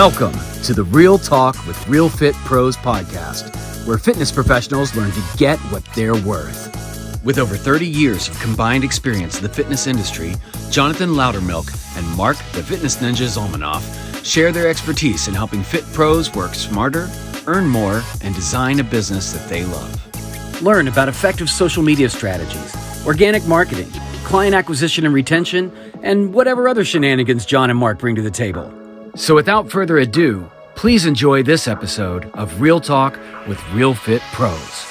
Welcome 0.00 0.32
to 0.62 0.72
the 0.72 0.84
Real 0.84 1.18
Talk 1.18 1.54
with 1.66 1.86
Real 1.86 2.08
Fit 2.08 2.34
Pros 2.36 2.74
podcast, 2.74 3.86
where 3.86 3.98
fitness 3.98 4.32
professionals 4.32 4.96
learn 4.96 5.10
to 5.10 5.22
get 5.36 5.58
what 5.70 5.84
they're 5.94 6.16
worth. 6.16 7.22
With 7.22 7.38
over 7.38 7.54
30 7.54 7.86
years 7.86 8.26
of 8.26 8.40
combined 8.40 8.82
experience 8.82 9.36
in 9.36 9.42
the 9.42 9.50
fitness 9.50 9.86
industry, 9.86 10.36
Jonathan 10.70 11.10
Loudermilk 11.10 11.68
and 11.98 12.16
Mark 12.16 12.38
the 12.52 12.62
Fitness 12.62 12.96
Ninja 12.96 13.28
Zolmanoff 13.28 14.24
share 14.24 14.52
their 14.52 14.70
expertise 14.70 15.28
in 15.28 15.34
helping 15.34 15.62
fit 15.62 15.84
pros 15.92 16.34
work 16.34 16.54
smarter, 16.54 17.10
earn 17.46 17.68
more, 17.68 18.02
and 18.22 18.34
design 18.34 18.80
a 18.80 18.84
business 18.84 19.32
that 19.32 19.46
they 19.50 19.66
love. 19.66 20.62
Learn 20.62 20.88
about 20.88 21.10
effective 21.10 21.50
social 21.50 21.82
media 21.82 22.08
strategies, 22.08 22.74
organic 23.06 23.46
marketing, 23.46 23.90
client 24.24 24.54
acquisition 24.54 25.04
and 25.04 25.12
retention, 25.12 25.70
and 26.02 26.32
whatever 26.32 26.68
other 26.68 26.86
shenanigans 26.86 27.44
John 27.44 27.68
and 27.68 27.78
Mark 27.78 27.98
bring 27.98 28.14
to 28.14 28.22
the 28.22 28.30
table. 28.30 28.79
So 29.16 29.34
without 29.34 29.70
further 29.70 29.98
ado, 29.98 30.48
please 30.76 31.04
enjoy 31.04 31.42
this 31.42 31.66
episode 31.66 32.30
of 32.34 32.60
Real 32.60 32.80
Talk 32.80 33.18
with 33.48 33.60
Real 33.72 33.92
Fit 33.92 34.22
Pros. 34.32 34.86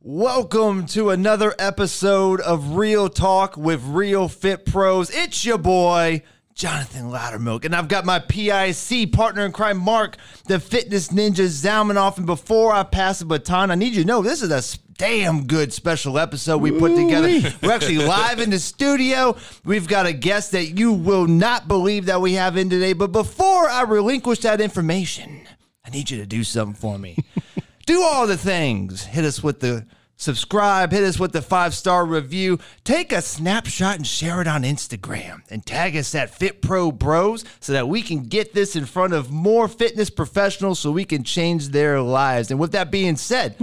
Welcome 0.00 0.86
to 0.86 1.10
another 1.10 1.54
episode 1.58 2.40
of 2.40 2.76
Real 2.76 3.10
Talk 3.10 3.56
with 3.58 3.84
Real 3.84 4.28
Fit 4.28 4.64
Pros. 4.64 5.10
It's 5.10 5.44
your 5.44 5.58
boy, 5.58 6.22
Jonathan 6.54 7.10
Loudermilk, 7.10 7.64
and 7.66 7.74
I've 7.74 7.88
got 7.88 8.06
my 8.06 8.20
PIC 8.20 9.12
partner 9.12 9.44
in 9.44 9.52
crime, 9.52 9.76
Mark, 9.76 10.16
the 10.46 10.58
fitness 10.58 11.08
ninja 11.08 11.46
Zalmanoff. 11.46 12.16
And 12.16 12.26
before 12.26 12.72
I 12.72 12.84
pass 12.84 13.18
the 13.18 13.26
baton, 13.26 13.70
I 13.70 13.74
need 13.74 13.94
you 13.94 14.02
to 14.02 14.06
know 14.06 14.22
this 14.22 14.40
is 14.40 14.50
a 14.50 14.62
damn 14.96 15.46
good 15.46 15.72
special 15.72 16.18
episode 16.18 16.58
we 16.58 16.70
put 16.70 16.94
together. 16.94 17.52
We're 17.62 17.72
actually 17.72 17.98
live 17.98 18.40
in 18.40 18.50
the 18.50 18.58
studio. 18.58 19.36
We've 19.64 19.88
got 19.88 20.06
a 20.06 20.12
guest 20.12 20.52
that 20.52 20.78
you 20.78 20.92
will 20.92 21.26
not 21.26 21.68
believe 21.68 22.06
that 22.06 22.20
we 22.20 22.34
have 22.34 22.56
in 22.56 22.70
today. 22.70 22.92
But 22.92 23.12
before 23.12 23.68
I 23.68 23.82
relinquish 23.82 24.40
that 24.40 24.60
information, 24.60 25.46
I 25.84 25.90
need 25.90 26.10
you 26.10 26.18
to 26.18 26.26
do 26.26 26.44
something 26.44 26.74
for 26.74 26.98
me. 26.98 27.16
do 27.86 28.02
all 28.02 28.26
the 28.26 28.36
things. 28.36 29.04
Hit 29.04 29.24
us 29.24 29.42
with 29.42 29.60
the 29.60 29.86
subscribe, 30.16 30.92
hit 30.92 31.02
us 31.02 31.18
with 31.18 31.32
the 31.32 31.42
five 31.42 31.74
star 31.74 32.06
review, 32.06 32.58
take 32.84 33.12
a 33.12 33.20
snapshot 33.20 33.96
and 33.96 34.06
share 34.06 34.40
it 34.40 34.46
on 34.46 34.62
Instagram, 34.62 35.42
and 35.50 35.66
tag 35.66 35.96
us 35.96 36.14
at 36.14 36.38
FitPro 36.38 36.96
Bros 36.96 37.44
so 37.60 37.72
that 37.72 37.88
we 37.88 38.00
can 38.00 38.22
get 38.22 38.54
this 38.54 38.76
in 38.76 38.86
front 38.86 39.12
of 39.12 39.30
more 39.30 39.68
fitness 39.68 40.10
professionals 40.10 40.78
so 40.78 40.90
we 40.90 41.04
can 41.04 41.24
change 41.24 41.68
their 41.68 42.00
lives. 42.00 42.50
And 42.50 42.60
with 42.60 42.72
that 42.72 42.90
being 42.90 43.16
said, 43.16 43.56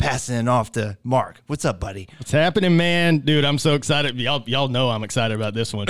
passing 0.00 0.36
it 0.36 0.48
off 0.48 0.72
to 0.72 0.96
Mark. 1.04 1.42
What's 1.46 1.64
up, 1.64 1.78
buddy? 1.78 2.08
What's 2.18 2.32
happening, 2.32 2.76
man? 2.76 3.18
Dude, 3.18 3.44
I'm 3.44 3.58
so 3.58 3.74
excited. 3.74 4.16
Y'all, 4.16 4.42
y'all 4.46 4.68
know 4.68 4.88
I'm 4.88 5.04
excited 5.04 5.34
about 5.36 5.52
this 5.52 5.74
one. 5.74 5.88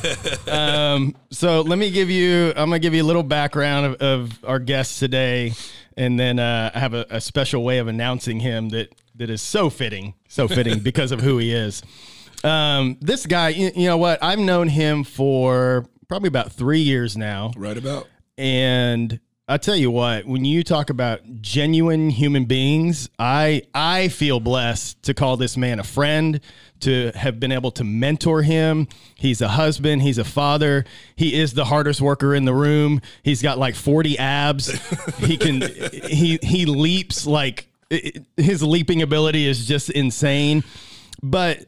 um, 0.48 1.16
so 1.30 1.60
let 1.60 1.78
me 1.78 1.90
give 1.90 2.10
you, 2.10 2.48
I'm 2.48 2.68
gonna 2.68 2.80
give 2.80 2.92
you 2.92 3.02
a 3.02 3.06
little 3.06 3.22
background 3.22 3.86
of, 3.86 3.94
of 4.02 4.44
our 4.44 4.58
guest 4.58 4.98
today, 4.98 5.52
and 5.96 6.18
then 6.18 6.40
uh, 6.40 6.72
I 6.74 6.78
have 6.78 6.92
a, 6.92 7.06
a 7.08 7.20
special 7.20 7.62
way 7.62 7.78
of 7.78 7.86
announcing 7.86 8.40
him 8.40 8.70
that 8.70 8.94
that 9.14 9.30
is 9.30 9.40
so 9.40 9.70
fitting, 9.70 10.14
so 10.28 10.48
fitting 10.48 10.78
because 10.82 11.12
of 11.12 11.20
who 11.20 11.38
he 11.38 11.52
is. 11.52 11.82
Um, 12.42 12.98
this 13.00 13.26
guy, 13.26 13.50
you, 13.50 13.70
you 13.76 13.86
know 13.86 13.96
what? 13.96 14.22
I've 14.22 14.40
known 14.40 14.68
him 14.68 15.04
for 15.04 15.86
probably 16.08 16.28
about 16.28 16.50
three 16.50 16.80
years 16.80 17.16
now. 17.16 17.52
Right 17.56 17.76
about. 17.76 18.08
And 18.36 19.20
I 19.48 19.56
tell 19.56 19.74
you 19.74 19.90
what, 19.90 20.24
when 20.24 20.44
you 20.44 20.62
talk 20.62 20.88
about 20.88 21.20
genuine 21.42 22.10
human 22.10 22.44
beings, 22.44 23.10
I 23.18 23.62
I 23.74 24.06
feel 24.08 24.38
blessed 24.38 25.02
to 25.02 25.14
call 25.14 25.36
this 25.36 25.56
man 25.56 25.80
a 25.80 25.84
friend, 25.84 26.40
to 26.80 27.10
have 27.16 27.40
been 27.40 27.50
able 27.50 27.72
to 27.72 27.84
mentor 27.84 28.42
him. 28.42 28.86
He's 29.16 29.40
a 29.40 29.48
husband, 29.48 30.02
he's 30.02 30.16
a 30.18 30.24
father, 30.24 30.84
he 31.16 31.34
is 31.34 31.54
the 31.54 31.64
hardest 31.64 32.00
worker 32.00 32.34
in 32.36 32.44
the 32.44 32.54
room. 32.54 33.00
He's 33.24 33.42
got 33.42 33.58
like 33.58 33.74
40 33.74 34.16
abs. 34.16 34.68
he 35.18 35.36
can 35.36 35.60
he 35.60 36.38
he 36.40 36.64
leaps 36.64 37.26
like 37.26 37.66
it- 37.90 38.24
his 38.36 38.62
leaping 38.62 39.02
ability 39.02 39.46
is 39.46 39.66
just 39.66 39.90
insane. 39.90 40.62
But 41.20 41.66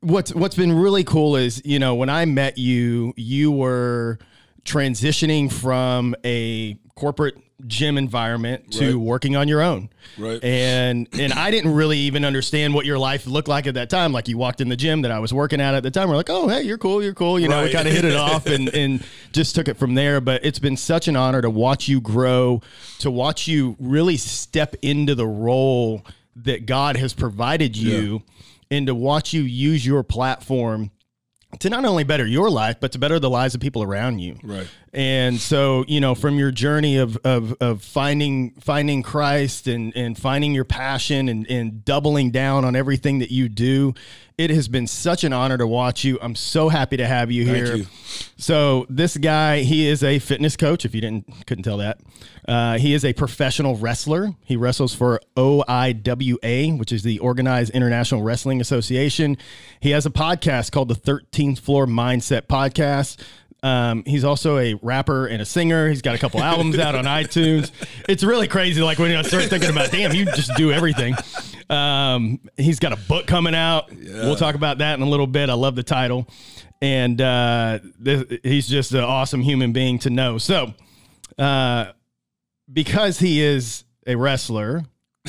what's 0.00 0.34
what's 0.34 0.56
been 0.56 0.72
really 0.72 1.04
cool 1.04 1.36
is 1.36 1.62
you 1.64 1.78
know 1.78 1.94
when 1.94 2.10
I 2.10 2.24
met 2.24 2.58
you, 2.58 3.14
you 3.16 3.52
were 3.52 4.18
transitioning 4.64 5.52
from 5.52 6.16
a 6.24 6.76
corporate 6.96 7.36
gym 7.66 7.96
environment 7.98 8.70
to 8.72 8.86
Right. 8.86 8.94
working 8.94 9.36
on 9.36 9.48
your 9.48 9.62
own. 9.62 9.88
Right. 10.18 10.42
And 10.44 11.08
and 11.18 11.32
I 11.32 11.50
didn't 11.50 11.72
really 11.74 11.98
even 11.98 12.24
understand 12.24 12.74
what 12.74 12.84
your 12.86 12.98
life 12.98 13.26
looked 13.26 13.48
like 13.48 13.66
at 13.66 13.74
that 13.74 13.90
time. 13.90 14.12
Like 14.12 14.28
you 14.28 14.36
walked 14.38 14.60
in 14.60 14.68
the 14.68 14.76
gym 14.76 15.02
that 15.02 15.10
I 15.10 15.18
was 15.18 15.32
working 15.32 15.60
at 15.60 15.74
at 15.74 15.82
the 15.82 15.90
time. 15.90 16.08
We're 16.08 16.16
like, 16.16 16.30
oh 16.30 16.48
hey, 16.48 16.62
you're 16.62 16.78
cool, 16.78 17.02
you're 17.02 17.14
cool. 17.14 17.38
You 17.38 17.48
know, 17.48 17.62
we 17.62 17.72
kind 17.72 17.88
of 17.88 17.94
hit 17.94 18.04
it 18.04 18.16
off 18.16 18.46
and 18.46 18.68
and 18.68 19.04
just 19.32 19.54
took 19.54 19.68
it 19.68 19.76
from 19.76 19.94
there. 19.94 20.20
But 20.20 20.44
it's 20.44 20.58
been 20.58 20.76
such 20.76 21.08
an 21.08 21.16
honor 21.16 21.42
to 21.42 21.50
watch 21.50 21.88
you 21.88 22.00
grow, 22.00 22.60
to 23.00 23.10
watch 23.10 23.48
you 23.48 23.76
really 23.80 24.16
step 24.16 24.74
into 24.82 25.14
the 25.14 25.26
role 25.26 26.04
that 26.36 26.66
God 26.66 26.96
has 26.96 27.14
provided 27.14 27.76
you, 27.76 28.22
and 28.70 28.86
to 28.88 28.94
watch 28.94 29.32
you 29.32 29.42
use 29.42 29.86
your 29.86 30.02
platform 30.02 30.90
to 31.60 31.70
not 31.70 31.84
only 31.84 32.04
better 32.04 32.26
your 32.26 32.50
life, 32.50 32.76
but 32.80 32.92
to 32.92 32.98
better 32.98 33.18
the 33.18 33.30
lives 33.30 33.54
of 33.54 33.60
people 33.60 33.82
around 33.82 34.18
you. 34.18 34.38
Right. 34.42 34.68
And 34.92 35.40
so, 35.40 35.84
you 35.88 36.00
know, 36.00 36.14
from 36.14 36.38
your 36.38 36.50
journey 36.50 36.98
of 36.98 37.16
of, 37.18 37.54
of 37.60 37.82
finding 37.82 38.50
finding 38.60 39.02
Christ 39.02 39.66
and 39.66 39.94
and 39.96 40.16
finding 40.16 40.52
your 40.52 40.64
passion 40.64 41.28
and 41.28 41.50
and 41.50 41.84
doubling 41.84 42.30
down 42.30 42.64
on 42.64 42.76
everything 42.76 43.18
that 43.18 43.30
you 43.30 43.48
do, 43.48 43.94
it 44.36 44.50
has 44.50 44.66
been 44.66 44.86
such 44.86 45.22
an 45.22 45.32
honor 45.32 45.56
to 45.56 45.66
watch 45.66 46.02
you. 46.02 46.18
I'm 46.20 46.34
so 46.34 46.68
happy 46.68 46.96
to 46.96 47.06
have 47.06 47.30
you 47.30 47.44
here. 47.44 47.76
you. 47.76 47.86
So 48.36 48.84
this 48.88 49.16
guy, 49.16 49.60
he 49.60 49.86
is 49.86 50.02
a 50.02 50.18
fitness 50.18 50.56
coach. 50.56 50.84
If 50.84 50.94
you 50.94 51.00
didn't 51.00 51.46
couldn't 51.46 51.62
tell 51.62 51.78
that, 51.78 52.00
uh, 52.48 52.78
he 52.78 52.94
is 52.94 53.04
a 53.04 53.12
professional 53.12 53.76
wrestler. 53.76 54.34
He 54.44 54.56
wrestles 54.56 54.92
for 54.92 55.20
OIWA, 55.36 56.78
which 56.78 56.90
is 56.90 57.04
the 57.04 57.20
Organized 57.20 57.70
International 57.70 58.22
Wrestling 58.22 58.60
Association. 58.60 59.36
He 59.80 59.90
has 59.90 60.04
a 60.04 60.10
podcast 60.10 60.72
called 60.72 60.88
the 60.88 60.94
13th 60.94 61.60
Floor 61.60 61.86
Mindset 61.86 62.42
Podcast. 62.42 63.20
Um, 63.64 64.04
he's 64.04 64.24
also 64.24 64.58
a 64.58 64.74
rapper 64.82 65.26
and 65.26 65.40
a 65.40 65.46
singer. 65.46 65.88
He's 65.88 66.02
got 66.02 66.14
a 66.14 66.18
couple 66.18 66.42
albums 66.42 66.78
out 66.78 66.94
on 66.94 67.04
iTunes. 67.06 67.70
It's 68.06 68.22
really 68.22 68.46
crazy. 68.46 68.82
Like 68.82 68.98
when 68.98 69.16
I 69.16 69.22
start 69.22 69.44
thinking 69.44 69.70
about, 69.70 69.90
damn, 69.90 70.12
you 70.12 70.26
just 70.26 70.54
do 70.54 70.70
everything. 70.70 71.14
Um, 71.70 72.40
he's 72.58 72.78
got 72.78 72.92
a 72.92 72.96
book 73.08 73.26
coming 73.26 73.54
out. 73.54 73.90
We'll 73.90 74.36
talk 74.36 74.54
about 74.54 74.78
that 74.78 74.98
in 74.98 75.02
a 75.02 75.08
little 75.08 75.26
bit. 75.26 75.48
I 75.48 75.54
love 75.54 75.76
the 75.76 75.82
title, 75.82 76.28
and 76.82 77.18
uh, 77.22 77.78
th- 78.04 78.40
he's 78.42 78.68
just 78.68 78.92
an 78.92 79.00
awesome 79.00 79.40
human 79.40 79.72
being 79.72 79.98
to 80.00 80.10
know. 80.10 80.36
So, 80.36 80.74
uh, 81.38 81.92
because 82.70 83.18
he 83.18 83.40
is 83.40 83.84
a 84.06 84.16
wrestler 84.16 84.84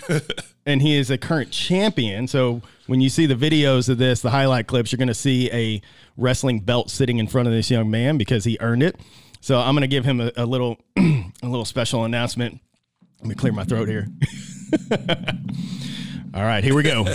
and 0.65 0.81
he 0.81 0.97
is 0.97 1.09
a 1.09 1.17
current 1.17 1.51
champion. 1.51 2.27
So 2.27 2.61
when 2.87 3.01
you 3.01 3.09
see 3.09 3.25
the 3.25 3.35
videos 3.35 3.89
of 3.89 3.97
this, 3.97 4.21
the 4.21 4.29
highlight 4.29 4.67
clips, 4.67 4.91
you're 4.91 4.97
going 4.97 5.07
to 5.07 5.13
see 5.13 5.51
a 5.51 5.81
wrestling 6.17 6.59
belt 6.59 6.89
sitting 6.89 7.17
in 7.17 7.27
front 7.27 7.47
of 7.47 7.53
this 7.53 7.71
young 7.71 7.89
man 7.89 8.17
because 8.17 8.43
he 8.43 8.57
earned 8.59 8.83
it. 8.83 8.99
So 9.41 9.59
I'm 9.59 9.73
going 9.73 9.81
to 9.81 9.87
give 9.87 10.05
him 10.05 10.21
a, 10.21 10.31
a 10.37 10.45
little, 10.45 10.77
a 10.97 11.31
little 11.43 11.65
special 11.65 12.03
announcement. 12.03 12.59
Let 13.19 13.29
me 13.29 13.35
clear 13.35 13.53
my 13.53 13.63
throat 13.63 13.87
here. 13.87 14.07
All 16.33 16.43
right, 16.43 16.63
here 16.63 16.75
we 16.75 16.83
go. 16.83 17.05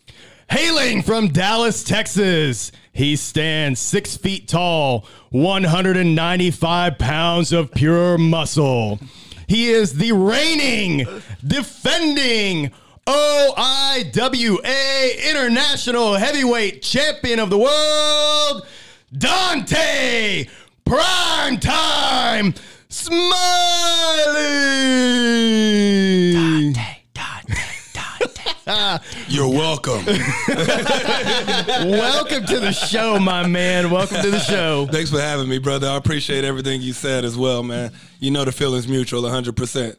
Hailing 0.50 1.02
from 1.02 1.28
Dallas, 1.28 1.82
Texas, 1.82 2.70
he 2.92 3.16
stands 3.16 3.80
six 3.80 4.16
feet 4.16 4.46
tall, 4.46 5.06
195 5.30 6.98
pounds 6.98 7.52
of 7.52 7.72
pure 7.72 8.16
muscle. 8.16 9.00
He 9.48 9.70
is 9.70 9.94
the 9.94 10.12
reigning, 10.12 11.06
defending 11.44 12.70
OIWA 13.06 14.64
International 15.30 16.14
Heavyweight 16.14 16.82
Champion 16.82 17.38
of 17.38 17.50
the 17.50 17.58
World, 17.58 18.66
Dante 19.16 20.48
Primetime 20.84 22.58
Smiley. 22.88 23.22
Dante, 26.32 27.02
Dante, 27.14 27.54
Dante. 27.94 28.50
Dante. 28.64 29.04
You're 29.28 29.48
welcome. 29.48 30.04
Welcome 31.88 32.46
to 32.46 32.58
the 32.58 32.72
show, 32.72 33.20
my 33.20 33.46
man. 33.46 33.90
Welcome 33.92 34.20
to 34.22 34.30
the 34.30 34.40
show. 34.40 34.88
Thanks 34.90 35.10
for 35.10 35.20
having 35.20 35.48
me, 35.48 35.58
brother. 35.58 35.86
I 35.88 35.96
appreciate 35.96 36.42
everything 36.42 36.82
you 36.82 36.92
said 36.92 37.24
as 37.24 37.36
well, 37.36 37.62
man. 37.62 37.92
You 38.18 38.32
know 38.32 38.44
the 38.44 38.50
feeling's 38.50 38.88
mutual 38.88 39.22
100%. 39.22 39.96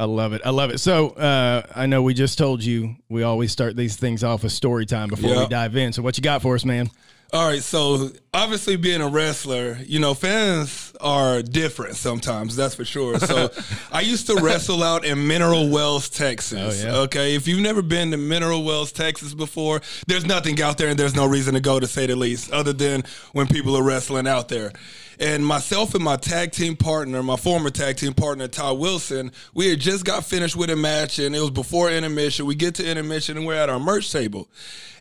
I 0.00 0.04
love 0.04 0.32
it. 0.32 0.40
I 0.46 0.50
love 0.50 0.70
it. 0.70 0.78
So 0.78 1.10
uh, 1.10 1.62
I 1.76 1.84
know 1.84 2.02
we 2.02 2.14
just 2.14 2.38
told 2.38 2.64
you 2.64 2.96
we 3.10 3.22
always 3.22 3.52
start 3.52 3.76
these 3.76 3.96
things 3.96 4.24
off 4.24 4.42
with 4.42 4.52
story 4.52 4.86
time 4.86 5.08
before 5.10 5.38
we 5.38 5.46
dive 5.48 5.76
in. 5.76 5.92
So 5.92 6.00
what 6.00 6.16
you 6.16 6.22
got 6.22 6.40
for 6.40 6.54
us, 6.54 6.64
man? 6.64 6.88
All 7.34 7.46
right, 7.46 7.62
so 7.62 8.10
obviously 8.34 8.74
being 8.74 9.02
a 9.02 9.08
wrestler, 9.08 9.78
you 9.86 10.00
know, 10.00 10.14
fans 10.14 10.92
are 11.00 11.42
different 11.42 11.94
sometimes. 11.96 12.56
That's 12.56 12.74
for 12.74 12.84
sure. 12.84 13.20
So 13.20 13.50
I 13.92 14.00
used 14.00 14.26
to 14.28 14.36
wrestle 14.36 14.82
out 14.82 15.04
in 15.04 15.28
Mineral 15.28 15.68
Wells, 15.68 16.08
Texas. 16.08 16.82
Oh, 16.82 16.88
yeah. 16.88 16.96
Okay, 17.02 17.36
if 17.36 17.46
you've 17.46 17.60
never 17.60 17.82
been 17.82 18.10
to 18.10 18.16
Mineral 18.16 18.64
Wells, 18.64 18.90
Texas 18.90 19.32
before, 19.32 19.80
there's 20.08 20.24
nothing 20.24 20.60
out 20.60 20.76
there, 20.76 20.88
and 20.88 20.98
there's 20.98 21.14
no 21.14 21.26
reason 21.26 21.54
to 21.54 21.60
go 21.60 21.78
to 21.78 21.86
say 21.86 22.06
the 22.06 22.16
least, 22.16 22.50
other 22.50 22.72
than 22.72 23.04
when 23.32 23.46
people 23.46 23.76
are 23.76 23.84
wrestling 23.84 24.26
out 24.26 24.48
there. 24.48 24.72
And 25.20 25.44
myself 25.44 25.94
and 25.94 26.02
my 26.02 26.16
tag 26.16 26.52
team 26.52 26.76
partner, 26.76 27.22
my 27.22 27.36
former 27.36 27.68
tag 27.68 27.98
team 27.98 28.14
partner, 28.14 28.48
Ty 28.48 28.72
Wilson, 28.72 29.32
we 29.52 29.68
had 29.68 29.78
just 29.78 30.06
got 30.06 30.24
finished 30.24 30.56
with 30.56 30.70
a 30.70 30.76
match 30.76 31.18
and 31.18 31.36
it 31.36 31.40
was 31.40 31.50
before 31.50 31.90
intermission. 31.90 32.46
We 32.46 32.54
get 32.54 32.76
to 32.76 32.90
intermission 32.90 33.36
and 33.36 33.46
we're 33.46 33.54
at 33.54 33.68
our 33.68 33.78
merch 33.78 34.10
table. 34.10 34.48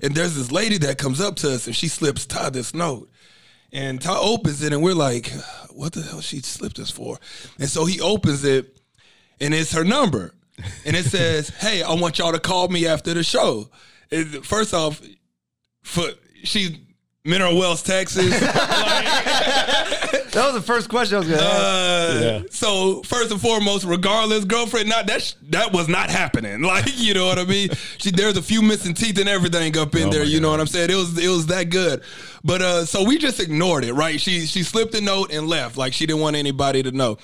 And 0.02 0.14
there's 0.14 0.36
this 0.36 0.52
lady 0.52 0.78
that 0.80 0.98
comes 0.98 1.22
up 1.22 1.38
to 1.38 1.54
us 1.54 1.68
and 1.68 1.76
she 1.76 1.88
slips 1.88 2.26
Ty 2.26 2.50
this 2.50 2.74
note. 2.74 3.10
And 3.72 4.02
Ty 4.02 4.18
opens 4.18 4.62
it 4.62 4.74
and 4.74 4.84
we're 4.84 4.94
like, 4.94 5.32
what 5.70 5.94
the 5.94 6.02
hell 6.02 6.20
she 6.20 6.40
slipped 6.40 6.80
us 6.80 6.92
for? 6.92 7.18
And 7.58 7.70
so 7.70 7.86
he 7.86 8.02
opens 8.02 8.44
it 8.44 8.78
and 9.40 9.54
it's 9.54 9.72
her 9.72 9.86
number. 9.86 10.34
And 10.86 10.98
it 10.98 11.06
says, 11.06 11.48
hey, 11.60 11.82
I 11.82 11.94
want 11.94 12.20
y'all 12.20 12.34
to 12.34 12.40
call 12.40 12.68
me 12.68 12.88
after 12.88 13.14
the 13.14 13.24
show. 13.24 13.70
And 14.12 14.46
first 14.46 14.74
off, 14.74 15.02
for 15.82 16.10
she's 16.44 16.78
Mineral 17.24 17.58
Wells, 17.58 17.84
Texas. 17.84 18.34
That 20.32 20.46
was 20.46 20.54
the 20.54 20.62
first 20.62 20.90
question 20.90 21.16
I 21.16 21.20
was 21.20 21.28
going 21.28 21.40
to 21.40 21.46
ask. 21.46 22.46
Uh, 22.46 22.48
So 22.52 23.02
first 23.04 23.32
and 23.32 23.42
foremost, 23.42 23.84
regardless, 23.84 24.46
girlfriend, 24.46 24.88
not 24.88 25.08
that 25.08 25.22
sh- 25.24 25.34
that 25.50 25.72
was 25.74 25.88
not 25.88 26.10
happening. 26.10 26.62
Like 26.70 26.86
you 27.00 27.14
know 27.16 27.26
what 27.26 27.40
I 27.40 27.46
mean. 27.46 27.70
She 27.98 28.12
there's 28.12 28.38
a 28.38 28.42
few 28.44 28.62
missing 28.62 28.94
teeth 28.94 29.18
and 29.20 29.28
everything 29.28 29.76
up 29.78 29.96
in 29.96 30.08
Oh 30.08 30.12
there. 30.12 30.24
my 30.24 30.26
You 30.30 30.40
know 30.40 30.52
what 30.52 30.60
I'm 30.60 30.68
saying? 30.68 30.92
It 30.92 30.96
was 30.96 31.18
it 31.18 31.28
was 31.30 31.48
that 31.48 31.66
good. 31.72 32.04
But 32.44 32.62
uh, 32.62 32.86
so 32.86 33.04
we 33.04 33.18
just 33.18 33.40
ignored 33.40 33.84
it, 33.84 33.94
right? 33.94 34.22
She 34.22 34.46
she 34.46 34.64
slipped 34.64 34.94
a 34.96 35.02
note 35.02 35.32
and 35.34 35.48
left, 35.48 35.78
like 35.78 35.94
she 35.94 36.06
didn't 36.06 36.22
want 36.22 36.36
anybody 36.36 36.84
to 36.84 36.92
know. 36.92 37.18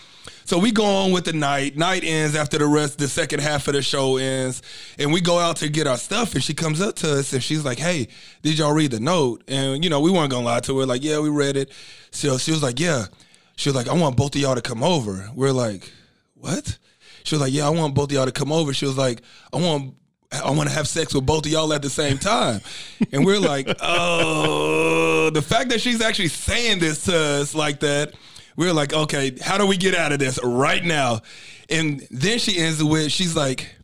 So 0.46 0.60
we 0.60 0.72
go 0.72 0.86
on 0.86 1.12
with 1.12 1.26
the 1.26 1.34
night. 1.34 1.76
Night 1.76 2.04
ends 2.04 2.36
after 2.36 2.60
the 2.60 2.68
rest. 2.68 3.00
The 3.00 3.08
second 3.08 3.40
half 3.42 3.68
of 3.68 3.74
the 3.74 3.82
show 3.82 4.18
ends, 4.18 4.62
and 5.00 5.12
we 5.12 5.20
go 5.22 5.40
out 5.40 5.56
to 5.58 5.70
get 5.70 5.88
our 5.88 5.98
stuff. 5.98 6.36
And 6.36 6.44
she 6.44 6.54
comes 6.54 6.82
up 6.82 6.96
to 6.98 7.20
us 7.20 7.34
and 7.34 7.42
she's 7.42 7.66
like, 7.66 7.80
"Hey, 7.80 8.08
did 8.44 8.58
y'all 8.60 8.72
read 8.74 8.92
the 8.92 9.00
note?" 9.00 9.44
And 9.48 9.84
you 9.84 9.90
know 9.90 10.02
we 10.02 10.12
weren't 10.12 10.30
gonna 10.32 10.46
lie 10.46 10.60
to 10.62 10.78
her. 10.80 10.86
Like, 10.86 11.04
yeah, 11.04 11.20
we 11.20 11.30
read 11.30 11.56
it. 11.58 11.72
So 12.16 12.38
she 12.38 12.52
was 12.52 12.64
like, 12.64 12.80
"Yeah." 12.80 13.06
She 13.58 13.70
was 13.70 13.76
like, 13.76 13.88
"I 13.88 13.94
want 13.94 14.18
both 14.18 14.36
of 14.36 14.42
y'all 14.42 14.56
to 14.56 14.62
come 14.62 14.84
over." 14.84 15.30
We're 15.36 15.52
like, 15.52 15.92
"What?" 16.36 16.78
She 17.24 17.36
was 17.36 17.42
like, 17.42 17.54
"Yeah, 17.54 17.68
I 17.68 17.70
want 17.70 17.96
both 17.96 18.10
of 18.10 18.12
y'all 18.14 18.26
to 18.26 18.32
come 18.32 18.52
over." 18.52 18.74
She 18.74 18.86
was 18.86 18.98
like, 18.98 19.22
"I 19.54 19.58
want." 19.58 19.96
I 20.32 20.50
want 20.52 20.68
to 20.68 20.76
have 20.76 20.88
sex 20.88 21.14
with 21.14 21.26
both 21.26 21.46
of 21.46 21.52
y'all 21.52 21.72
at 21.72 21.82
the 21.82 21.90
same 21.90 22.18
time. 22.18 22.60
And 23.14 23.26
we're 23.26 23.40
like, 23.40 23.70
oh, 23.80 25.30
the 25.30 25.42
fact 25.42 25.70
that 25.70 25.80
she's 25.80 26.02
actually 26.02 26.28
saying 26.28 26.80
this 26.80 27.06
to 27.06 27.16
us 27.16 27.56
like 27.56 27.80
that, 27.82 28.16
we're 28.58 28.74
like, 28.74 28.92
okay, 28.92 29.38
how 29.42 29.58
do 29.58 29.66
we 29.66 29.78
get 29.78 29.96
out 29.96 30.12
of 30.12 30.20
this 30.20 30.38
right 30.44 30.84
now? 30.84 31.22
And 31.70 32.06
then 32.12 32.40
she 32.40 32.58
ends 32.58 32.82
it 32.82 32.86
with, 32.86 33.12
she's 33.12 33.36
like, 33.36 33.76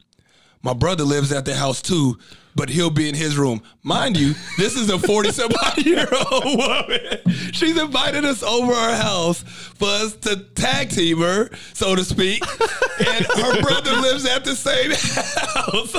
my 0.61 0.73
brother 0.73 1.03
lives 1.03 1.31
at 1.31 1.45
the 1.45 1.55
house 1.55 1.81
too, 1.81 2.17
but 2.56 2.69
he'll 2.69 2.89
be 2.89 3.07
in 3.09 3.15
his 3.15 3.38
room. 3.38 3.62
Mind 3.83 4.18
you, 4.18 4.33
this 4.57 4.75
is 4.75 4.89
a 4.89 5.00
47 5.00 5.56
year 5.83 6.07
old 6.31 6.44
woman. 6.57 7.18
She's 7.53 7.77
invited 7.77 8.25
us 8.25 8.44
over 8.44 8.74
her 8.74 8.95
house 8.95 9.42
for 9.44 9.88
us 9.88 10.15
to 10.18 10.38
tag 10.56 10.89
team 10.89 11.19
her, 11.19 11.50
so 11.74 11.95
to 11.95 12.03
speak. 12.03 12.44
And 13.00 13.25
her 13.25 13.62
brother 13.62 13.94
lives 13.94 14.25
at 14.25 14.44
the 14.45 14.56
same 14.56 14.92
house. 14.92 15.95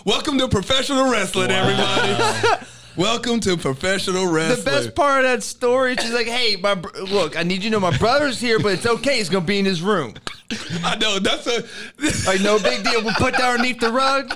Welcome 0.04 0.38
to 0.38 0.48
professional 0.48 1.10
wrestling, 1.10 1.50
everybody. 1.50 2.64
Welcome 2.96 3.40
to 3.40 3.56
professional 3.58 4.26
wrestling. 4.32 4.64
The 4.64 4.70
best 4.70 4.94
part 4.94 5.24
of 5.24 5.30
that 5.30 5.42
story, 5.42 5.96
she's 5.96 6.12
like, 6.14 6.26
"Hey, 6.28 6.56
my 6.56 6.74
br- 6.76 6.96
look, 7.00 7.36
I 7.36 7.42
need 7.42 7.56
you 7.62 7.68
to 7.68 7.70
know 7.70 7.80
my 7.80 7.94
brother's 7.98 8.40
here, 8.40 8.58
but 8.58 8.72
it's 8.72 8.86
okay. 8.86 9.18
He's 9.18 9.28
gonna 9.28 9.44
be 9.44 9.58
in 9.58 9.66
his 9.66 9.82
room. 9.82 10.14
I 10.82 10.96
know 10.96 11.18
that's 11.18 11.46
a 11.46 11.64
Like, 12.26 12.40
no 12.40 12.58
big 12.58 12.84
deal. 12.84 13.02
We'll 13.04 13.12
put 13.14 13.34
that 13.34 13.42
underneath 13.42 13.80
the 13.80 13.92
rug. 13.92 14.32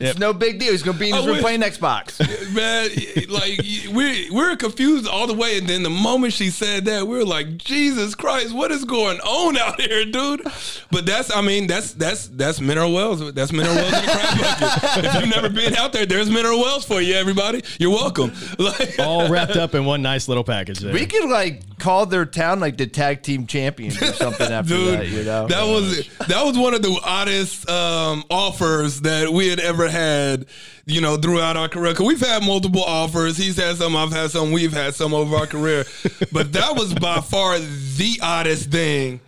It's 0.00 0.18
no 0.18 0.32
big 0.32 0.58
deal. 0.58 0.72
He's 0.72 0.82
gonna 0.82 0.98
be 0.98 1.10
in 1.10 1.16
his 1.16 1.24
I 1.24 1.28
room 1.28 1.38
playing 1.38 1.60
Xbox. 1.62 2.18
man. 2.54 2.90
Like 3.28 3.58
we 3.94 4.30
we 4.30 4.30
were 4.30 4.56
confused 4.56 5.08
all 5.08 5.26
the 5.26 5.34
way, 5.34 5.58
and 5.58 5.66
then 5.66 5.82
the 5.82 5.90
moment 5.90 6.32
she 6.32 6.50
said 6.50 6.84
that, 6.86 7.06
we 7.06 7.16
were 7.18 7.24
like, 7.24 7.56
Jesus 7.56 8.14
Christ, 8.14 8.54
what 8.54 8.70
is 8.72 8.84
going 8.84 9.18
on 9.20 9.56
out 9.56 9.80
here, 9.80 10.04
dude? 10.04 10.42
But 10.90 11.06
that's, 11.06 11.34
I 11.34 11.40
mean, 11.40 11.66
that's 11.66 11.92
that's 11.92 12.28
that's 12.28 12.60
Mineral 12.60 12.92
Wells. 12.92 13.32
That's 13.34 13.52
Mineral 13.52 13.74
Wells 13.74 13.92
in 13.92 14.04
the 14.04 14.10
crab 14.12 14.38
bucket. 14.60 15.04
If 15.04 15.14
you've 15.20 15.34
never 15.34 15.48
been 15.48 15.74
out 15.76 15.92
there, 15.92 16.06
there's 16.06 16.30
Mineral 16.30 16.58
Wells 16.60 16.84
for 16.84 17.00
you, 17.00 17.14
everybody. 17.14 17.62
You're 17.78 17.90
welcome. 17.90 18.32
Like, 18.58 18.98
All 18.98 19.28
wrapped 19.28 19.56
up 19.56 19.74
in 19.74 19.84
one 19.84 20.02
nice 20.02 20.28
little 20.28 20.42
package 20.44 20.78
there. 20.80 20.92
We 20.92 21.04
could 21.06 21.28
like 21.28 21.78
call 21.78 22.06
their 22.06 22.24
town 22.24 22.58
like 22.58 22.76
the 22.78 22.86
tag 22.86 23.22
team 23.22 23.46
champions 23.46 24.00
or 24.00 24.12
something 24.12 24.50
after 24.50 24.74
dude. 24.74 24.98
that. 25.00 25.08
You 25.08 25.24
know, 25.24 25.46
That 25.46 25.64
was 25.66 26.08
that 26.28 26.44
was 26.44 26.56
one 26.58 26.74
of 26.74 26.82
the 26.82 26.98
oddest 27.04 27.68
um, 27.68 28.24
offers 28.30 29.02
that 29.02 29.30
we 29.30 29.48
had 29.48 29.60
ever 29.60 29.85
had. 29.88 30.46
You 30.84 31.00
know, 31.00 31.16
throughout 31.16 31.56
our 31.56 31.68
career, 31.68 31.92
because 31.92 32.06
we've 32.06 32.20
had 32.20 32.44
multiple 32.44 32.84
offers. 32.84 33.36
He's 33.36 33.56
had 33.56 33.76
some, 33.76 33.96
I've 33.96 34.12
had 34.12 34.30
some, 34.30 34.52
we've 34.52 34.72
had 34.72 34.94
some 34.94 35.12
over 35.14 35.34
our 35.34 35.46
career, 35.46 35.84
but 36.32 36.52
that 36.52 36.76
was 36.76 36.94
by 36.94 37.20
far 37.20 37.58
the 37.58 38.20
oddest 38.22 38.70
thing 38.70 39.20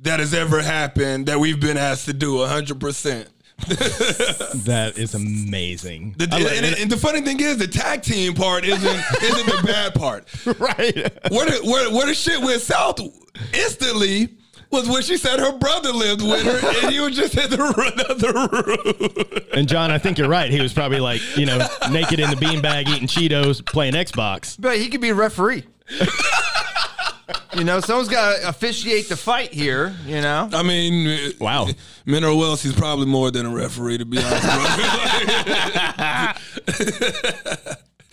that 0.00 0.20
has 0.20 0.34
ever 0.34 0.60
happened 0.60 1.26
that 1.26 1.40
we've 1.40 1.58
been 1.60 1.78
asked 1.78 2.04
to 2.06 2.12
do. 2.12 2.44
hundred 2.44 2.80
percent. 2.80 3.28
that 3.58 4.92
is 4.96 5.14
amazing. 5.14 6.14
The, 6.18 6.24
and, 6.24 6.76
and 6.76 6.90
the 6.90 6.96
funny 6.96 7.22
thing 7.22 7.40
is, 7.40 7.56
the 7.56 7.66
tag 7.66 8.02
team 8.02 8.34
part 8.34 8.64
isn't 8.66 8.84
isn't 9.22 9.46
the 9.46 9.62
bad 9.64 9.94
part. 9.94 10.28
right. 10.60 10.94
Where 11.32 11.46
the, 11.46 11.60
where, 11.64 11.90
where 11.90 12.06
the 12.06 12.14
shit 12.14 12.40
went 12.42 12.60
south 12.60 13.00
instantly 13.54 14.36
was 14.70 14.88
when 14.88 15.02
she 15.02 15.16
said 15.16 15.38
her 15.38 15.52
brother 15.56 15.92
lived 15.92 16.22
with 16.22 16.42
her 16.42 16.82
and 16.84 16.92
he 16.92 17.00
was 17.00 17.14
just 17.16 17.36
in 17.36 17.48
the 17.50 17.56
another 17.94 18.32
room. 19.42 19.46
And 19.54 19.68
John, 19.68 19.90
I 19.90 19.98
think 19.98 20.18
you're 20.18 20.28
right. 20.28 20.50
He 20.50 20.60
was 20.60 20.72
probably 20.72 21.00
like, 21.00 21.20
you 21.36 21.46
know, 21.46 21.58
naked 21.90 22.18
in 22.20 22.28
the 22.30 22.36
beanbag 22.36 22.88
eating 22.88 23.06
Cheetos, 23.08 23.64
playing 23.64 23.94
Xbox. 23.94 24.56
but 24.60 24.78
he 24.78 24.88
could 24.88 25.00
be 25.00 25.10
a 25.10 25.14
referee. 25.14 25.64
you 27.56 27.64
know, 27.64 27.80
someone's 27.80 28.08
got 28.08 28.36
to 28.36 28.48
officiate 28.48 29.08
the 29.08 29.16
fight 29.16 29.52
here. 29.52 29.94
You 30.04 30.20
know, 30.20 30.48
I 30.52 30.62
mean, 30.62 31.32
Wow. 31.40 31.68
Mineral 32.04 32.36
Wells, 32.38 32.62
he's 32.62 32.74
probably 32.74 33.06
more 33.06 33.30
than 33.30 33.46
a 33.46 33.50
referee, 33.54 33.98
to 33.98 34.04
be 34.04 34.18
honest. 34.18 34.44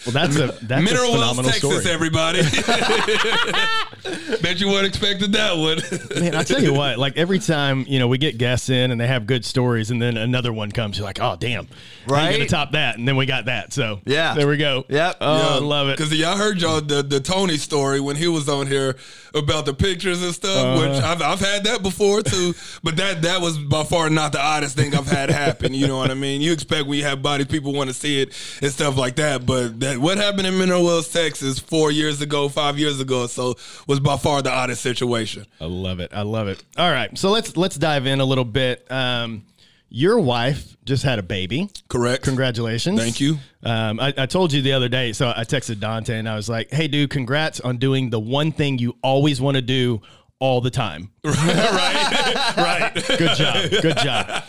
Well, 0.06 0.12
that's 0.12 0.36
a 0.36 0.48
that's 0.66 0.84
Mineral 0.84 1.12
a 1.14 1.18
Wells, 1.18 1.38
phenomenal 1.38 1.52
Texas, 1.52 1.80
story. 1.82 1.94
everybody. 1.94 2.42
Bet 4.42 4.60
you 4.60 4.68
weren't 4.68 4.86
expecting 4.86 5.32
that 5.32 5.58
one. 5.58 5.80
Man, 6.22 6.36
I 6.36 6.44
tell 6.44 6.62
you 6.62 6.74
what, 6.74 6.98
like 6.98 7.18
every 7.18 7.40
time 7.40 7.86
you 7.88 8.00
know 8.00 8.08
we 8.08 8.18
get 8.18 8.38
guests 8.38 8.70
in 8.70 8.92
and 8.92 9.00
they 9.00 9.08
have 9.08 9.26
good 9.28 9.46
stories, 9.46 9.92
and 9.92 10.02
then 10.02 10.18
another 10.18 10.52
one 10.52 10.72
comes, 10.72 10.98
you're 10.98 11.06
like, 11.06 11.20
oh 11.22 11.36
damn, 11.40 11.68
How 12.08 12.28
you 12.30 12.38
gonna 12.38 12.48
top 12.50 12.72
that, 12.74 12.98
and 12.98 13.08
then 13.08 13.16
we 13.16 13.26
got 13.26 13.46
that. 13.46 13.72
So 13.74 14.02
Yeah. 14.06 14.34
there 14.34 14.48
we 14.48 14.58
go. 14.58 14.86
Yep. 14.90 15.18
Oh, 15.22 15.56
I 15.56 15.60
love 15.60 15.88
it. 15.90 15.98
Because 15.98 16.14
y'all 16.18 16.38
heard 16.38 16.62
y'all 16.62 16.82
the, 16.82 17.02
the 17.02 17.20
Tony 17.20 17.58
story 17.58 18.00
when 18.00 18.16
he 18.16 18.28
was 18.28 18.50
on 18.50 18.68
here 18.68 18.96
about 19.36 19.66
the 19.66 19.74
pictures 19.74 20.22
and 20.22 20.34
stuff, 20.34 20.56
Uh-huh. 20.58 20.82
which 20.94 21.04
I've, 21.04 21.22
I've 21.22 21.40
had 21.40 21.64
that 21.64 21.82
before 21.82 22.22
too. 22.22 22.54
but 22.84 22.98
that 22.98 23.22
that 23.24 23.42
was 23.42 23.58
by 23.58 23.84
far 23.84 24.10
not 24.10 24.32
the 24.32 24.42
oddest 24.42 24.76
thing 24.76 24.94
I've 24.96 25.08
had 25.08 25.30
happen. 25.30 25.74
You 25.74 25.88
know 25.88 25.98
what 25.98 26.12
I 26.12 26.14
mean? 26.16 26.42
You 26.42 26.52
expect 26.52 26.88
when 26.88 27.00
you 27.00 27.06
have 27.06 27.22
bodies, 27.22 27.48
people 27.48 27.74
want 27.74 27.90
to 27.90 27.94
see 27.94 28.22
it 28.22 28.30
and 28.62 28.72
stuff 28.72 28.98
like 28.98 29.16
that. 29.16 29.46
But 29.46 29.80
that 29.80 29.98
what 29.98 30.18
happened 30.18 30.46
in 30.48 30.58
Mineral 30.58 30.84
Wells, 30.84 31.08
Texas, 31.12 31.58
four 31.60 31.90
years 31.92 32.22
ago, 32.22 32.50
five 32.50 32.78
years 32.78 33.00
ago, 33.00 33.22
or 33.24 33.28
so 33.28 33.56
was 33.94 34.00
by 34.00 34.18
far 34.18 34.42
the 34.42 34.52
oddest 34.52 34.82
situation. 34.82 35.46
I 35.62 35.66
love 35.66 36.00
it. 36.00 36.12
I 36.14 36.24
love 36.24 36.48
it. 36.48 36.64
All 36.78 36.92
right, 36.92 37.16
so 37.18 37.30
let's 37.30 37.56
let's 37.56 37.76
dive 37.76 38.08
in 38.08 38.20
a 38.20 38.26
little 38.26 38.46
bit. 38.46 38.92
Um, 38.92 39.46
your 39.88 40.20
wife 40.20 40.76
just 40.84 41.04
had 41.04 41.20
a 41.20 41.24
baby. 41.24 41.70
Correct. 41.88 42.24
Congratulations. 42.24 43.00
Thank 43.00 43.22
you. 43.22 43.38
Um, 43.62 44.00
I, 44.00 44.12
I 44.18 44.26
told 44.26 44.52
you 44.52 44.64
the 44.64 44.74
other 44.74 44.90
day, 44.90 45.14
so 45.14 45.30
I 45.30 45.44
texted 45.44 45.80
Dante 45.80 46.18
and 46.18 46.28
I 46.28 46.36
was 46.36 46.50
like, 46.50 46.72
"Hey, 46.72 46.88
dude, 46.88 47.12
congrats 47.12 47.60
on 47.60 47.78
doing 47.78 48.10
the 48.10 48.20
one 48.20 48.52
thing 48.52 48.80
you 48.80 48.98
always 49.04 49.40
want 49.40 49.56
to 49.56 49.62
do 49.62 50.02
all 50.40 50.60
the 50.60 50.72
time. 50.72 51.12
right. 51.24 52.54
right. 52.58 52.92
Good 52.96 53.38
job. 53.38 53.70
Good 53.70 53.98
job." 53.98 54.44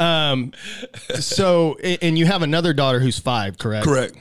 Um, 0.00 0.52
so, 1.20 1.76
and 1.76 2.18
you 2.18 2.26
have 2.26 2.42
another 2.42 2.72
daughter 2.72 2.98
who's 2.98 3.18
five, 3.20 3.58
correct? 3.58 3.84
Correct. 3.86 4.16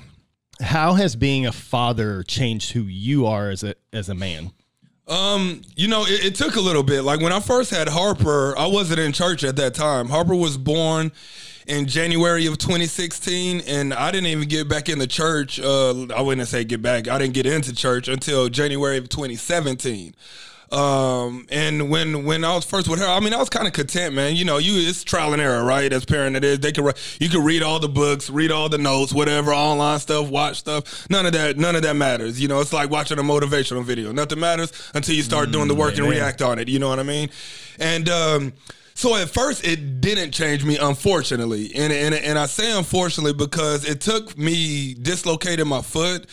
How 0.62 0.94
has 0.94 1.16
being 1.16 1.48
a 1.48 1.52
father 1.52 2.22
changed 2.22 2.74
who 2.74 2.82
you 2.82 3.26
are 3.26 3.50
as 3.50 3.64
a 3.64 3.74
as 3.92 4.10
a 4.10 4.16
man? 4.16 4.52
Um, 5.08 5.62
you 5.76 5.88
know, 5.88 6.06
it, 6.06 6.26
it 6.26 6.36
took 6.36 6.56
a 6.56 6.62
little 6.62 6.84
bit. 6.84 7.04
Like 7.04 7.22
when 7.22 7.32
I 7.32 7.40
first 7.40 7.72
had 7.72 7.88
Harper, 7.88 8.58
I 8.58 8.68
wasn't 8.68 9.00
in 9.00 9.14
church 9.14 9.44
at 9.44 9.56
that 9.56 9.74
time. 9.74 10.10
Harper 10.10 10.36
was 10.36 10.58
born 10.58 11.12
in 11.66 11.86
January 11.86 12.46
of 12.46 12.58
2016, 12.58 13.62
and 13.62 13.94
I 13.94 14.12
didn't 14.12 14.28
even 14.28 14.48
get 14.48 14.68
back 14.68 14.90
in 14.90 15.00
the 15.00 15.08
church. 15.08 15.60
Uh, 15.60 16.08
I 16.08 16.22
wouldn't 16.22 16.48
say 16.48 16.64
get 16.64 16.82
back. 16.82 17.08
I 17.08 17.18
didn't 17.18 17.34
get 17.34 17.46
into 17.46 17.74
church 17.74 18.08
until 18.08 18.50
January 18.50 18.98
of 18.98 19.10
2017. 19.10 20.14
Um, 20.72 21.48
and 21.50 21.90
when 21.90 22.26
when 22.26 22.44
I 22.44 22.54
was 22.54 22.66
first 22.66 22.90
with 22.90 23.00
her, 23.00 23.06
I 23.06 23.20
mean, 23.22 23.34
I 23.34 23.38
was 23.38 23.50
kind 23.50 23.68
of 23.68 23.74
content, 23.74 24.14
man. 24.14 24.36
You 24.36 24.44
know, 24.44 24.58
you 24.58 24.88
it's 24.90 25.04
trial 25.04 25.32
and 25.32 25.42
error, 25.42 25.64
right? 25.64 25.92
As 25.94 26.04
parent, 26.04 26.36
it 26.36 26.44
is. 26.44 26.60
They 26.60 26.72
can 26.74 26.92
you 27.20 27.30
can 27.30 27.44
read 27.44 27.64
all 27.64 27.80
the 27.80 27.88
books, 27.88 28.30
read 28.30 28.52
all 28.52 28.68
the 28.68 28.78
notes, 28.78 29.14
whatever, 29.14 29.54
online 29.54 30.00
stuff, 30.00 30.30
watch 30.30 30.58
stuff. 30.58 31.10
None 31.10 31.26
of 31.26 31.34
that, 31.34 31.58
none 31.58 31.76
of 31.76 31.84
that 31.84 31.96
matters. 31.96 32.42
You 32.42 32.50
know, 32.50 32.60
it's 32.60 32.74
like 32.74 32.90
watching 32.90 33.18
a 33.18 33.24
motivational 33.24 33.84
video. 33.84 34.12
Nothing 34.12 34.40
matters 34.40 34.74
until 34.94 35.16
you 35.16 35.24
start 35.24 35.52
doing 35.52 35.70
the 35.70 35.76
work 35.76 35.98
and 35.98 36.08
react 36.08 36.42
on 36.42 36.60
it. 36.60 36.68
You 36.68 36.80
know 36.80 36.90
what 36.90 37.00
I 37.00 37.04
mean? 37.04 37.30
And 37.80 38.10
um, 38.10 38.54
so 38.98 39.16
at 39.16 39.30
first 39.30 39.64
it 39.64 40.02
didn't 40.02 40.32
change 40.32 40.66
me, 40.66 40.76
unfortunately, 40.76 41.70
and 41.76 41.94
and 41.94 42.16
and 42.16 42.40
I 42.40 42.48
say 42.48 42.76
unfortunately 42.76 43.34
because 43.34 43.88
it 43.88 44.02
took 44.02 44.36
me 44.36 44.96
dislocating 44.96 45.68
my 45.68 45.84
foot 45.84 46.26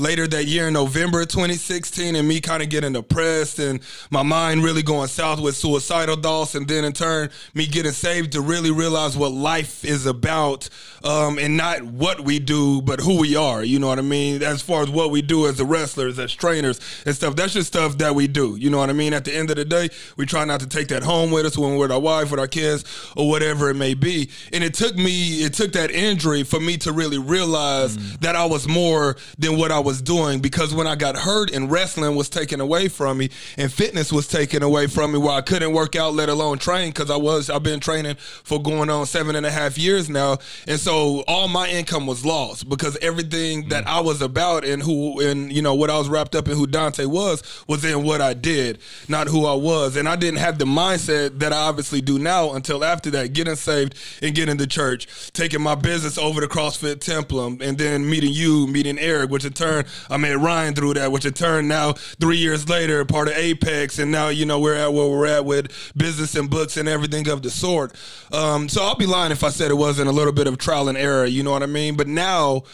later 0.00 0.26
that 0.26 0.46
year 0.46 0.68
in 0.68 0.72
November 0.72 1.26
2016 1.26 2.16
and 2.16 2.26
me 2.26 2.40
kind 2.40 2.62
of 2.62 2.70
getting 2.70 2.94
depressed 2.94 3.58
and 3.58 3.80
my 4.10 4.22
mind 4.22 4.64
really 4.64 4.82
going 4.82 5.08
south 5.08 5.38
with 5.40 5.54
suicidal 5.54 6.16
thoughts. 6.16 6.54
And 6.54 6.66
then 6.66 6.84
in 6.84 6.92
turn 6.92 7.30
me 7.54 7.66
getting 7.66 7.92
saved 7.92 8.32
to 8.32 8.40
really 8.40 8.70
realize 8.70 9.16
what 9.16 9.32
life 9.32 9.84
is 9.84 10.06
about 10.06 10.68
um, 11.04 11.38
and 11.38 11.56
not 11.56 11.82
what 11.82 12.20
we 12.20 12.38
do 12.38 12.80
but 12.80 13.00
who 13.00 13.20
we 13.20 13.36
are. 13.36 13.62
You 13.62 13.78
know 13.78 13.88
what 13.88 13.98
I 13.98 14.02
mean? 14.02 14.42
As 14.42 14.62
far 14.62 14.82
as 14.82 14.88
what 14.88 15.10
we 15.10 15.20
do 15.20 15.46
as 15.46 15.58
the 15.58 15.66
wrestlers 15.66 16.18
as 16.18 16.32
trainers 16.32 16.80
and 17.04 17.14
stuff. 17.14 17.36
That's 17.36 17.52
just 17.52 17.68
stuff 17.68 17.98
that 17.98 18.14
we 18.14 18.26
do. 18.26 18.56
You 18.56 18.70
know 18.70 18.78
what 18.78 18.90
I 18.90 18.94
mean? 18.94 19.12
At 19.12 19.26
the 19.26 19.34
end 19.34 19.50
of 19.50 19.56
the 19.56 19.66
day 19.66 19.90
we 20.16 20.24
try 20.24 20.44
not 20.46 20.60
to 20.60 20.66
take 20.66 20.88
that 20.88 21.02
home 21.02 21.30
with 21.30 21.44
us 21.44 21.58
when 21.58 21.72
we're 21.72 21.80
with 21.80 21.92
our 21.92 22.00
wife 22.10 22.30
with 22.30 22.40
our 22.40 22.48
kids 22.48 22.84
or 23.16 23.28
whatever 23.28 23.68
it 23.68 23.74
may 23.74 23.94
be 23.94 24.30
and 24.52 24.64
it 24.64 24.72
took 24.72 24.96
me 24.96 25.44
it 25.44 25.52
took 25.52 25.72
that 25.72 25.90
injury 25.90 26.42
for 26.42 26.58
me 26.58 26.76
to 26.78 26.92
really 26.92 27.18
realize 27.18 27.96
mm. 27.96 28.20
that 28.20 28.34
I 28.34 28.46
was 28.46 28.66
more 28.66 29.16
than 29.38 29.58
what 29.58 29.70
I 29.70 29.78
was 29.78 29.90
was 29.90 30.00
doing 30.00 30.38
because 30.38 30.72
when 30.72 30.86
I 30.86 30.94
got 30.94 31.16
hurt 31.16 31.50
and 31.52 31.68
wrestling 31.68 32.14
was 32.14 32.28
taken 32.28 32.60
away 32.60 32.86
from 32.86 33.18
me 33.18 33.30
and 33.56 33.72
fitness 33.72 34.12
was 34.12 34.28
taken 34.28 34.62
away 34.62 34.86
from 34.86 35.10
me 35.10 35.18
where 35.18 35.32
I 35.32 35.40
couldn't 35.40 35.72
work 35.72 35.96
out, 35.96 36.14
let 36.14 36.28
alone 36.28 36.58
train 36.58 36.90
because 36.90 37.10
I 37.10 37.16
was, 37.16 37.50
I've 37.50 37.64
been 37.64 37.80
training 37.80 38.14
for 38.14 38.62
going 38.62 38.88
on 38.88 39.06
seven 39.06 39.34
and 39.34 39.44
a 39.44 39.50
half 39.50 39.76
years 39.76 40.08
now. 40.08 40.38
And 40.68 40.78
so 40.78 41.24
all 41.26 41.48
my 41.48 41.68
income 41.68 42.06
was 42.06 42.24
lost 42.24 42.68
because 42.68 42.96
everything 42.98 43.68
that 43.70 43.84
I 43.88 43.98
was 43.98 44.22
about 44.22 44.64
and 44.64 44.80
who, 44.80 45.20
and 45.20 45.52
you 45.52 45.60
know, 45.60 45.74
what 45.74 45.90
I 45.90 45.98
was 45.98 46.08
wrapped 46.08 46.36
up 46.36 46.46
in 46.46 46.56
who 46.56 46.68
Dante 46.68 47.04
was, 47.04 47.42
was 47.66 47.84
in 47.84 48.04
what 48.04 48.20
I 48.20 48.32
did, 48.32 48.78
not 49.08 49.26
who 49.26 49.44
I 49.44 49.54
was. 49.54 49.96
And 49.96 50.08
I 50.08 50.14
didn't 50.14 50.38
have 50.38 50.58
the 50.60 50.66
mindset 50.66 51.40
that 51.40 51.52
I 51.52 51.56
obviously 51.56 51.99
do 52.00 52.18
now 52.18 52.52
until 52.52 52.84
after 52.84 53.10
that, 53.10 53.32
getting 53.32 53.56
saved 53.56 53.94
and 54.22 54.34
getting 54.34 54.58
to 54.58 54.66
church, 54.66 55.32
taking 55.32 55.60
my 55.60 55.74
business 55.74 56.18
over 56.18 56.40
to 56.40 56.46
CrossFit 56.46 56.96
Templum 56.96 57.60
and 57.60 57.78
then 57.78 58.08
meeting 58.08 58.32
you, 58.32 58.66
meeting 58.66 58.98
Eric, 58.98 59.30
which 59.30 59.44
in 59.44 59.52
turn 59.52 59.84
I 60.08 60.16
met 60.16 60.38
Ryan 60.38 60.74
through 60.74 60.94
that, 60.94 61.12
which 61.12 61.24
in 61.24 61.32
turn 61.32 61.68
now 61.68 61.92
three 61.92 62.36
years 62.36 62.68
later, 62.68 63.04
part 63.04 63.28
of 63.28 63.34
Apex, 63.34 63.98
and 63.98 64.10
now 64.10 64.28
you 64.28 64.46
know 64.46 64.60
we're 64.60 64.74
at 64.74 64.92
where 64.92 65.08
we're 65.08 65.26
at 65.26 65.44
with 65.44 65.92
business 65.96 66.34
and 66.34 66.50
books 66.50 66.76
and 66.76 66.88
everything 66.88 67.28
of 67.28 67.42
the 67.42 67.50
sort. 67.50 67.94
Um, 68.32 68.68
so 68.68 68.82
I'll 68.82 68.96
be 68.96 69.06
lying 69.06 69.32
if 69.32 69.44
I 69.44 69.50
said 69.50 69.70
it 69.70 69.74
wasn't 69.74 70.08
a 70.08 70.12
little 70.12 70.32
bit 70.32 70.46
of 70.46 70.58
trial 70.58 70.88
and 70.88 70.98
error. 70.98 71.24
You 71.24 71.42
know 71.42 71.52
what 71.52 71.62
I 71.62 71.66
mean? 71.66 71.96
But 71.96 72.06
now 72.08 72.64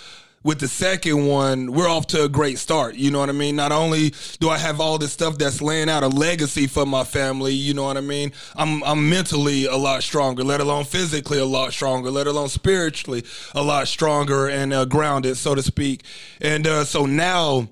with 0.47 0.61
the 0.61 0.69
second 0.69 1.27
one, 1.27 1.73
we're 1.73 1.89
off 1.89 2.07
to 2.07 2.23
a 2.23 2.29
great 2.29 2.57
start. 2.61 2.95
You 2.95 3.11
know 3.11 3.19
what 3.19 3.29
I 3.29 3.33
mean? 3.33 3.57
Not 3.57 3.73
only 3.73 4.15
do 4.39 4.49
I 4.49 4.59
have 4.59 4.81
all 4.81 4.97
this 4.97 5.13
stuff 5.13 5.39
that's 5.39 5.61
laying 5.61 5.91
out 5.91 6.05
a 6.05 6.09
legacy 6.09 6.69
for 6.69 6.87
my 6.87 7.03
family, 7.03 7.53
you 7.53 7.75
know 7.75 7.83
what 7.83 7.97
I 7.97 8.01
mean? 8.01 8.31
I'm 8.55 8.81
I'm 8.85 9.11
mentally 9.11 9.67
a 9.67 9.75
lot 9.75 10.05
stronger, 10.05 10.45
let 10.45 10.61
alone 10.61 10.85
physically 10.85 11.39
a 11.39 11.45
lot 11.45 11.73
stronger, 11.73 12.13
let 12.13 12.29
alone 12.29 12.49
spiritually 12.49 13.25
a 13.57 13.63
lot 13.63 13.89
stronger 13.89 14.47
and 14.47 14.73
uh, 14.73 14.85
grounded, 14.85 15.37
so 15.37 15.57
to 15.57 15.63
speak. 15.65 16.05
And 16.41 16.65
uh, 16.65 16.85
so 16.85 17.07
now, 17.07 17.69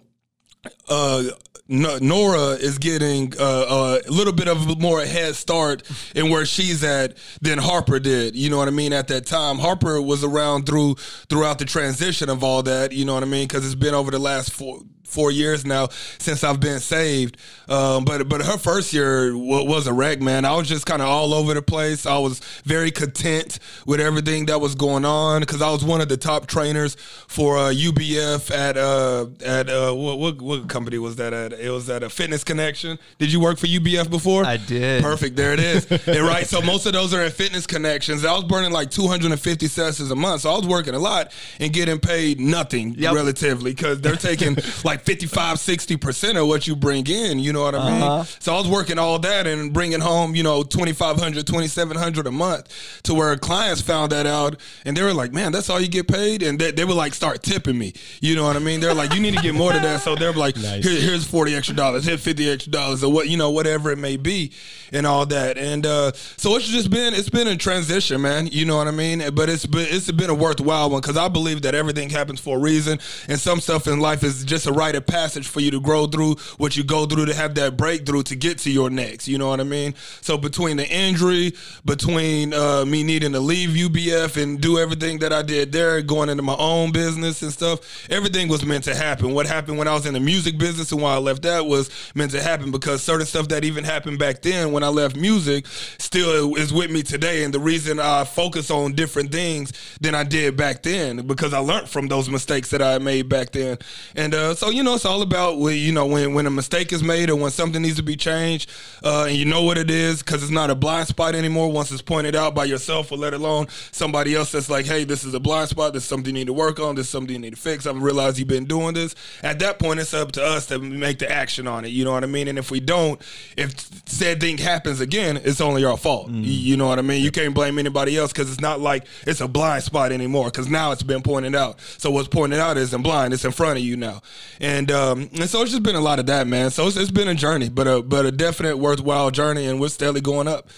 uh, 0.88 1.24
Nora 1.66 2.50
is 2.50 2.78
getting 2.78 3.32
uh, 3.38 4.00
a 4.06 4.10
little 4.10 4.34
bit 4.34 4.48
of 4.48 4.78
more 4.80 5.00
head 5.00 5.34
start 5.34 5.82
in 6.14 6.28
where 6.28 6.44
she's 6.44 6.84
at 6.84 7.16
than 7.40 7.58
Harper 7.58 7.98
did. 7.98 8.36
You 8.36 8.50
know 8.50 8.58
what 8.58 8.68
I 8.68 8.72
mean? 8.72 8.92
At 8.92 9.08
that 9.08 9.24
time, 9.24 9.58
Harper 9.58 10.00
was 10.00 10.22
around 10.22 10.66
through 10.66 10.96
throughout 11.28 11.58
the 11.58 11.64
transition 11.64 12.28
of 12.28 12.44
all 12.44 12.62
that. 12.64 12.92
You 12.92 13.06
know 13.06 13.14
what 13.14 13.22
I 13.22 13.26
mean? 13.26 13.48
Because 13.48 13.64
it's 13.64 13.74
been 13.74 13.94
over 13.94 14.10
the 14.10 14.18
last 14.18 14.52
four 14.52 14.80
four 15.14 15.30
years 15.30 15.64
now 15.64 15.88
since 16.18 16.42
I've 16.42 16.60
been 16.60 16.80
saved. 16.80 17.36
Um, 17.68 18.04
but 18.04 18.28
but 18.28 18.42
her 18.42 18.58
first 18.58 18.92
year 18.92 19.36
was 19.36 19.86
a 19.86 19.92
wreck, 19.92 20.20
man. 20.20 20.44
I 20.44 20.56
was 20.56 20.68
just 20.68 20.84
kind 20.86 21.00
of 21.00 21.08
all 21.08 21.32
over 21.32 21.54
the 21.54 21.62
place. 21.62 22.04
I 22.04 22.18
was 22.18 22.40
very 22.64 22.90
content 22.90 23.58
with 23.86 24.00
everything 24.00 24.46
that 24.46 24.60
was 24.60 24.74
going 24.74 25.04
on 25.04 25.40
because 25.40 25.62
I 25.62 25.70
was 25.70 25.84
one 25.84 26.00
of 26.00 26.08
the 26.08 26.16
top 26.16 26.46
trainers 26.46 26.96
for 27.28 27.56
uh, 27.56 27.70
UBF 27.70 28.50
at 28.50 28.76
uh, 28.76 29.26
at 29.44 29.70
uh, 29.70 29.92
what, 29.92 30.18
what, 30.18 30.42
what 30.42 30.68
company 30.74 30.98
was 30.98 31.14
that 31.16 31.32
at? 31.32 31.52
It 31.52 31.70
was 31.70 31.88
at 31.88 32.02
a 32.02 32.10
Fitness 32.10 32.42
Connection. 32.42 32.98
Did 33.18 33.32
you 33.32 33.38
work 33.38 33.58
for 33.58 33.68
UBF 33.68 34.10
before? 34.10 34.44
I 34.44 34.56
did. 34.56 35.04
Perfect. 35.04 35.36
There 35.36 35.52
it 35.52 35.60
is. 35.60 35.88
and 36.08 36.18
right, 36.26 36.46
so 36.46 36.60
most 36.60 36.84
of 36.86 36.92
those 36.92 37.14
are 37.14 37.20
at 37.20 37.32
Fitness 37.32 37.64
Connections. 37.64 38.24
I 38.24 38.32
was 38.34 38.42
burning 38.42 38.72
like 38.72 38.90
250 38.90 39.68
sessions 39.68 40.10
a 40.10 40.16
month, 40.16 40.40
so 40.40 40.50
I 40.50 40.58
was 40.58 40.66
working 40.66 40.94
a 40.94 40.98
lot 40.98 41.32
and 41.60 41.72
getting 41.72 42.00
paid 42.00 42.40
nothing 42.40 42.96
yep. 42.98 43.14
relatively 43.14 43.70
because 43.70 44.00
they're 44.00 44.16
taking 44.16 44.56
like 44.84 45.02
55, 45.02 45.58
60% 45.58 46.42
of 46.42 46.48
what 46.48 46.66
you 46.66 46.74
bring 46.74 47.06
in. 47.06 47.38
You 47.38 47.52
know 47.52 47.62
what 47.62 47.76
I 47.76 47.90
mean? 47.92 48.02
Uh-huh. 48.02 48.24
So 48.40 48.52
I 48.52 48.58
was 48.58 48.66
working 48.66 48.98
all 48.98 49.20
that 49.20 49.46
and 49.46 49.72
bringing 49.72 50.00
home, 50.00 50.34
you 50.34 50.42
know, 50.42 50.64
2500 50.64 51.46
2700 51.46 52.26
a 52.26 52.32
month 52.32 53.00
to 53.04 53.14
where 53.14 53.36
clients 53.36 53.80
found 53.80 54.10
that 54.10 54.26
out 54.26 54.56
and 54.84 54.96
they 54.96 55.02
were 55.04 55.14
like, 55.14 55.32
man, 55.32 55.52
that's 55.52 55.70
all 55.70 55.80
you 55.80 55.88
get 55.88 56.08
paid? 56.08 56.42
And 56.42 56.58
they, 56.58 56.72
they 56.72 56.84
would 56.84 56.96
like 56.96 57.14
start 57.14 57.44
tipping 57.44 57.78
me. 57.78 57.92
You 58.20 58.34
know 58.34 58.42
what 58.42 58.56
I 58.56 58.58
mean? 58.58 58.80
They're 58.80 58.92
like, 58.92 59.14
you 59.14 59.20
need 59.20 59.36
to 59.36 59.42
get 59.42 59.54
more 59.54 59.72
to 59.72 59.78
that. 59.78 60.00
So 60.00 60.16
they're 60.16 60.32
like, 60.32 60.56
nice. 60.64 60.84
Here, 60.84 61.00
here's 61.00 61.24
40 61.24 61.54
extra 61.54 61.76
dollars, 61.76 62.04
here's 62.04 62.22
50 62.22 62.50
extra 62.50 62.72
dollars 62.72 63.04
or 63.04 63.12
what, 63.12 63.28
you 63.28 63.36
know, 63.36 63.50
whatever 63.50 63.90
it 63.90 63.98
may 63.98 64.16
be 64.16 64.52
and 64.92 65.06
all 65.06 65.26
that. 65.26 65.58
And 65.58 65.84
uh, 65.86 66.12
so 66.12 66.56
it's 66.56 66.68
just 66.68 66.90
been, 66.90 67.14
it's 67.14 67.30
been 67.30 67.48
a 67.48 67.56
transition, 67.56 68.20
man. 68.20 68.46
You 68.46 68.64
know 68.64 68.76
what 68.76 68.88
I 68.88 68.92
mean? 68.92 69.22
But 69.34 69.48
it's 69.48 69.66
been, 69.66 69.86
it's 69.90 70.10
been 70.10 70.30
a 70.30 70.34
worthwhile 70.34 70.90
one 70.90 71.00
because 71.00 71.16
I 71.16 71.28
believe 71.28 71.62
that 71.62 71.74
everything 71.74 72.10
happens 72.10 72.40
for 72.40 72.56
a 72.56 72.60
reason 72.60 72.98
and 73.28 73.38
some 73.38 73.60
stuff 73.60 73.86
in 73.86 74.00
life 74.00 74.22
is 74.22 74.44
just 74.44 74.66
a 74.66 74.72
rite 74.72 74.94
of 74.94 75.06
passage 75.06 75.46
for 75.48 75.60
you 75.60 75.70
to 75.72 75.80
grow 75.80 76.06
through 76.06 76.36
what 76.58 76.76
you 76.76 76.84
go 76.84 77.06
through 77.06 77.26
to 77.26 77.34
have 77.34 77.54
that 77.56 77.76
breakthrough 77.76 78.22
to 78.24 78.36
get 78.36 78.58
to 78.58 78.70
your 78.70 78.90
next. 78.90 79.28
You 79.28 79.38
know 79.38 79.48
what 79.48 79.60
I 79.60 79.64
mean? 79.64 79.94
So 80.20 80.38
between 80.38 80.76
the 80.76 80.88
injury, 80.88 81.52
between 81.84 82.54
uh, 82.54 82.84
me 82.84 83.02
needing 83.02 83.32
to 83.32 83.40
leave 83.40 83.70
UBF 83.70 84.40
and 84.40 84.60
do 84.60 84.78
everything 84.78 85.18
that 85.18 85.32
I 85.32 85.42
did 85.42 85.72
there, 85.72 86.00
going 86.02 86.28
into 86.28 86.42
my 86.42 86.56
own 86.56 86.92
business 86.92 87.42
and 87.42 87.52
stuff, 87.52 88.08
everything 88.10 88.48
was 88.48 88.64
meant 88.64 88.84
to 88.84 88.94
happen. 88.94 89.34
What 89.34 89.46
happened 89.46 89.78
when 89.78 89.88
I 89.88 89.94
was 89.94 90.06
in 90.06 90.14
the 90.14 90.20
music 90.20 90.53
business 90.58 90.92
and 90.92 91.00
why 91.00 91.14
I 91.14 91.18
left 91.18 91.42
that 91.42 91.66
was 91.66 91.90
meant 92.14 92.32
to 92.32 92.42
happen 92.42 92.70
because 92.70 93.02
certain 93.02 93.26
stuff 93.26 93.48
that 93.48 93.64
even 93.64 93.84
happened 93.84 94.18
back 94.18 94.42
then 94.42 94.72
when 94.72 94.82
I 94.82 94.88
left 94.88 95.16
music 95.16 95.66
still 95.98 96.54
is 96.56 96.72
with 96.72 96.90
me 96.90 97.02
today. 97.02 97.44
And 97.44 97.52
the 97.52 97.60
reason 97.60 98.00
I 98.00 98.24
focus 98.24 98.70
on 98.70 98.92
different 98.92 99.32
things 99.32 99.72
than 100.00 100.14
I 100.14 100.24
did 100.24 100.56
back 100.56 100.82
then 100.82 101.26
because 101.26 101.52
I 101.52 101.58
learned 101.58 101.88
from 101.88 102.08
those 102.08 102.28
mistakes 102.28 102.70
that 102.70 102.82
I 102.82 102.98
made 102.98 103.28
back 103.28 103.52
then. 103.52 103.78
And 104.14 104.34
uh, 104.34 104.54
so, 104.54 104.70
you 104.70 104.82
know, 104.82 104.94
it's 104.94 105.04
all 105.04 105.22
about 105.22 105.58
when 105.58 105.76
you 105.76 105.92
know 105.92 106.06
when 106.06 106.34
when 106.34 106.46
a 106.46 106.50
mistake 106.50 106.92
is 106.92 107.02
made 107.02 107.30
or 107.30 107.36
when 107.36 107.50
something 107.50 107.82
needs 107.82 107.96
to 107.96 108.02
be 108.02 108.16
changed, 108.16 108.70
uh, 109.02 109.26
and 109.28 109.36
you 109.36 109.44
know 109.44 109.62
what 109.62 109.78
it 109.78 109.90
is 109.90 110.22
because 110.22 110.42
it's 110.42 110.52
not 110.52 110.70
a 110.70 110.74
blind 110.74 111.08
spot 111.08 111.34
anymore. 111.34 111.70
Once 111.70 111.90
it's 111.90 112.02
pointed 112.02 112.36
out 112.36 112.54
by 112.54 112.64
yourself, 112.64 113.10
or 113.12 113.18
let 113.18 113.34
alone 113.34 113.66
somebody 113.92 114.34
else 114.34 114.52
that's 114.52 114.70
like, 114.70 114.86
"Hey, 114.86 115.04
this 115.04 115.24
is 115.24 115.34
a 115.34 115.40
blind 115.40 115.68
spot. 115.68 115.92
This 115.92 116.02
is 116.02 116.08
something 116.08 116.34
you 116.34 116.40
need 116.40 116.46
to 116.46 116.52
work 116.52 116.80
on. 116.80 116.94
This 116.94 117.06
is 117.06 117.12
something 117.12 117.32
you 117.32 117.40
need 117.40 117.54
to 117.54 117.60
fix." 117.60 117.86
I've 117.86 118.00
realized 118.02 118.38
you've 118.38 118.48
been 118.48 118.66
doing 118.66 118.94
this. 118.94 119.14
At 119.42 119.58
that 119.60 119.78
point, 119.78 120.00
it's 120.00 120.14
up 120.14 120.32
to 120.32 120.43
us 120.44 120.66
to 120.66 120.78
make 120.78 121.18
the 121.18 121.30
action 121.30 121.66
on 121.66 121.84
it. 121.84 121.88
You 121.88 122.04
know 122.04 122.12
what 122.12 122.22
I 122.22 122.26
mean? 122.26 122.48
And 122.48 122.58
if 122.58 122.70
we 122.70 122.80
don't, 122.80 123.20
if 123.56 123.74
said 124.08 124.40
thing 124.40 124.58
happens 124.58 125.00
again, 125.00 125.40
it's 125.42 125.60
only 125.60 125.84
our 125.84 125.96
fault. 125.96 126.30
Mm. 126.30 126.42
You 126.44 126.76
know 126.76 126.86
what 126.86 126.98
I 126.98 127.02
mean? 127.02 127.22
You 127.22 127.30
can't 127.30 127.54
blame 127.54 127.78
anybody 127.78 128.16
else 128.16 128.32
because 128.32 128.50
it's 128.50 128.60
not 128.60 128.80
like 128.80 129.06
it's 129.26 129.40
a 129.40 129.48
blind 129.48 129.82
spot 129.82 130.12
anymore. 130.12 130.46
Because 130.46 130.68
now 130.68 130.92
it's 130.92 131.02
been 131.02 131.22
pointed 131.22 131.54
out. 131.54 131.80
So 131.80 132.10
what's 132.10 132.28
pointed 132.28 132.60
out 132.60 132.76
isn't 132.76 133.02
blind; 133.02 133.32
it's 133.32 133.44
in 133.44 133.52
front 133.52 133.78
of 133.78 133.84
you 133.84 133.96
now. 133.96 134.22
And 134.60 134.90
um, 134.90 135.30
and 135.32 135.48
so 135.48 135.62
it's 135.62 135.70
just 135.70 135.82
been 135.82 135.96
a 135.96 136.00
lot 136.00 136.18
of 136.18 136.26
that, 136.26 136.46
man. 136.46 136.70
So 136.70 136.86
it's, 136.86 136.96
it's 136.96 137.10
been 137.10 137.28
a 137.28 137.34
journey, 137.34 137.68
but 137.68 137.86
a 137.86 138.02
but 138.02 138.26
a 138.26 138.32
definite 138.32 138.78
worthwhile 138.78 139.30
journey, 139.30 139.66
and 139.66 139.80
we're 139.80 139.88
steadily 139.88 140.20
going 140.20 140.48
up. 140.48 140.68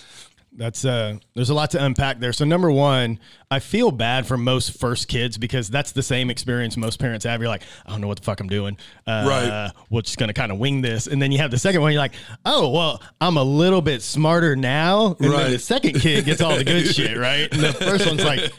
That's 0.56 0.84
uh 0.86 1.18
there's 1.34 1.50
a 1.50 1.54
lot 1.54 1.72
to 1.72 1.84
unpack 1.84 2.18
there. 2.18 2.32
So 2.32 2.44
number 2.44 2.70
one, 2.70 3.18
I 3.48 3.60
feel 3.60 3.92
bad 3.92 4.26
for 4.26 4.36
most 4.36 4.76
first 4.80 5.06
kids 5.06 5.38
because 5.38 5.70
that's 5.70 5.92
the 5.92 6.02
same 6.02 6.30
experience 6.30 6.76
most 6.76 6.98
parents 6.98 7.24
have. 7.24 7.40
You're 7.40 7.48
like, 7.48 7.62
I 7.86 7.90
don't 7.90 8.00
know 8.00 8.08
what 8.08 8.18
the 8.18 8.24
fuck 8.24 8.40
I'm 8.40 8.48
doing. 8.48 8.76
Uh, 9.06 9.24
right. 9.28 9.72
We're 9.88 10.02
just 10.02 10.18
gonna 10.18 10.32
kind 10.32 10.50
of 10.50 10.58
wing 10.58 10.80
this, 10.80 11.06
and 11.06 11.22
then 11.22 11.30
you 11.30 11.38
have 11.38 11.52
the 11.52 11.58
second 11.58 11.80
one. 11.80 11.92
You're 11.92 12.00
like, 12.00 12.14
oh 12.44 12.70
well, 12.70 13.00
I'm 13.20 13.36
a 13.36 13.44
little 13.44 13.80
bit 13.80 14.02
smarter 14.02 14.56
now. 14.56 15.16
And 15.20 15.30
right. 15.30 15.42
then 15.44 15.52
the 15.52 15.58
second 15.60 16.00
kid 16.00 16.24
gets 16.24 16.40
all 16.40 16.56
the 16.56 16.64
good 16.64 16.86
shit, 16.94 17.16
right? 17.16 17.48
And 17.52 17.62
the 17.62 17.72
first 17.72 18.04
one's 18.04 18.24
like, 18.24 18.52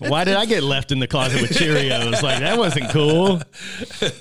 why 0.00 0.24
did 0.24 0.34
I 0.34 0.44
get 0.44 0.64
left 0.64 0.90
in 0.90 0.98
the 0.98 1.06
closet 1.06 1.40
with 1.40 1.52
Cheerios? 1.52 2.20
Like 2.20 2.40
that 2.40 2.58
wasn't 2.58 2.90
cool. 2.90 3.40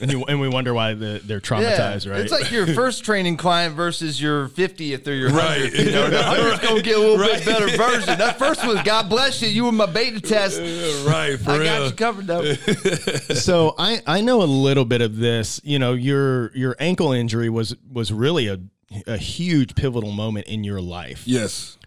And, 0.01 0.11
you, 0.11 0.23
and 0.25 0.39
we 0.39 0.47
wonder 0.47 0.75
why 0.75 0.93
the, 0.93 1.19
they're 1.23 1.39
traumatized, 1.41 2.05
yeah, 2.05 2.11
right? 2.11 2.21
It's 2.21 2.31
like 2.31 2.51
your 2.51 2.67
first 2.67 3.03
training 3.03 3.37
client 3.37 3.75
versus 3.75 4.21
your 4.21 4.49
50th 4.49 5.07
or 5.07 5.13
your 5.13 5.31
100th. 5.31 5.35
Right. 5.35 5.73
You 5.73 5.91
know, 5.91 6.09
the 6.11 6.17
100th 6.17 6.61
gonna 6.61 6.81
get 6.83 6.97
a 6.97 6.99
little 6.99 7.17
right. 7.17 7.43
bit 7.43 7.45
better 7.45 7.75
version. 7.75 8.19
That 8.19 8.37
first 8.37 8.63
one, 8.63 8.83
God 8.83 9.09
bless 9.09 9.41
you. 9.41 9.47
You 9.47 9.65
were 9.65 9.71
my 9.71 9.87
beta 10.13 10.27
test. 10.27 10.59
Right, 11.07 11.39
for 11.39 11.51
I 11.51 11.57
real. 11.57 11.65
got 11.79 11.85
you 11.89 11.95
covered 11.95 12.27
though. 12.27 12.53
so 13.33 13.75
I 13.77 14.01
I 14.07 14.21
know 14.21 14.41
a 14.41 14.45
little 14.45 14.85
bit 14.85 15.01
of 15.01 15.17
this. 15.17 15.59
You 15.63 15.79
know, 15.79 15.93
your 15.93 16.55
your 16.55 16.75
ankle 16.79 17.11
injury 17.11 17.49
was 17.49 17.75
was 17.91 18.11
really 18.11 18.47
a 18.47 18.59
a 19.07 19.17
huge 19.17 19.75
pivotal 19.75 20.11
moment 20.11 20.47
in 20.47 20.63
your 20.63 20.81
life. 20.81 21.23
Yes. 21.25 21.77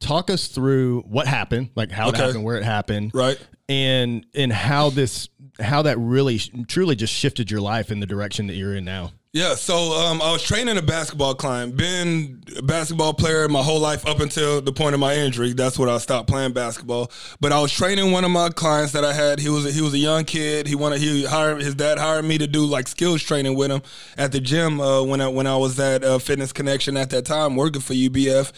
Talk 0.00 0.28
us 0.30 0.48
through 0.48 1.02
what 1.02 1.26
happened, 1.26 1.70
like 1.74 1.90
how 1.90 2.08
Okay. 2.08 2.18
it 2.18 2.26
happened, 2.26 2.44
where 2.44 2.56
it 2.56 2.64
happened, 2.64 3.10
Right. 3.14 3.38
and 3.68 4.26
and 4.34 4.52
how 4.52 4.90
this 4.90 5.28
how 5.60 5.82
that 5.82 5.98
really 5.98 6.38
truly 6.68 6.94
just 6.96 7.12
shifted 7.12 7.50
your 7.50 7.60
life 7.60 7.90
in 7.90 8.00
the 8.00 8.06
direction 8.06 8.46
that 8.48 8.54
you're 8.54 8.76
in 8.76 8.84
now. 8.84 9.12
Yeah, 9.34 9.56
so 9.56 9.94
um, 9.94 10.22
I 10.22 10.30
was 10.30 10.44
training 10.44 10.78
a 10.78 10.82
basketball 10.82 11.34
client. 11.34 11.76
Been 11.76 12.40
a 12.56 12.62
basketball 12.62 13.12
player 13.12 13.48
my 13.48 13.64
whole 13.64 13.80
life 13.80 14.06
up 14.06 14.20
until 14.20 14.60
the 14.60 14.70
point 14.70 14.94
of 14.94 15.00
my 15.00 15.16
injury. 15.16 15.52
That's 15.52 15.76
when 15.76 15.88
I 15.88 15.98
stopped 15.98 16.28
playing 16.28 16.52
basketball. 16.52 17.10
But 17.40 17.50
I 17.50 17.60
was 17.60 17.72
training 17.72 18.12
one 18.12 18.24
of 18.24 18.30
my 18.30 18.50
clients 18.50 18.92
that 18.92 19.04
I 19.04 19.12
had. 19.12 19.40
He 19.40 19.48
was 19.48 19.66
a, 19.66 19.72
he 19.72 19.80
was 19.80 19.92
a 19.92 19.98
young 19.98 20.24
kid. 20.24 20.68
He 20.68 20.76
wanted 20.76 21.00
he 21.00 21.24
hired 21.24 21.62
his 21.62 21.74
dad 21.74 21.98
hired 21.98 22.24
me 22.24 22.38
to 22.38 22.46
do 22.46 22.64
like 22.64 22.86
skills 22.86 23.24
training 23.24 23.56
with 23.56 23.72
him 23.72 23.82
at 24.16 24.30
the 24.30 24.38
gym 24.38 24.80
uh, 24.80 25.02
when 25.02 25.20
I 25.20 25.26
when 25.26 25.48
I 25.48 25.56
was 25.56 25.80
at 25.80 26.04
uh, 26.04 26.20
Fitness 26.20 26.52
Connection 26.52 26.96
at 26.96 27.10
that 27.10 27.26
time 27.26 27.56
working 27.56 27.82
for 27.82 27.92
UBF. 27.92 28.52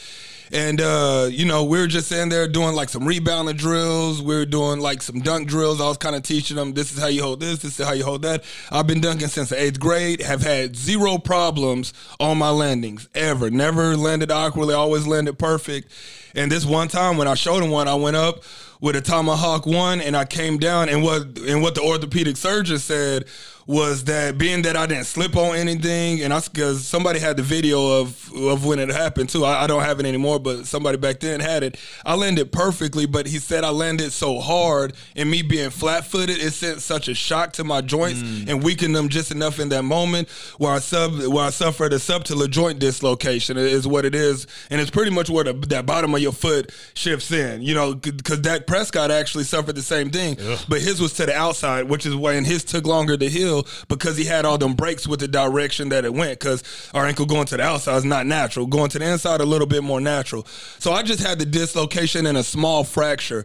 And 0.52 0.80
uh, 0.80 1.28
you 1.30 1.44
know, 1.44 1.64
we 1.64 1.78
were 1.78 1.86
just 1.86 2.10
in 2.12 2.28
there 2.28 2.46
doing 2.46 2.74
like 2.74 2.88
some 2.88 3.04
rebounding 3.04 3.56
drills. 3.56 4.22
We 4.22 4.34
were 4.34 4.46
doing 4.46 4.80
like 4.80 5.02
some 5.02 5.20
dunk 5.20 5.48
drills. 5.48 5.80
I 5.80 5.88
was 5.88 5.96
kind 5.96 6.14
of 6.14 6.22
teaching 6.22 6.56
them 6.56 6.74
this 6.74 6.92
is 6.92 7.00
how 7.00 7.08
you 7.08 7.22
hold 7.22 7.40
this, 7.40 7.60
this 7.60 7.78
is 7.78 7.86
how 7.86 7.92
you 7.92 8.04
hold 8.04 8.22
that. 8.22 8.44
I've 8.70 8.86
been 8.86 9.00
dunking 9.00 9.28
since 9.28 9.48
the 9.48 9.60
eighth 9.60 9.80
grade. 9.80 10.20
Have 10.20 10.42
had 10.42 10.76
zero 10.76 11.18
problems 11.18 11.92
on 12.20 12.38
my 12.38 12.50
landings 12.50 13.08
ever. 13.14 13.50
Never 13.50 13.96
landed 13.96 14.30
awkwardly. 14.30 14.74
Always 14.74 15.06
landed 15.06 15.38
perfect. 15.38 15.90
And 16.34 16.52
this 16.52 16.64
one 16.64 16.88
time 16.88 17.16
when 17.16 17.28
I 17.28 17.34
showed 17.34 17.62
him 17.62 17.70
one, 17.70 17.88
I 17.88 17.94
went 17.94 18.16
up 18.16 18.42
with 18.80 18.94
a 18.94 19.00
tomahawk 19.00 19.66
one, 19.66 20.02
and 20.02 20.14
I 20.16 20.26
came 20.26 20.58
down. 20.58 20.88
And 20.88 21.02
what 21.02 21.22
and 21.38 21.62
what 21.62 21.74
the 21.74 21.80
orthopedic 21.80 22.36
surgeon 22.36 22.78
said 22.78 23.24
was 23.66 24.04
that 24.04 24.38
being 24.38 24.62
that 24.62 24.76
I 24.76 24.87
didn't 24.87 25.06
slip 25.06 25.37
on 25.37 25.56
anything, 25.56 26.23
and 26.23 26.32
I 26.32 26.40
because 26.40 26.87
somebody 26.87 27.18
had 27.18 27.37
the 27.37 27.42
video 27.42 28.00
of 28.00 28.32
of 28.35 28.64
when 28.64 28.78
it 28.78 28.88
happened 28.90 29.28
too. 29.28 29.44
I, 29.44 29.64
I 29.64 29.66
don't 29.66 29.82
have 29.82 29.99
it 29.99 30.06
anymore, 30.06 30.38
but 30.38 30.66
somebody 30.66 30.99
back 30.99 31.18
then 31.20 31.40
had 31.40 31.64
it. 31.64 31.76
I 32.04 32.14
landed 32.14 32.52
perfectly, 32.52 33.06
but 33.06 33.26
he 33.26 33.38
said 33.38 33.64
I 33.64 33.70
landed 33.70 34.12
so 34.12 34.38
hard, 34.38 34.94
and 35.16 35.28
me 35.28 35.42
being 35.42 35.70
flat 35.70 36.06
footed, 36.06 36.38
it 36.38 36.52
sent 36.52 36.80
such 36.80 37.08
a 37.08 37.14
shock 37.14 37.54
to 37.54 37.64
my 37.64 37.80
joints 37.80 38.23
mm. 38.23 38.49
and 38.49 38.62
weakened 38.62 38.94
them 38.94 39.08
just 39.08 39.32
enough 39.32 39.58
in 39.58 39.68
that 39.70 39.82
moment 39.82 40.28
where 40.58 40.73
I 40.73 40.78
sub 40.78 41.18
where 41.26 41.44
I 41.46 41.50
suffered 41.50 41.92
a 41.92 41.96
subtalar 41.96 42.49
joint 42.49 42.78
dislocation 42.78 43.56
is 43.56 43.87
what 43.87 44.04
it 44.04 44.14
is, 44.14 44.46
and 44.70 44.80
it's 44.80 44.90
pretty 44.90 45.11
much 45.11 45.28
where 45.28 45.44
the, 45.44 45.54
that 45.54 45.87
bottom 45.87 46.14
of 46.14 46.20
your 46.20 46.32
foot 46.32 46.70
shifts 46.94 47.32
in. 47.32 47.62
You 47.62 47.75
know, 47.75 47.94
because 47.94 48.38
Dak 48.40 48.68
Prescott 48.68 49.11
actually 49.11 49.44
suffered 49.44 49.75
the 49.75 49.82
same 49.82 50.11
thing, 50.11 50.37
but 50.68 50.80
his 50.80 51.00
was 51.00 51.14
to 51.14 51.26
the 51.26 51.35
outside, 51.35 51.88
which 51.88 52.06
is 52.06 52.14
why 52.14 52.35
and 52.35 52.46
his 52.46 52.62
took 52.62 52.87
longer 52.87 53.16
to 53.16 53.28
heal 53.28 53.55
because 53.88 54.16
he 54.16 54.25
had 54.25 54.44
all 54.44 54.58
them 54.58 54.75
breaks 54.75 55.06
with 55.06 55.20
the 55.20 55.28
direction 55.28 55.90
that 55.90 56.04
it 56.04 56.12
went. 56.12 56.38
Because 56.38 56.62
our 56.94 57.06
ankle 57.06 57.26
going 57.26 57.46
to 57.46 57.56
the 57.56 57.62
outside 57.62 57.96
is 57.96 58.04
not 58.04 58.26
natural, 58.26 58.66
going 58.66 58.90
to 58.90 58.98
the 58.98 59.10
inside 59.10 59.40
a 59.40 59.46
little 59.46 59.66
bit 59.66 59.82
more 59.82 60.00
natural. 60.00 60.46
So 60.78 60.92
I 60.92 61.02
just 61.02 61.22
had 61.22 61.38
the 61.38 61.46
dislocation 61.46 62.26
and 62.26 62.38
a 62.38 62.42
small 62.42 62.84
fracture. 62.84 63.44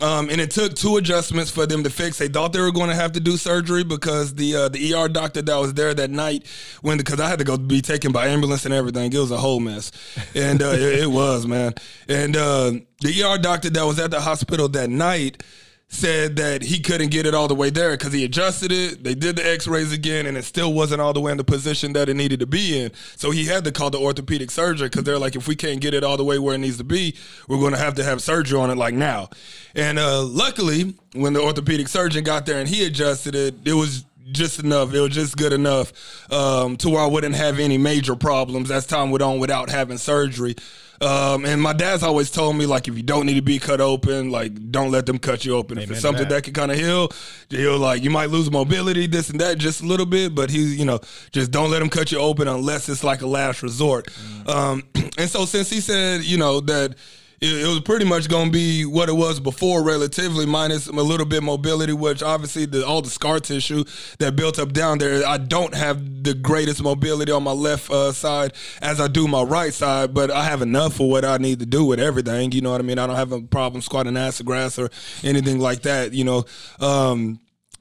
Um, 0.00 0.30
and 0.30 0.40
it 0.40 0.50
took 0.50 0.74
two 0.74 0.96
adjustments 0.96 1.50
for 1.50 1.66
them 1.66 1.82
to 1.82 1.90
fix. 1.90 2.18
They 2.18 2.28
thought 2.28 2.52
they 2.52 2.60
were 2.60 2.70
going 2.70 2.88
to 2.88 2.94
have 2.94 3.12
to 3.12 3.20
do 3.20 3.36
surgery 3.36 3.82
because 3.82 4.34
the 4.34 4.54
uh, 4.54 4.68
the 4.68 4.94
ER 4.94 5.08
doctor 5.08 5.42
that 5.42 5.56
was 5.56 5.74
there 5.74 5.92
that 5.92 6.10
night, 6.10 6.46
when 6.82 6.98
because 6.98 7.18
I 7.18 7.28
had 7.28 7.38
to 7.40 7.44
go 7.44 7.56
be 7.56 7.80
taken 7.80 8.12
by 8.12 8.28
ambulance 8.28 8.64
and 8.64 8.72
everything, 8.72 9.12
it 9.12 9.18
was 9.18 9.30
a 9.30 9.36
whole 9.36 9.60
mess, 9.60 9.90
and 10.34 10.62
uh, 10.62 10.68
it, 10.68 11.00
it 11.00 11.10
was 11.10 11.46
man. 11.46 11.74
And 12.08 12.36
uh, 12.36 12.72
the 13.00 13.22
ER 13.24 13.38
doctor 13.38 13.70
that 13.70 13.82
was 13.84 13.98
at 13.98 14.10
the 14.10 14.20
hospital 14.20 14.68
that 14.68 14.88
night 14.88 15.42
said 15.90 16.36
that 16.36 16.62
he 16.62 16.80
couldn't 16.80 17.10
get 17.10 17.24
it 17.24 17.34
all 17.34 17.48
the 17.48 17.54
way 17.54 17.70
there 17.70 17.92
because 17.92 18.12
he 18.12 18.22
adjusted 18.22 18.70
it. 18.70 19.02
They 19.02 19.14
did 19.14 19.36
the 19.36 19.50
X-rays 19.50 19.90
again, 19.90 20.26
and 20.26 20.36
it 20.36 20.44
still 20.44 20.74
wasn't 20.74 21.00
all 21.00 21.14
the 21.14 21.20
way 21.20 21.32
in 21.32 21.38
the 21.38 21.44
position 21.44 21.94
that 21.94 22.10
it 22.10 22.14
needed 22.14 22.40
to 22.40 22.46
be 22.46 22.78
in. 22.78 22.92
So 23.16 23.30
he 23.30 23.46
had 23.46 23.64
to 23.64 23.72
call 23.72 23.88
the 23.88 23.98
orthopedic 23.98 24.50
surgeon 24.50 24.86
because 24.86 25.04
they're 25.04 25.18
like, 25.18 25.34
if 25.34 25.48
we 25.48 25.56
can't 25.56 25.80
get 25.80 25.94
it 25.94 26.04
all 26.04 26.18
the 26.18 26.24
way 26.24 26.38
where 26.38 26.54
it 26.54 26.58
needs 26.58 26.76
to 26.76 26.84
be, 26.84 27.16
we're 27.48 27.58
going 27.58 27.72
to 27.72 27.78
have 27.78 27.94
to 27.94 28.04
have 28.04 28.20
surgery 28.20 28.58
on 28.58 28.70
it 28.70 28.76
like 28.76 28.94
now. 28.94 29.30
And 29.74 29.98
uh, 29.98 30.22
luckily, 30.24 30.94
when 31.14 31.32
the 31.32 31.40
orthopedic 31.40 31.88
surgeon 31.88 32.22
got 32.22 32.44
there 32.44 32.60
and 32.60 32.68
he 32.68 32.84
adjusted 32.84 33.34
it, 33.34 33.54
it 33.64 33.72
was 33.72 34.04
just 34.32 34.60
enough. 34.60 34.92
It 34.94 35.00
was 35.00 35.10
just 35.10 35.36
good 35.36 35.52
enough 35.52 35.92
um, 36.32 36.76
to 36.78 36.90
where 36.90 37.00
I 37.00 37.06
wouldn't 37.06 37.34
have 37.34 37.58
any 37.58 37.78
major 37.78 38.16
problems 38.16 38.70
as 38.70 38.86
time 38.86 39.10
went 39.10 39.22
on 39.22 39.38
without 39.38 39.70
having 39.70 39.98
surgery. 39.98 40.54
Um, 41.00 41.44
and 41.44 41.62
my 41.62 41.72
dad's 41.72 42.02
always 42.02 42.28
told 42.30 42.56
me 42.56 42.66
like 42.66 42.88
if 42.88 42.96
you 42.96 43.04
don't 43.04 43.26
need 43.26 43.34
to 43.34 43.42
be 43.42 43.58
cut 43.60 43.80
open, 43.80 44.30
like 44.30 44.72
don't 44.72 44.90
let 44.90 45.06
them 45.06 45.18
cut 45.18 45.44
you 45.44 45.54
open. 45.54 45.78
if 45.78 45.90
it's 45.90 46.00
something 46.00 46.24
that. 46.24 46.34
that 46.34 46.42
can 46.42 46.54
kind 46.54 46.72
of 46.72 46.78
heal, 46.78 47.10
he'll 47.50 47.78
like 47.78 48.02
you 48.02 48.10
might 48.10 48.30
lose 48.30 48.50
mobility, 48.50 49.06
this 49.06 49.30
and 49.30 49.40
that, 49.40 49.58
just 49.58 49.80
a 49.80 49.86
little 49.86 50.06
bit. 50.06 50.34
But 50.34 50.50
he, 50.50 50.74
you 50.74 50.84
know, 50.84 50.98
just 51.30 51.52
don't 51.52 51.70
let 51.70 51.78
them 51.78 51.88
cut 51.88 52.10
you 52.10 52.18
open 52.18 52.48
unless 52.48 52.88
it's 52.88 53.04
like 53.04 53.22
a 53.22 53.28
last 53.28 53.62
resort. 53.62 54.08
Um, 54.48 54.82
and 55.18 55.30
so 55.30 55.44
since 55.44 55.70
he 55.70 55.80
said, 55.80 56.24
you 56.24 56.36
know, 56.36 56.60
that 56.60 56.96
it, 57.40 57.66
was 57.66 57.80
pretty 57.80 58.04
much 58.04 58.28
going 58.28 58.46
to 58.46 58.52
be 58.52 58.84
what 58.84 59.08
it 59.08 59.12
was 59.12 59.38
before, 59.38 59.82
relatively, 59.82 60.46
minus 60.46 60.86
a 60.88 60.92
little 60.92 61.26
bit 61.26 61.42
mobility, 61.42 61.92
which 61.92 62.22
obviously 62.22 62.66
the, 62.66 62.86
all 62.86 63.02
the 63.02 63.10
scar 63.10 63.38
tissue 63.38 63.84
that 64.18 64.34
built 64.34 64.58
up 64.58 64.72
down 64.72 64.98
there. 64.98 65.26
I 65.26 65.38
don't 65.38 65.74
have 65.74 66.24
the 66.24 66.34
greatest 66.34 66.82
mobility 66.82 67.30
on 67.30 67.44
my 67.44 67.52
left 67.52 67.90
uh, 67.90 68.12
side 68.12 68.52
as 68.82 69.00
I 69.00 69.08
do 69.08 69.28
my 69.28 69.42
right 69.42 69.72
side, 69.72 70.14
but 70.14 70.30
I 70.30 70.44
have 70.44 70.62
enough 70.62 70.94
for 70.94 71.08
what 71.08 71.24
I 71.24 71.38
need 71.38 71.60
to 71.60 71.66
do 71.66 71.84
with 71.84 72.00
everything. 72.00 72.52
You 72.52 72.60
know 72.60 72.72
what 72.72 72.80
I 72.80 72.84
mean? 72.84 72.98
I 72.98 73.06
don't 73.06 73.16
have 73.16 73.32
a 73.32 73.40
problem 73.40 73.82
squatting 73.82 74.16
acid 74.16 74.46
grass 74.46 74.78
or 74.78 74.90
anything 75.22 75.60
like 75.60 75.82
that. 75.82 76.12
You 76.12 76.24
know. 76.24 76.44
Um, 76.80 77.40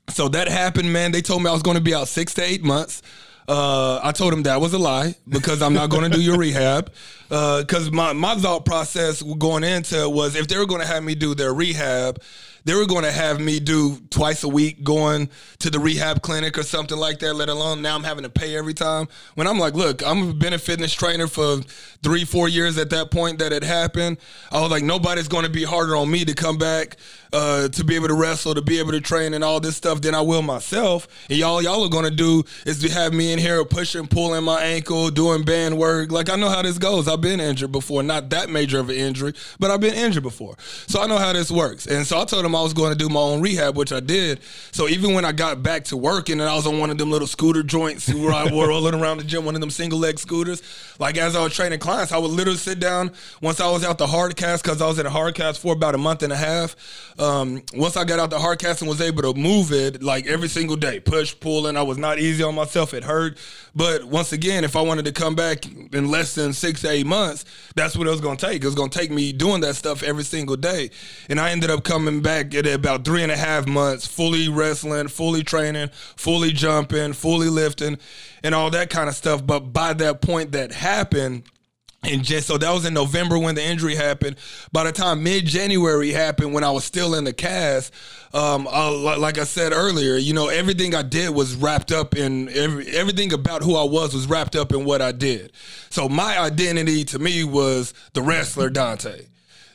so 0.10 0.30
that 0.30 0.48
happened, 0.48 0.94
man. 0.94 1.12
They 1.12 1.22
told 1.22 1.44
me 1.44 1.50
I 1.50 1.54
was 1.54 1.64
going 1.64 1.78
to 1.78 1.84
be 1.84 1.94
out 1.94 2.08
six 2.08 2.34
to 2.36 2.44
eight 2.44 2.64
months. 2.64 3.02
Uh, 3.48 4.02
I 4.04 4.12
told 4.12 4.34
him 4.34 4.44
that 4.44 4.60
was 4.60 4.74
a 4.74 4.78
lie 4.78 5.16
because 5.28 5.62
I'm 5.62 5.74
not 5.74 5.90
going 5.90 6.10
to 6.10 6.16
do 6.16 6.22
your 6.22 6.38
rehab. 6.38 6.92
Because 7.30 7.92
my, 7.92 8.14
my 8.14 8.36
thought 8.36 8.66
process 8.66 9.22
going 9.22 9.64
into 9.64 10.02
it 10.02 10.12
was 10.12 10.36
if 10.36 10.48
they 10.48 10.58
were 10.58 10.66
going 10.66 10.82
to 10.82 10.88
have 10.88 11.04
me 11.04 11.16
do 11.16 11.34
their 11.34 11.54
rehab, 11.54 12.22
they 12.66 12.76
were 12.76 12.86
going 12.86 13.06
to 13.06 13.12
have 13.12 13.40
me 13.40 13.62
do 13.62 13.98
twice 14.10 14.44
a 14.44 14.50
week 14.50 14.84
going 14.84 15.30
to 15.60 15.70
the 15.70 15.80
rehab 15.80 16.22
clinic 16.22 16.58
or 16.58 16.64
something 16.64 16.98
like 16.98 17.20
that, 17.20 17.34
let 17.34 17.48
alone 17.48 17.82
now 17.82 17.96
I'm 17.96 18.04
having 18.04 18.24
to 18.24 18.30
pay 18.30 18.58
every 18.58 18.74
time. 18.74 19.08
When 19.36 19.48
I'm 19.48 19.58
like, 19.58 19.74
look, 19.74 20.06
I'm 20.06 20.38
been 20.38 20.52
a 20.52 20.60
fitness 20.60 20.94
trainer 20.94 21.28
for 21.28 21.62
three, 22.04 22.26
four 22.26 22.50
years 22.50 22.78
at 22.78 22.90
that 22.90 23.10
point 23.10 23.40
that 23.40 23.54
it 23.54 23.64
happened. 23.64 24.18
I 24.52 24.60
was 24.60 24.70
like, 24.70 24.84
nobody's 24.84 25.30
going 25.30 25.46
to 25.46 25.50
be 25.50 25.64
harder 25.64 25.96
on 25.96 26.12
me 26.12 26.26
to 26.26 26.34
come 26.34 26.58
back 26.58 26.98
uh, 27.34 27.68
to 27.70 27.84
be 27.84 27.96
able 27.96 28.08
to 28.08 28.14
wrestle, 28.14 28.56
to 28.56 28.62
be 28.62 28.80
able 28.80 28.92
to 28.92 29.02
train 29.02 29.34
and 29.34 29.44
all 29.44 29.60
this 29.60 29.76
stuff 29.76 30.02
than 30.02 30.16
I 30.16 30.22
will 30.22 30.42
myself. 30.42 31.08
And 31.30 31.38
y'all, 31.38 31.62
y'all 31.62 31.84
are 31.84 32.10
to 32.10 32.16
do 32.16 32.44
is 32.66 32.80
to 32.82 32.92
have 32.92 33.14
me 33.14 33.32
in 33.34 33.40
here 33.40 33.64
pushing, 33.66 34.08
pulling 34.08 34.44
my 34.44 34.62
ankle, 34.62 35.10
doing 35.10 35.44
band 35.44 35.78
work. 35.78 36.12
Like 36.12 36.30
I 36.30 36.36
know 36.36 36.50
how 36.50 36.62
this 36.62 36.78
goes. 36.78 37.08
I've 37.08 37.22
been 37.22 37.40
injured 37.40 37.72
before, 37.72 38.04
not 38.04 38.30
that 38.30 38.50
major 38.50 38.80
of 38.80 38.90
an 38.90 38.96
injury, 38.96 39.34
but 39.60 39.72
I've 39.72 39.82
been 39.82 39.94
injured 39.94 40.24
before. 40.24 40.56
So 40.88 41.02
I 41.02 41.08
know 41.08 41.18
how 41.18 41.34
this 41.34 41.52
works. 41.52 41.86
And 41.88 42.06
so 42.06 42.20
I 42.20 42.26
told 42.26 42.46
them 42.46 42.56
I 42.56 42.62
was 42.62 42.74
going 42.74 42.92
to 42.92 42.98
do 42.98 43.10
my 43.10 43.20
own 43.20 43.42
rehab, 43.42 43.78
which 43.78 43.92
I 43.92 44.00
did. 44.00 44.42
So 44.72 44.88
even 44.88 45.14
when 45.14 45.26
I 45.26 45.32
got 45.32 45.64
back 45.64 45.86
to 45.86 45.98
working 45.98 46.40
and 46.40 46.50
I 46.50 46.56
was 46.56 46.68
on 46.68 46.80
one 46.80 46.90
of 46.90 46.98
them 46.98 47.12
little 47.12 47.28
scooter 47.28 47.64
joints 47.64 48.14
where 48.14 48.34
I 48.34 48.52
were 48.52 48.70
rolling 48.70 48.96
around 48.96 49.18
the 49.18 49.24
gym, 49.24 49.46
one 49.46 49.56
of 49.56 49.62
them 49.62 49.70
single 49.70 50.00
leg 50.00 50.20
scooters, 50.20 50.62
like 51.00 51.18
as 51.18 51.36
I 51.36 51.44
was 51.44 51.54
training 51.54 51.80
clients, 51.80 52.12
I 52.12 52.18
would 52.18 52.32
literally 52.32 52.58
sit 52.58 52.80
down 52.80 53.12
once 53.42 53.60
I 53.60 53.70
was 53.70 53.84
out 53.84 53.98
the 53.98 54.08
hard 54.08 54.36
cast 54.36 54.64
because 54.64 54.82
I 54.82 54.88
was 54.88 55.00
in 55.00 55.06
a 55.06 55.10
hard 55.10 55.36
cast 55.36 55.60
for 55.62 55.74
about 55.74 55.96
a 55.96 55.98
month 55.98 56.24
and 56.24 56.34
a 56.34 56.38
half. 56.38 56.76
Um, 57.20 57.64
once 57.74 57.98
I 57.98 58.04
got 58.04 58.20
out 58.20 58.30
the 58.30 58.38
hard 58.38 58.60
cast 58.60 58.82
and 58.82 58.90
was 58.90 59.02
able 59.02 59.24
to 59.24 59.40
move 59.40 59.72
it 59.72 60.04
like 60.04 60.28
every 60.28 60.48
single 60.48 60.76
day, 60.76 61.00
push, 61.00 61.38
pull, 61.40 61.66
and 61.66 61.78
I 61.78 61.82
was 61.82 61.98
not 61.98 62.20
easy 62.20 62.44
on 62.44 62.54
myself. 62.54 62.94
It 62.94 63.04
hurt. 63.04 63.38
But 63.76 64.06
once 64.06 64.34
again, 64.34 64.64
if 64.64 64.76
I 64.76 64.82
wanted 64.82 65.06
to 65.06 65.12
come 65.12 65.36
back 65.36 65.66
in 65.66 66.10
less 66.12 66.36
than 66.36 66.54
six 66.54 66.86
eight 66.86 67.06
months, 67.06 67.46
that's 67.76 67.98
what 67.98 68.08
it 68.08 68.12
was 68.12 68.22
going 68.22 68.38
to 68.38 68.46
take. 68.46 68.62
It 68.62 68.66
was 68.66 68.76
going 68.76 68.90
to 68.90 68.98
take 68.98 69.10
me 69.10 69.34
doing 69.34 69.62
that 69.62 69.76
stuff 69.76 70.04
every 70.04 70.24
single 70.24 70.56
day. 70.56 70.92
And 71.30 71.40
I 71.40 71.52
ended 71.52 71.72
up 71.72 71.84
coming 71.84 72.22
back 72.22 72.54
at 72.54 72.68
about 72.68 73.04
three 73.04 73.24
and 73.24 73.32
a 73.32 73.38
half 73.38 73.68
months, 73.68 74.06
fully 74.06 74.48
wrestling, 74.50 75.08
fully 75.08 75.44
training, 75.44 75.90
fully 76.16 76.52
jumping, 76.52 77.14
fully 77.14 77.50
lifting, 77.50 77.98
and 78.44 78.54
all 78.54 78.70
that 78.72 78.90
kind 78.90 79.10
of 79.10 79.16
stuff. 79.16 79.46
But 79.46 79.74
by 79.74 79.94
that 79.94 80.22
point 80.22 80.52
that 80.52 80.72
happened, 80.72 81.44
and 82.08 82.24
just 82.24 82.48
so 82.48 82.58
that 82.58 82.72
was 82.72 82.86
in 82.86 82.94
November 82.94 83.38
when 83.38 83.56
the 83.56 83.64
injury 83.64 83.96
happened. 83.96 84.38
By 84.72 84.84
the 84.84 84.92
time 84.92 85.24
mid 85.24 85.46
January 85.46 86.12
happened, 86.12 86.54
when 86.54 86.64
I 86.64 86.72
was 86.72 86.84
still 86.84 87.16
in 87.16 87.24
the 87.24 87.34
cast, 87.34 87.94
um, 88.34 88.68
I, 88.70 88.90
like 88.90 89.38
I 89.38 89.44
said 89.44 89.74
earlier, 89.74 90.16
you 90.16 90.34
know, 90.34 90.48
everything 90.48 90.96
I 90.96 91.02
did 91.02 91.30
was 91.30 91.56
wrapped 91.56 91.92
up 91.92 92.16
in 92.16 92.50
every, 92.50 92.88
everything 92.88 93.34
about 93.34 93.64
who 93.64 93.76
I 93.76 93.84
was 93.84 94.14
was 94.14 94.28
wrapped 94.28 94.56
up 94.56 94.72
in 94.72 94.86
what 94.86 95.02
I 95.02 95.12
did. 95.12 95.52
So 95.90 96.10
my 96.10 96.40
identity 96.40 97.04
to 97.06 97.20
me 97.20 97.44
was 97.44 97.94
the 98.14 98.22
wrestler 98.22 98.70
Dante, 98.70 99.28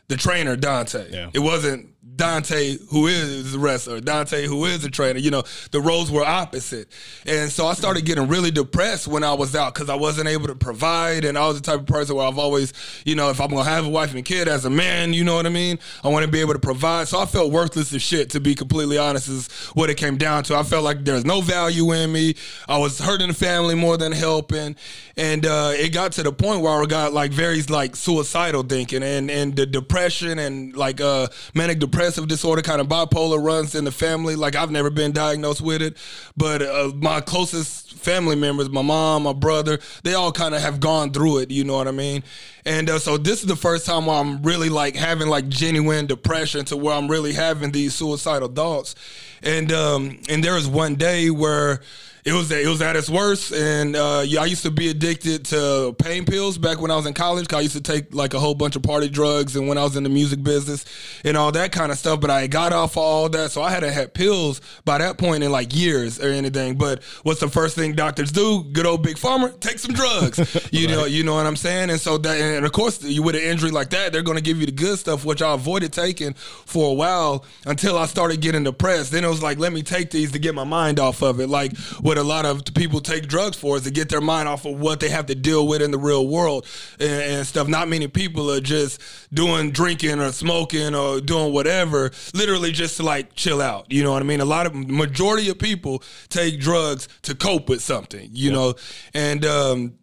the 0.09 0.17
trainer 0.17 0.57
Dante. 0.57 1.11
Yeah. 1.11 1.31
It 1.33 1.41
wasn't 1.41 1.92
Dante, 2.15 2.77
who 2.91 3.07
is 3.07 3.55
a 3.55 3.59
wrestler, 3.59 4.01
Dante, 4.01 4.47
who 4.47 4.65
is 4.67 4.85
a 4.85 4.91
trainer. 4.91 5.19
You 5.19 5.31
know, 5.31 5.43
the 5.71 5.81
roles 5.81 6.11
were 6.11 6.25
opposite. 6.25 6.89
And 7.27 7.51
so 7.51 7.67
I 7.67 7.75
started 7.75 8.05
getting 8.05 8.29
really 8.29 8.51
depressed 8.51 9.09
when 9.09 9.25
I 9.25 9.33
was 9.35 9.55
out 9.55 9.75
because 9.75 9.89
I 9.89 9.95
wasn't 9.95 10.29
able 10.29 10.49
to 10.49 10.55
provide. 10.55 11.25
And 11.25 11.39
I 11.39 11.47
was 11.47 11.61
the 11.61 11.63
type 11.63 11.81
of 11.81 11.87
person 11.87 12.17
where 12.17 12.27
I've 12.27 12.39
always, 12.39 12.73
you 13.05 13.15
know, 13.15 13.31
if 13.31 13.41
I'm 13.41 13.49
going 13.49 13.65
to 13.65 13.71
have 13.71 13.87
a 13.87 13.89
wife 13.89 14.15
and 14.15 14.25
kid 14.25 14.49
as 14.49 14.65
a 14.65 14.71
man, 14.71 15.13
you 15.13 15.25
know 15.25 15.37
what 15.37 15.47
I 15.47 15.51
mean? 15.51 15.79
I 16.05 16.09
want 16.09 16.25
to 16.25 16.31
be 16.31 16.41
able 16.41 16.53
to 16.53 16.59
provide. 16.59 17.09
So 17.09 17.19
I 17.19 17.27
felt 17.27 17.53
worthless 17.53 17.93
as 17.93 18.03
shit, 18.03 18.31
to 18.31 18.41
be 18.41 18.55
completely 18.55 18.99
honest, 18.99 19.29
is 19.29 19.49
what 19.75 19.89
it 19.91 19.97
came 19.97 20.17
down 20.17 20.45
to. 20.45 20.57
I 20.57 20.65
felt 20.65 20.85
like 20.85 21.05
there's 21.05 21.25
no 21.25 21.41
value 21.41 21.93
in 21.93 22.13
me. 22.13 22.35
I 22.69 22.79
was 22.79 22.99
hurting 22.99 23.29
the 23.29 23.35
family 23.35 23.75
more 23.75 23.97
than 23.97 24.13
helping. 24.13 24.77
And 25.17 25.45
uh, 25.45 25.73
it 25.75 25.91
got 25.91 26.13
to 26.13 26.23
the 26.23 26.33
point 26.33 26.63
where 26.63 26.73
I 26.73 26.87
got 26.87 27.13
like 27.13 27.33
very 27.33 27.63
like 27.63 27.97
suicidal 27.97 28.63
thinking 28.63 29.03
and, 29.03 29.31
and 29.31 29.55
the 29.55 29.67
depression 29.67 30.39
and 30.39 30.75
like 30.77 31.01
uh, 31.01 31.29
manic 31.55 31.79
depressive 32.03 32.27
disorder, 32.27 32.63
kind 32.63 32.81
of 32.81 32.89
bipolar 32.89 33.41
runs 33.41 33.77
in 33.77 33.85
the 33.85 33.93
family. 33.93 34.35
Like 34.35 34.57
I've 34.57 34.73
never 34.73 34.91
been 34.91 35.13
diagnosed 35.13 35.61
with 35.61 35.81
it, 35.81 35.97
but 36.37 36.61
uh, 36.61 36.91
my 36.97 37.21
closest 37.21 37.95
family 37.95 38.35
members, 38.35 38.69
my 38.71 38.83
mom, 38.83 39.23
my 39.23 39.33
brother, 39.33 39.79
they 40.03 40.15
all 40.15 40.33
kind 40.33 40.53
of 40.53 40.63
have 40.63 40.81
gone 40.81 41.13
through 41.13 41.39
it. 41.39 41.53
You 41.53 41.63
know 41.63 41.77
what 41.77 41.87
I 41.87 41.93
mean? 41.93 42.25
And 42.65 42.89
uh, 42.89 42.99
so 42.99 43.17
this 43.17 43.41
is 43.43 43.47
the 43.47 43.57
first 43.57 43.87
time 43.87 44.07
where 44.07 44.17
I'm 44.17 44.43
really 44.43 44.69
like 44.69 44.95
having 44.95 45.29
like 45.29 45.49
genuine 45.49 46.07
depression 46.07 46.65
to 46.67 46.77
where 46.77 46.95
I'm 46.95 47.09
really 47.09 47.33
having 47.33 47.73
these 47.73 47.95
suicidal 47.95 48.49
thoughts. 48.49 48.95
And 49.43 49.73
um, 49.73 50.21
and 50.29 50.45
there 50.45 50.55
was 50.55 50.69
one 50.69 50.95
day 50.95 51.31
where 51.31 51.81
it 52.25 52.33
was 52.33 52.53
it 52.53 52.69
was 52.69 52.81
at 52.81 52.95
its 52.95 53.11
worst, 53.11 53.53
and 53.53 53.97
uh, 53.97 54.23
yeah, 54.25 54.43
I 54.43 54.45
used 54.45 54.63
to 54.63 54.71
be 54.71 54.89
addicted 54.89 55.45
to 55.47 55.97
pain 55.99 56.25
pills 56.25 56.57
back 56.57 56.81
when 56.81 56.93
I 56.93 56.95
was 56.95 57.05
in 57.05 57.15
college. 57.15 57.49
Cause 57.49 57.59
I 57.59 57.63
used 57.63 57.75
to 57.75 57.81
take 57.81 58.15
like 58.15 58.33
a 58.33 58.39
whole 58.39 58.55
bunch 58.55 58.77
of 58.77 58.85
party 58.85 59.09
drugs, 59.09 59.57
and 59.57 59.67
when 59.67 59.77
I 59.77 59.83
was 59.83 59.97
in 59.97 60.05
the 60.05 60.09
music 60.09 60.41
business 60.41 60.85
and 61.25 61.37
all 61.37 61.51
that 61.51 61.73
kind 61.73 61.91
of 61.91 61.99
stuff. 61.99 62.21
But 62.21 62.31
I 62.31 62.47
got 62.47 62.73
off 62.73 62.93
of 62.93 62.99
all 62.99 63.29
that, 63.31 63.51
so 63.51 63.61
I 63.61 63.71
hadn't 63.71 63.93
had 63.93 64.15
pills 64.15 64.61
by 64.85 64.99
that 64.99 65.19
point 65.19 65.43
in 65.43 65.51
like 65.51 65.75
years 65.75 66.21
or 66.21 66.29
anything. 66.29 66.79
But 66.79 67.03
what's 67.25 67.41
the 67.41 67.49
first 67.49 67.75
thing 67.75 67.95
doctors 67.95 68.31
do? 68.31 68.63
Good 68.71 68.87
old 68.87 69.03
big 69.03 69.17
pharma, 69.17 69.59
take 69.59 69.81
some 69.81 69.93
drugs. 69.93 70.39
you 70.73 70.87
right. 70.87 70.95
know, 70.95 71.05
you 71.07 71.25
know 71.25 71.35
what 71.35 71.47
I'm 71.47 71.57
saying. 71.57 71.91
And 71.91 72.01
so 72.01 72.19
that, 72.19 72.39
and 72.53 72.67
of 72.67 72.73
course, 72.73 73.03
you 73.03 73.23
with 73.23 73.35
an 73.35 73.43
injury 73.43 73.71
like 73.71 73.91
that, 73.91 74.13
they're 74.13 74.23
going 74.23 74.37
to 74.37 74.43
give 74.43 74.59
you 74.59 74.67
the 74.67 74.73
good 74.73 74.99
stuff, 74.99 75.25
which 75.25 75.43
I 75.43 75.55
avoided 75.55 75.93
taking 75.93 76.35
for 76.35 76.91
a 76.91 76.95
while 76.95 77.45
until 77.67 77.99
I 77.99 78.07
started 78.07 78.41
getting 78.41 78.65
depressed. 78.65 79.13
Then 79.13 79.25
it 79.25 79.29
was 79.29 79.43
like, 79.43 79.59
let 79.59 79.73
me 79.73 79.83
take 79.83 80.11
these 80.11 80.33
to 80.33 80.39
get 80.39 80.55
my 80.55 80.65
mind 80.65 81.01
off 81.01 81.23
of 81.23 81.41
it, 81.41 81.49
like 81.49 81.77
what 82.01 82.19
a 82.19 82.23
lot 82.23 82.47
of 82.47 82.65
people 82.75 83.01
take 83.01 83.29
drugs 83.29 83.57
for 83.57 83.77
is 83.77 83.85
to 83.85 83.91
get 83.91 84.09
their 84.09 84.21
mind 84.21 84.49
off 84.49 84.65
of 84.65 84.79
what 84.79 85.01
they 85.01 85.09
have 85.09 85.27
to 85.27 85.35
deal 85.35 85.67
with 85.67 85.83
in 85.83 85.91
the 85.91 85.99
real 85.99 86.27
world 86.27 86.67
and, 86.99 87.11
and 87.11 87.47
stuff. 87.47 87.69
Not 87.69 87.89
many 87.89 88.09
people 88.09 88.51
are 88.51 88.61
just 88.61 89.01
doing 89.33 89.71
drinking 89.71 90.21
or 90.21 90.33
smoking 90.33 90.95
or 90.95 91.21
doing 91.21 91.53
whatever, 91.53 92.11
literally 92.35 92.73
just 92.73 92.97
to 92.99 93.03
like 93.03 93.35
chill 93.35 93.61
out. 93.61 93.91
You 93.91 94.03
know 94.03 94.13
what 94.13 94.23
I 94.23 94.25
mean? 94.25 94.41
A 94.41 94.45
lot 94.45 94.67
of 94.67 94.75
majority 94.75 95.49
of 95.49 95.59
people 95.59 96.03
take 96.29 96.61
drugs 96.61 97.09
to 97.23 97.35
cope 97.35 97.69
with 97.69 97.83
something, 97.83 98.29
you 98.33 98.51
yep. 98.51 98.53
know, 98.53 98.75
and 99.15 99.45
um, 99.45 99.95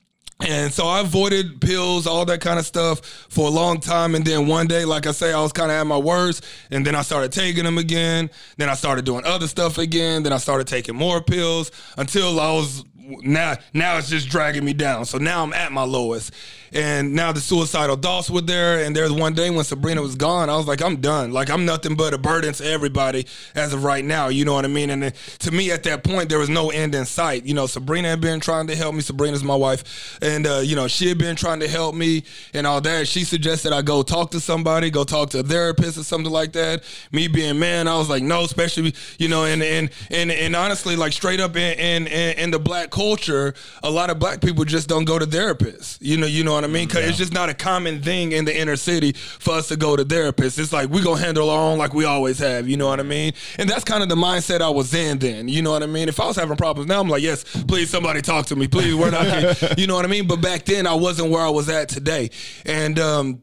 and 0.41 0.71
so 0.71 0.87
I 0.87 1.01
avoided 1.01 1.59
pills, 1.59 2.07
all 2.07 2.23
that 2.25 2.39
kind 2.39 2.59
of 2.59 2.65
stuff 2.65 3.01
for 3.01 3.47
a 3.47 3.51
long 3.51 3.81
time. 3.81 4.15
And 4.15 4.23
then 4.25 4.47
one 4.47 4.67
day, 4.67 4.85
like 4.85 5.05
I 5.05 5.11
say, 5.11 5.33
I 5.33 5.41
was 5.41 5.51
kind 5.51 5.69
of 5.69 5.75
at 5.75 5.85
my 5.85 5.97
worst. 5.97 6.45
And 6.71 6.85
then 6.85 6.95
I 6.95 7.01
started 7.01 7.33
taking 7.33 7.65
them 7.65 7.77
again. 7.77 8.29
Then 8.57 8.69
I 8.69 8.75
started 8.75 9.03
doing 9.03 9.25
other 9.25 9.47
stuff 9.47 9.77
again. 9.77 10.23
Then 10.23 10.31
I 10.31 10.37
started 10.37 10.67
taking 10.67 10.95
more 10.95 11.21
pills 11.21 11.71
until 11.97 12.39
I 12.39 12.53
was 12.53 12.85
now 13.23 13.55
now 13.73 13.97
it's 13.97 14.09
just 14.09 14.29
dragging 14.29 14.63
me 14.63 14.73
down. 14.73 15.05
So 15.05 15.17
now 15.17 15.43
I'm 15.43 15.53
at 15.53 15.71
my 15.71 15.83
lowest. 15.83 16.33
And 16.73 17.13
now 17.13 17.31
the 17.31 17.41
suicidal 17.41 17.95
thoughts 17.95 18.29
were 18.29 18.41
there. 18.41 18.83
And 18.83 18.95
there's 18.95 19.11
one 19.11 19.33
day 19.33 19.49
when 19.49 19.63
Sabrina 19.63 20.01
was 20.01 20.15
gone, 20.15 20.49
I 20.49 20.55
was 20.57 20.67
like, 20.67 20.81
I'm 20.81 20.97
done. 20.97 21.31
Like 21.31 21.49
I'm 21.49 21.65
nothing 21.65 21.95
but 21.95 22.13
a 22.13 22.17
burden 22.17 22.53
to 22.53 22.65
everybody 22.65 23.25
as 23.55 23.73
of 23.73 23.83
right 23.83 24.05
now. 24.05 24.29
You 24.29 24.45
know 24.45 24.53
what 24.53 24.65
I 24.65 24.69
mean? 24.69 24.89
And 24.89 25.13
to 25.39 25.51
me, 25.51 25.71
at 25.71 25.83
that 25.83 26.03
point, 26.03 26.29
there 26.29 26.39
was 26.39 26.49
no 26.49 26.69
end 26.69 26.95
in 26.95 27.05
sight. 27.05 27.45
You 27.45 27.53
know, 27.53 27.65
Sabrina 27.65 28.09
had 28.09 28.21
been 28.21 28.39
trying 28.39 28.67
to 28.67 28.75
help 28.75 28.95
me. 28.95 29.01
Sabrina's 29.01 29.43
my 29.43 29.55
wife, 29.55 30.19
and 30.21 30.45
uh, 30.45 30.59
you 30.59 30.75
know 30.75 30.87
she 30.87 31.07
had 31.07 31.17
been 31.17 31.35
trying 31.35 31.59
to 31.61 31.67
help 31.67 31.95
me 31.95 32.23
and 32.53 32.67
all 32.67 32.81
that. 32.81 33.07
She 33.07 33.23
suggested 33.23 33.73
I 33.73 33.81
go 33.81 34.03
talk 34.03 34.31
to 34.31 34.39
somebody, 34.39 34.89
go 34.89 35.03
talk 35.03 35.31
to 35.31 35.39
a 35.39 35.43
therapist 35.43 35.97
or 35.97 36.03
something 36.03 36.31
like 36.31 36.53
that. 36.53 36.83
Me 37.11 37.27
being 37.27 37.59
man, 37.59 37.87
I 37.87 37.97
was 37.97 38.09
like, 38.09 38.23
no, 38.23 38.43
especially 38.43 38.93
you 39.17 39.27
know, 39.27 39.45
and 39.45 39.63
and 39.63 39.89
and 40.09 40.31
and 40.31 40.55
honestly, 40.55 40.95
like 40.95 41.13
straight 41.13 41.39
up 41.39 41.55
in 41.55 42.07
in, 42.07 42.37
in 42.37 42.51
the 42.51 42.59
black 42.59 42.91
culture, 42.91 43.53
a 43.83 43.89
lot 43.89 44.09
of 44.09 44.19
black 44.19 44.41
people 44.41 44.65
just 44.65 44.87
don't 44.87 45.05
go 45.05 45.17
to 45.17 45.25
therapists. 45.25 45.97
You 46.01 46.17
know, 46.17 46.27
you 46.27 46.43
know 46.43 46.58
what 46.61 46.69
I 46.69 46.73
mean? 46.73 46.87
Because 46.87 47.03
yeah. 47.03 47.09
it's 47.09 47.17
just 47.17 47.33
not 47.33 47.49
a 47.49 47.53
common 47.53 48.01
thing 48.01 48.33
in 48.33 48.45
the 48.45 48.57
inner 48.57 48.75
city 48.75 49.13
for 49.13 49.53
us 49.55 49.69
to 49.69 49.77
go 49.77 49.95
to 49.95 50.03
therapists. 50.03 50.59
It's 50.59 50.73
like 50.73 50.89
we 50.89 51.01
gonna 51.01 51.21
handle 51.21 51.49
our 51.49 51.59
own 51.59 51.77
like 51.77 51.93
we 51.93 52.05
always 52.05 52.39
have. 52.39 52.67
You 52.67 52.77
know 52.77 52.87
what 52.87 52.99
I 52.99 53.03
mean? 53.03 53.33
And 53.57 53.69
that's 53.69 53.83
kind 53.83 54.03
of 54.03 54.09
the 54.09 54.15
mindset 54.15 54.61
I 54.61 54.69
was 54.69 54.93
in 54.93 55.19
then. 55.19 55.47
You 55.47 55.61
know 55.61 55.71
what 55.71 55.83
I 55.83 55.87
mean? 55.87 56.09
If 56.09 56.19
I 56.19 56.27
was 56.27 56.35
having 56.35 56.57
problems 56.57 56.89
now, 56.89 56.99
I'm 56.99 57.07
like, 57.07 57.23
yes, 57.23 57.43
please 57.43 57.89
somebody 57.89 58.21
talk 58.21 58.47
to 58.47 58.55
me, 58.55 58.67
please. 58.67 58.93
Where 58.93 59.13
I 59.13 59.53
can, 59.53 59.75
you 59.77 59.87
know 59.87 59.95
what 59.95 60.05
I 60.05 60.09
mean? 60.09 60.27
But 60.27 60.41
back 60.41 60.65
then, 60.65 60.85
I 60.85 60.93
wasn't 60.93 61.31
where 61.31 61.41
I 61.41 61.49
was 61.49 61.69
at 61.69 61.89
today, 61.89 62.29
and 62.65 62.99
um, 62.99 63.41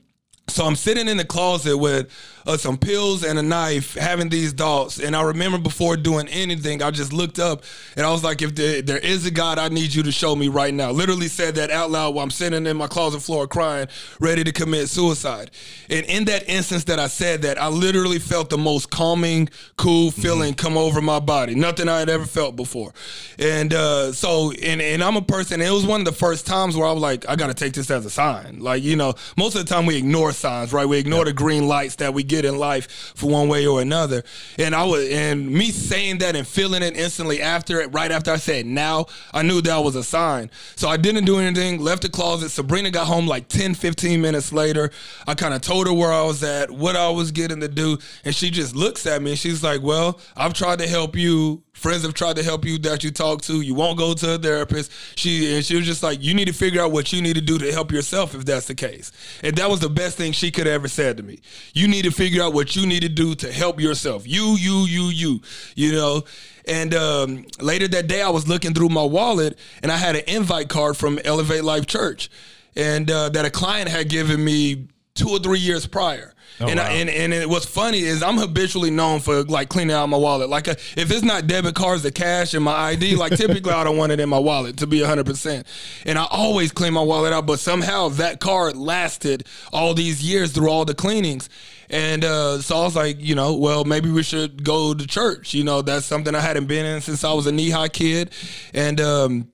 so 0.49 0.65
I'm 0.65 0.77
sitting 0.77 1.09
in 1.09 1.17
the 1.17 1.25
closet 1.25 1.77
with 1.77 2.11
uh, 2.47 2.57
some 2.57 2.79
pills 2.79 3.25
and 3.25 3.39
a 3.39 3.43
knife, 3.43 3.95
having 3.95 4.29
these 4.29 4.53
thoughts. 4.53 4.99
And 4.99 5.17
I 5.17 5.23
remember 5.23 5.59
before 5.59 5.97
doing 5.97 6.29
anything, 6.29 6.83
I 6.83 6.91
just 6.91 7.13
looked 7.13 7.39
up 7.39 7.65
and 7.97 8.07
I 8.07 8.11
was 8.11 8.23
like, 8.23 8.43
if 8.43 8.55
there, 8.55 8.83
there 8.83 8.99
is 8.99 9.27
a 9.27 9.31
God, 9.31 9.59
I 9.59 9.69
need 9.69 9.93
you 9.93 10.03
to 10.05 10.13
show 10.13 10.37
me 10.37 10.49
right 10.49 10.73
now. 10.73 10.91
Literally 10.91 11.29
said 11.29 11.57
that 11.57 11.71
out 11.71 11.91
loud 11.91 12.15
while 12.15 12.25
I'm 12.25 12.31
sitting 12.31 12.67
in 12.67 12.77
my 12.77 12.87
closet 12.87 13.21
floor 13.21 13.47
crying, 13.47 13.89
ready 14.21 14.45
to 14.45 14.53
commit 14.53 14.89
suicide. 14.89 15.51
And 15.91 16.07
in 16.07 16.25
that 16.27 16.49
instance 16.49 16.85
that 16.85 16.99
I 16.99 17.09
said 17.09 17.43
that, 17.43 17.61
I 17.61 17.69
literally 17.69 18.19
felt 18.19 18.51
the 18.51 18.59
most 18.59 18.91
calming, 18.91 19.49
cool 19.77 20.11
feeling 20.11 20.53
mm-hmm. 20.53 20.67
come 20.67 20.77
over 20.77 21.01
my 21.01 21.19
body. 21.21 21.55
Nothing 21.55 21.89
I 21.89 21.99
had 21.99 22.09
ever 22.09 22.27
felt 22.27 22.55
before. 22.55 22.93
And 23.39 23.75
uh, 23.75 24.13
so, 24.13 24.53
and, 24.53 24.81
and 24.81 25.03
I'm 25.03 25.17
a 25.17 25.23
person, 25.23 25.61
it 25.61 25.71
was 25.71 25.87
one 25.87 26.01
of 26.01 26.05
the 26.05 26.13
first 26.13 26.47
times 26.47 26.77
where 26.77 26.87
I 26.87 26.93
was 26.93 27.03
like, 27.03 27.29
I 27.29 27.37
got 27.37 27.49
to 27.49 27.55
take 27.55 27.73
this 27.73 27.91
as 27.91 28.07
a 28.07 28.11
sign. 28.11 28.61
Like, 28.61 28.83
you 28.83 28.97
know, 28.97 29.15
most 29.37 29.57
of 29.57 29.67
the 29.67 29.75
time 29.75 29.87
we 29.87 29.97
ignore 29.97 30.33
signs, 30.33 30.73
right? 30.73 30.87
We 30.87 30.99
ignore 30.99 31.25
the 31.25 31.33
green 31.33 31.67
lights 31.67 31.97
that 31.97 32.15
we 32.15 32.23
get 32.23 32.36
get 32.37 32.45
in 32.45 32.59
life 32.59 33.15
for 33.17 33.31
one 33.31 33.49
way 33.49 33.67
or 33.67 33.81
another. 33.81 34.23
And 34.59 34.75
I 34.75 34.85
was, 34.85 35.09
and 35.09 35.51
me 35.51 35.71
saying 35.71 36.19
that 36.19 36.37
and 36.37 36.47
feeling 36.47 36.83
it 36.83 36.97
instantly 36.97 37.41
after 37.41 37.81
it, 37.81 37.93
right 37.93 38.11
after 38.11 38.31
I 38.31 38.37
said 38.37 38.67
now, 38.67 39.07
I 39.33 39.43
knew 39.43 39.61
that 39.63 39.79
was 39.79 39.97
a 39.97 40.05
sign. 40.05 40.51
So 40.77 40.89
I 40.89 40.97
didn't 40.97 41.25
do 41.25 41.39
anything, 41.39 41.81
left 41.81 42.03
the 42.03 42.09
closet. 42.09 42.51
Sabrina 42.51 42.91
got 42.91 43.07
home 43.07 43.27
like 43.27 43.49
10, 43.49 43.75
15 43.75 44.21
minutes 44.21 44.53
later. 44.53 44.91
I 45.27 45.35
kind 45.35 45.55
of 45.55 45.63
told 45.63 45.87
her 45.87 45.93
where 45.93 46.13
I 46.13 46.23
was 46.23 46.43
at, 46.43 46.71
what 46.71 46.97
I 46.97 47.09
was 47.11 47.33
getting 47.33 47.61
to 47.61 47.69
do. 47.69 47.99
And 48.25 48.35
she 48.35 48.51
just 48.51 48.77
looks 48.77 49.07
at 49.07 49.23
me 49.23 49.31
and 49.31 49.39
she's 49.39 49.63
like, 49.63 49.83
well, 49.83 50.21
I've 50.37 50.55
tried 50.55 50.79
to 50.81 50.87
help 50.87 51.17
you 51.17 51.63
friends 51.77 52.03
have 52.03 52.15
tried 52.15 52.37
to 52.37 52.43
help 52.43 52.65
you 52.65 52.79
that 52.79 53.05
you 53.05 53.11
talk 53.11 53.43
to. 53.43 53.61
You 53.61 53.75
won't 53.75 53.99
go 53.99 54.15
to 54.15 54.35
a 54.35 54.39
therapist. 54.39 54.91
She 55.15 55.55
and 55.55 55.65
she 55.65 55.77
was 55.77 55.87
just 55.87 56.03
like, 56.03 56.23
you 56.23 56.35
need 56.35 56.49
to 56.49 56.55
figure 56.55 56.83
out 56.83 56.91
what 56.91 57.13
you 57.13 57.21
need 57.23 57.35
to 57.35 57.43
do 57.43 57.59
to 57.59 57.71
help 57.71 57.93
yourself 57.93 58.35
if 58.35 58.45
that's 58.45 58.67
the 58.67 58.75
case. 58.75 59.13
And 59.43 59.57
that 59.57 59.69
was 59.69 59.81
the 59.81 59.91
best 59.91 60.17
thing 60.17 60.33
she 60.33 60.51
could 60.51 60.67
have 60.67 60.75
ever 60.75 60.89
said 60.89 61.19
to 61.19 61.23
me. 61.23 61.41
You 61.75 61.87
need 61.87 62.03
to 62.03 62.11
figure 62.11 62.43
out 62.43 62.55
what 62.55 62.75
you 62.75 62.87
need 62.87 63.03
to 63.03 63.09
do 63.09 63.35
to 63.37 63.53
help 63.53 63.81
yourself. 63.81 64.27
You, 64.27 64.57
you, 64.59 64.87
you, 64.87 65.05
you. 65.09 65.41
You 65.75 65.93
know. 65.93 66.25
And 66.69 66.95
um, 66.95 67.47
later 67.61 67.87
that 67.89 68.09
day, 68.09 68.23
I 68.23 68.31
was 68.31 68.49
looking 68.49 68.75
through 68.75 68.89
my 68.89 69.05
wallet 69.05 69.57
and 69.83 69.93
I 69.93 69.97
had 69.97 70.17
an 70.17 70.23
invite 70.27 70.69
card 70.69 70.97
from 70.97 71.21
Elevate 71.25 71.63
Life 71.63 71.87
Church, 71.87 72.29
and 72.75 73.09
uh, 73.09 73.29
that 73.29 73.45
a 73.45 73.51
client 73.51 73.89
had 73.89 74.09
given 74.09 74.45
me 74.45 74.89
two 75.15 75.29
or 75.29 75.39
three 75.39 75.61
years 75.61 75.87
prior. 75.87 76.33
Oh, 76.61 76.69
and, 76.69 76.79
wow. 76.79 76.87
I, 76.87 76.91
and 76.91 77.11
and 77.11 77.33
it, 77.35 77.49
what's 77.49 77.67
funny 77.67 78.01
is 78.01 78.23
I'm 78.23 78.39
habitually 78.39 78.91
known 78.91 79.21
for 79.21 79.43
like 79.45 79.69
cleaning 79.69 79.95
out 79.95 80.07
my 80.09 80.17
wallet. 80.17 80.49
Like 80.49 80.69
a, 80.69 80.73
uh, 80.73 80.75
if 80.97 81.11
it's 81.11 81.23
not 81.23 81.47
debit 81.47 81.75
cards, 81.75 82.03
the 82.03 82.13
cash, 82.13 82.55
and 82.55 82.65
my 82.65 82.73
ID, 82.73 83.17
like 83.17 83.33
typically 83.37 83.73
I 83.73 83.85
don't 83.85 83.97
want 83.97 84.13
it 84.13 84.21
in 84.21 84.29
my 84.29 84.39
wallet 84.39 84.79
to 84.79 84.87
be 84.87 85.01
100. 85.01 85.27
percent 85.27 85.67
And 86.05 86.19
I 86.19 86.27
always 86.31 86.73
clean 86.73 86.95
my 86.95 87.03
wallet 87.03 87.33
out, 87.33 87.47
but 87.47 87.59
somehow 87.59 88.09
that 88.11 88.41
card 88.41 88.77
lasted 88.77 89.47
all 89.73 89.93
these 89.95 90.23
years 90.23 90.53
through 90.53 90.71
all 90.71 90.85
the 90.85 90.95
cleanings. 90.95 91.49
And 91.89 92.25
uh, 92.25 92.61
so 92.63 92.77
I 92.79 92.85
was 92.85 92.97
like, 92.97 93.19
you 93.21 93.35
know, 93.35 93.55
well, 93.55 93.85
maybe 93.85 94.11
we 94.11 94.23
should 94.23 94.65
go 94.65 94.93
to 94.95 95.07
church. 95.07 95.55
You 95.55 95.63
know, 95.63 95.83
that's 95.83 96.07
something 96.07 96.35
I 96.35 96.41
hadn't 96.41 96.67
been 96.67 96.85
in 96.85 97.01
since 97.01 97.23
I 97.23 97.33
was 97.33 97.47
a 97.47 97.53
knee 97.53 97.71
high 97.71 97.89
kid, 97.89 98.31
and. 98.73 99.01
Um, 99.01 99.49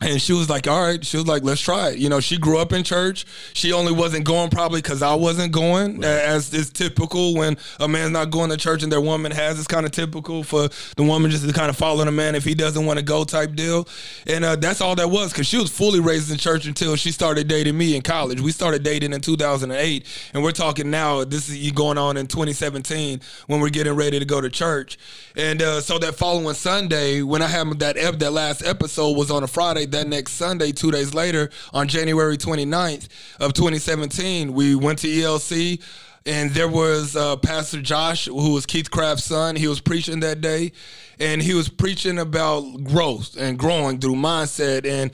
and 0.00 0.22
she 0.22 0.32
was 0.32 0.48
like, 0.48 0.68
all 0.68 0.80
right. 0.80 1.04
She 1.04 1.16
was 1.16 1.26
like, 1.26 1.42
let's 1.42 1.60
try 1.60 1.90
it. 1.90 1.98
You 1.98 2.08
know, 2.08 2.20
she 2.20 2.38
grew 2.38 2.58
up 2.58 2.72
in 2.72 2.84
church. 2.84 3.26
She 3.52 3.72
only 3.72 3.92
wasn't 3.92 4.24
going 4.24 4.48
probably 4.48 4.80
because 4.80 5.02
I 5.02 5.14
wasn't 5.14 5.52
going, 5.52 5.96
right. 5.96 6.04
as 6.04 6.54
is 6.54 6.70
typical 6.70 7.34
when 7.34 7.56
a 7.80 7.88
man's 7.88 8.12
not 8.12 8.30
going 8.30 8.50
to 8.50 8.56
church 8.56 8.84
and 8.84 8.92
their 8.92 9.00
woman 9.00 9.32
has. 9.32 9.58
It's 9.58 9.66
kind 9.66 9.84
of 9.84 9.90
typical 9.90 10.44
for 10.44 10.68
the 10.96 11.02
woman 11.02 11.32
just 11.32 11.44
to 11.48 11.52
kind 11.52 11.68
of 11.68 11.76
follow 11.76 12.04
the 12.04 12.12
man 12.12 12.36
if 12.36 12.44
he 12.44 12.54
doesn't 12.54 12.86
want 12.86 13.00
to 13.00 13.04
go 13.04 13.24
type 13.24 13.56
deal. 13.56 13.88
And 14.28 14.44
uh, 14.44 14.54
that's 14.54 14.80
all 14.80 14.94
that 14.94 15.10
was 15.10 15.32
because 15.32 15.48
she 15.48 15.56
was 15.56 15.68
fully 15.68 15.98
raised 15.98 16.30
in 16.30 16.38
church 16.38 16.66
until 16.66 16.94
she 16.94 17.10
started 17.10 17.48
dating 17.48 17.76
me 17.76 17.96
in 17.96 18.02
college. 18.02 18.40
We 18.40 18.52
started 18.52 18.84
dating 18.84 19.12
in 19.12 19.20
2008. 19.20 20.30
And 20.32 20.44
we're 20.44 20.52
talking 20.52 20.90
now, 20.92 21.24
this 21.24 21.48
is 21.48 21.72
going 21.72 21.98
on 21.98 22.16
in 22.16 22.28
2017 22.28 23.20
when 23.48 23.60
we're 23.60 23.68
getting 23.68 23.94
ready 23.94 24.20
to 24.20 24.24
go 24.24 24.40
to 24.40 24.48
church. 24.48 24.96
And 25.36 25.60
uh, 25.60 25.80
so 25.80 25.98
that 25.98 26.14
following 26.14 26.54
Sunday, 26.54 27.22
when 27.22 27.42
I 27.42 27.48
had 27.48 27.80
that, 27.80 27.96
ep- 27.96 28.20
that 28.20 28.32
last 28.32 28.64
episode 28.64 29.16
was 29.16 29.30
on 29.30 29.42
a 29.42 29.48
Friday, 29.48 29.87
that 29.92 30.08
next 30.08 30.32
Sunday, 30.32 30.72
two 30.72 30.90
days 30.90 31.14
later, 31.14 31.50
on 31.72 31.88
January 31.88 32.36
29th 32.36 33.08
of 33.40 33.52
2017, 33.52 34.52
we 34.52 34.74
went 34.74 34.98
to 35.00 35.08
ELC 35.08 35.80
and 36.28 36.50
there 36.50 36.68
was 36.68 37.16
uh, 37.16 37.36
Pastor 37.36 37.80
Josh, 37.80 38.26
who 38.26 38.52
was 38.52 38.66
Keith 38.66 38.90
Craft's 38.90 39.24
son. 39.24 39.56
He 39.56 39.66
was 39.66 39.80
preaching 39.80 40.20
that 40.20 40.42
day, 40.42 40.72
and 41.18 41.40
he 41.40 41.54
was 41.54 41.70
preaching 41.70 42.18
about 42.18 42.84
growth 42.84 43.34
and 43.38 43.58
growing 43.58 43.98
through 43.98 44.16
mindset. 44.16 44.86
And 44.86 45.10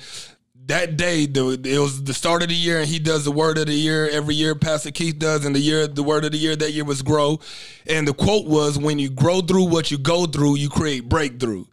that 0.66 0.96
day, 0.96 1.26
the, 1.26 1.60
it 1.64 1.78
was 1.78 2.02
the 2.02 2.14
start 2.14 2.42
of 2.42 2.48
the 2.48 2.54
year, 2.54 2.80
and 2.80 2.88
he 2.88 2.98
does 2.98 3.24
the 3.24 3.30
word 3.30 3.58
of 3.58 3.66
the 3.66 3.74
year 3.74 4.08
every 4.10 4.34
year. 4.34 4.56
Pastor 4.56 4.90
Keith 4.90 5.18
does, 5.18 5.44
and 5.44 5.54
the 5.54 5.60
year, 5.60 5.86
the 5.86 6.02
word 6.02 6.24
of 6.24 6.32
the 6.32 6.38
year 6.38 6.56
that 6.56 6.72
year 6.72 6.84
was 6.84 7.00
grow. 7.00 7.38
And 7.86 8.08
the 8.08 8.14
quote 8.14 8.46
was, 8.46 8.76
"When 8.76 8.98
you 8.98 9.08
grow 9.08 9.40
through 9.40 9.64
what 9.64 9.92
you 9.92 9.98
go 9.98 10.26
through, 10.26 10.56
you 10.56 10.68
create 10.68 11.08
breakthrough." 11.08 11.66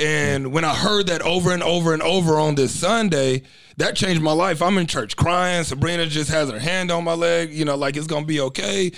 And 0.00 0.50
when 0.50 0.64
I 0.64 0.74
heard 0.74 1.08
that 1.08 1.20
over 1.20 1.52
and 1.52 1.62
over 1.62 1.92
and 1.92 2.02
over 2.02 2.38
on 2.38 2.54
this 2.54 2.74
Sunday, 2.74 3.42
that 3.80 3.96
changed 3.96 4.20
my 4.20 4.32
life. 4.32 4.60
I'm 4.60 4.76
in 4.76 4.86
church 4.86 5.16
crying. 5.16 5.64
Sabrina 5.64 6.06
just 6.06 6.30
has 6.30 6.50
her 6.50 6.58
hand 6.58 6.90
on 6.90 7.02
my 7.02 7.14
leg, 7.14 7.52
you 7.52 7.64
know, 7.64 7.76
like 7.76 7.96
it's 7.96 8.06
gonna 8.06 8.26
be 8.26 8.40
okay. 8.40 8.92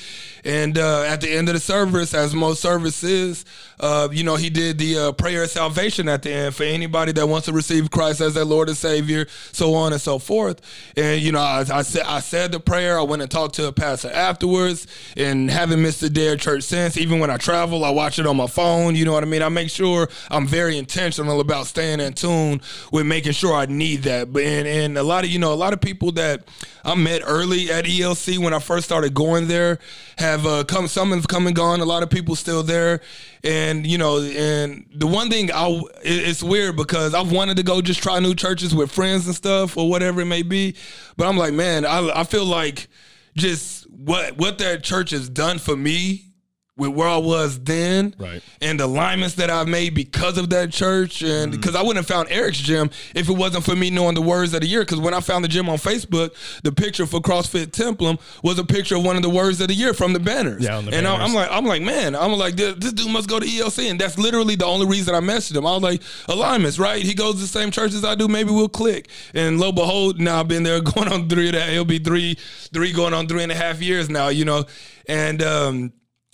And 0.44 0.76
uh, 0.76 1.02
at 1.02 1.20
the 1.20 1.30
end 1.30 1.48
of 1.48 1.54
the 1.54 1.60
service, 1.60 2.14
as 2.14 2.34
most 2.34 2.60
services, 2.60 3.44
uh, 3.78 4.08
you 4.10 4.24
know, 4.24 4.34
he 4.34 4.50
did 4.50 4.78
the 4.78 4.98
uh, 4.98 5.12
prayer 5.12 5.44
of 5.44 5.50
salvation 5.50 6.08
at 6.08 6.22
the 6.22 6.32
end 6.32 6.54
for 6.56 6.64
anybody 6.64 7.12
that 7.12 7.28
wants 7.28 7.46
to 7.46 7.52
receive 7.52 7.92
Christ 7.92 8.20
as 8.20 8.34
their 8.34 8.44
Lord 8.44 8.68
and 8.68 8.76
Savior, 8.76 9.26
so 9.52 9.74
on 9.74 9.92
and 9.92 10.00
so 10.00 10.18
forth. 10.18 10.60
And 10.96 11.22
you 11.22 11.30
know, 11.30 11.40
I, 11.40 11.64
I 11.72 11.82
said 11.82 12.04
I 12.04 12.18
said 12.18 12.50
the 12.50 12.60
prayer. 12.60 12.98
I 12.98 13.02
went 13.02 13.22
and 13.22 13.30
talked 13.30 13.54
to 13.56 13.68
a 13.68 13.72
pastor 13.72 14.10
afterwards, 14.10 14.88
and 15.16 15.48
haven't 15.48 15.80
missed 15.80 16.02
a 16.02 16.10
day 16.10 16.32
of 16.32 16.40
church 16.40 16.64
since. 16.64 16.96
Even 16.96 17.20
when 17.20 17.30
I 17.30 17.36
travel, 17.36 17.84
I 17.84 17.90
watch 17.90 18.18
it 18.18 18.26
on 18.26 18.36
my 18.36 18.48
phone. 18.48 18.96
You 18.96 19.04
know 19.04 19.12
what 19.12 19.22
I 19.22 19.26
mean? 19.26 19.42
I 19.42 19.48
make 19.48 19.70
sure 19.70 20.08
I'm 20.28 20.46
very 20.46 20.76
intentional 20.76 21.40
about 21.40 21.68
staying 21.68 22.00
in 22.00 22.14
tune 22.14 22.60
with 22.90 23.06
making 23.06 23.32
sure 23.32 23.54
I 23.54 23.66
need 23.66 24.02
that. 24.02 24.32
But 24.32 24.42
and, 24.42 24.71
and 24.72 24.96
a 24.96 25.02
lot 25.02 25.24
of 25.24 25.30
you 25.30 25.38
know 25.38 25.52
a 25.52 25.54
lot 25.54 25.74
of 25.74 25.80
people 25.80 26.12
that 26.12 26.48
I 26.82 26.94
met 26.94 27.20
early 27.24 27.70
at 27.70 27.84
ELC 27.84 28.38
when 28.38 28.54
I 28.54 28.58
first 28.58 28.86
started 28.86 29.12
going 29.12 29.46
there 29.46 29.78
have 30.16 30.46
uh, 30.46 30.64
come. 30.64 30.88
Some 30.88 31.10
have 31.10 31.28
come 31.28 31.46
and 31.46 31.54
gone. 31.54 31.80
A 31.80 31.84
lot 31.84 32.02
of 32.02 32.08
people 32.08 32.34
still 32.36 32.62
there, 32.62 33.02
and 33.44 33.86
you 33.86 33.98
know, 33.98 34.20
and 34.20 34.86
the 34.94 35.06
one 35.06 35.28
thing 35.28 35.50
I 35.52 35.82
it's 36.02 36.42
weird 36.42 36.76
because 36.76 37.14
I've 37.14 37.30
wanted 37.30 37.58
to 37.58 37.62
go 37.62 37.82
just 37.82 38.02
try 38.02 38.18
new 38.18 38.34
churches 38.34 38.74
with 38.74 38.90
friends 38.90 39.26
and 39.26 39.36
stuff 39.36 39.76
or 39.76 39.90
whatever 39.90 40.22
it 40.22 40.26
may 40.26 40.42
be, 40.42 40.74
but 41.18 41.28
I'm 41.28 41.36
like, 41.36 41.52
man, 41.52 41.84
I 41.84 42.20
I 42.20 42.24
feel 42.24 42.46
like 42.46 42.88
just 43.36 43.88
what 43.90 44.38
what 44.38 44.58
that 44.58 44.82
church 44.82 45.10
has 45.10 45.28
done 45.28 45.58
for 45.58 45.76
me 45.76 46.31
with 46.78 46.88
where 46.90 47.06
I 47.08 47.18
was 47.18 47.58
then, 47.60 48.14
Right. 48.18 48.42
and 48.62 48.80
the 48.80 48.84
alignments 48.86 49.34
that 49.34 49.50
I've 49.50 49.68
made 49.68 49.92
because 49.94 50.38
of 50.38 50.48
that 50.50 50.72
church, 50.72 51.20
and 51.22 51.52
because 51.52 51.74
I 51.76 51.82
wouldn't 51.82 51.98
have 51.98 52.06
found 52.06 52.30
Eric's 52.30 52.58
gym 52.58 52.88
if 53.14 53.28
it 53.28 53.32
wasn't 53.32 53.64
for 53.64 53.76
me 53.76 53.90
knowing 53.90 54.14
the 54.14 54.22
words 54.22 54.54
of 54.54 54.62
the 54.62 54.66
year. 54.66 54.80
Because 54.80 54.98
when 54.98 55.12
I 55.12 55.20
found 55.20 55.44
the 55.44 55.48
gym 55.48 55.68
on 55.68 55.76
Facebook, 55.76 56.30
the 56.62 56.72
picture 56.72 57.04
for 57.04 57.20
CrossFit 57.20 57.66
Templum 57.72 58.18
was 58.42 58.58
a 58.58 58.64
picture 58.64 58.96
of 58.96 59.04
one 59.04 59.16
of 59.16 59.22
the 59.22 59.28
words 59.28 59.60
of 59.60 59.68
the 59.68 59.74
year 59.74 59.92
from 59.92 60.14
the 60.14 60.18
banners. 60.20 60.62
Yeah, 60.62 60.80
the 60.80 60.94
and 60.96 61.06
I- 61.06 61.18
banners. 61.18 61.28
I'm 61.28 61.34
like, 61.34 61.48
I'm 61.50 61.66
like, 61.66 61.82
man, 61.82 62.16
I'm 62.16 62.32
like, 62.32 62.56
this, 62.56 62.74
this 62.78 62.94
dude 62.94 63.10
must 63.12 63.28
go 63.28 63.38
to 63.38 63.46
ELC, 63.46 63.90
and 63.90 64.00
that's 64.00 64.16
literally 64.18 64.56
the 64.56 64.64
only 64.66 64.86
reason 64.86 65.14
I 65.14 65.20
messaged 65.20 65.54
him. 65.56 65.66
I 65.66 65.72
was 65.74 65.82
like, 65.82 66.02
alignments, 66.28 66.78
right? 66.78 67.02
He 67.02 67.12
goes 67.12 67.34
to 67.34 67.40
the 67.42 67.46
same 67.48 67.70
church 67.70 67.92
as 67.92 68.02
I 68.02 68.14
do. 68.14 68.28
Maybe 68.28 68.50
we'll 68.50 68.70
click. 68.70 69.08
And 69.34 69.60
lo 69.60 69.66
and 69.68 69.76
behold, 69.76 70.20
now 70.20 70.40
I've 70.40 70.48
been 70.48 70.62
there 70.62 70.80
going 70.80 71.08
on 71.08 71.28
three. 71.28 71.50
That 71.50 71.68
it'll 71.68 71.84
be 71.84 71.98
three, 71.98 72.38
three 72.72 72.92
going 72.94 73.12
on 73.12 73.28
three 73.28 73.42
and 73.42 73.52
a 73.52 73.56
half 73.56 73.82
years 73.82 74.08
now. 74.08 74.28
You 74.28 74.46
know, 74.46 74.64
and. 75.06 75.42
um 75.42 75.92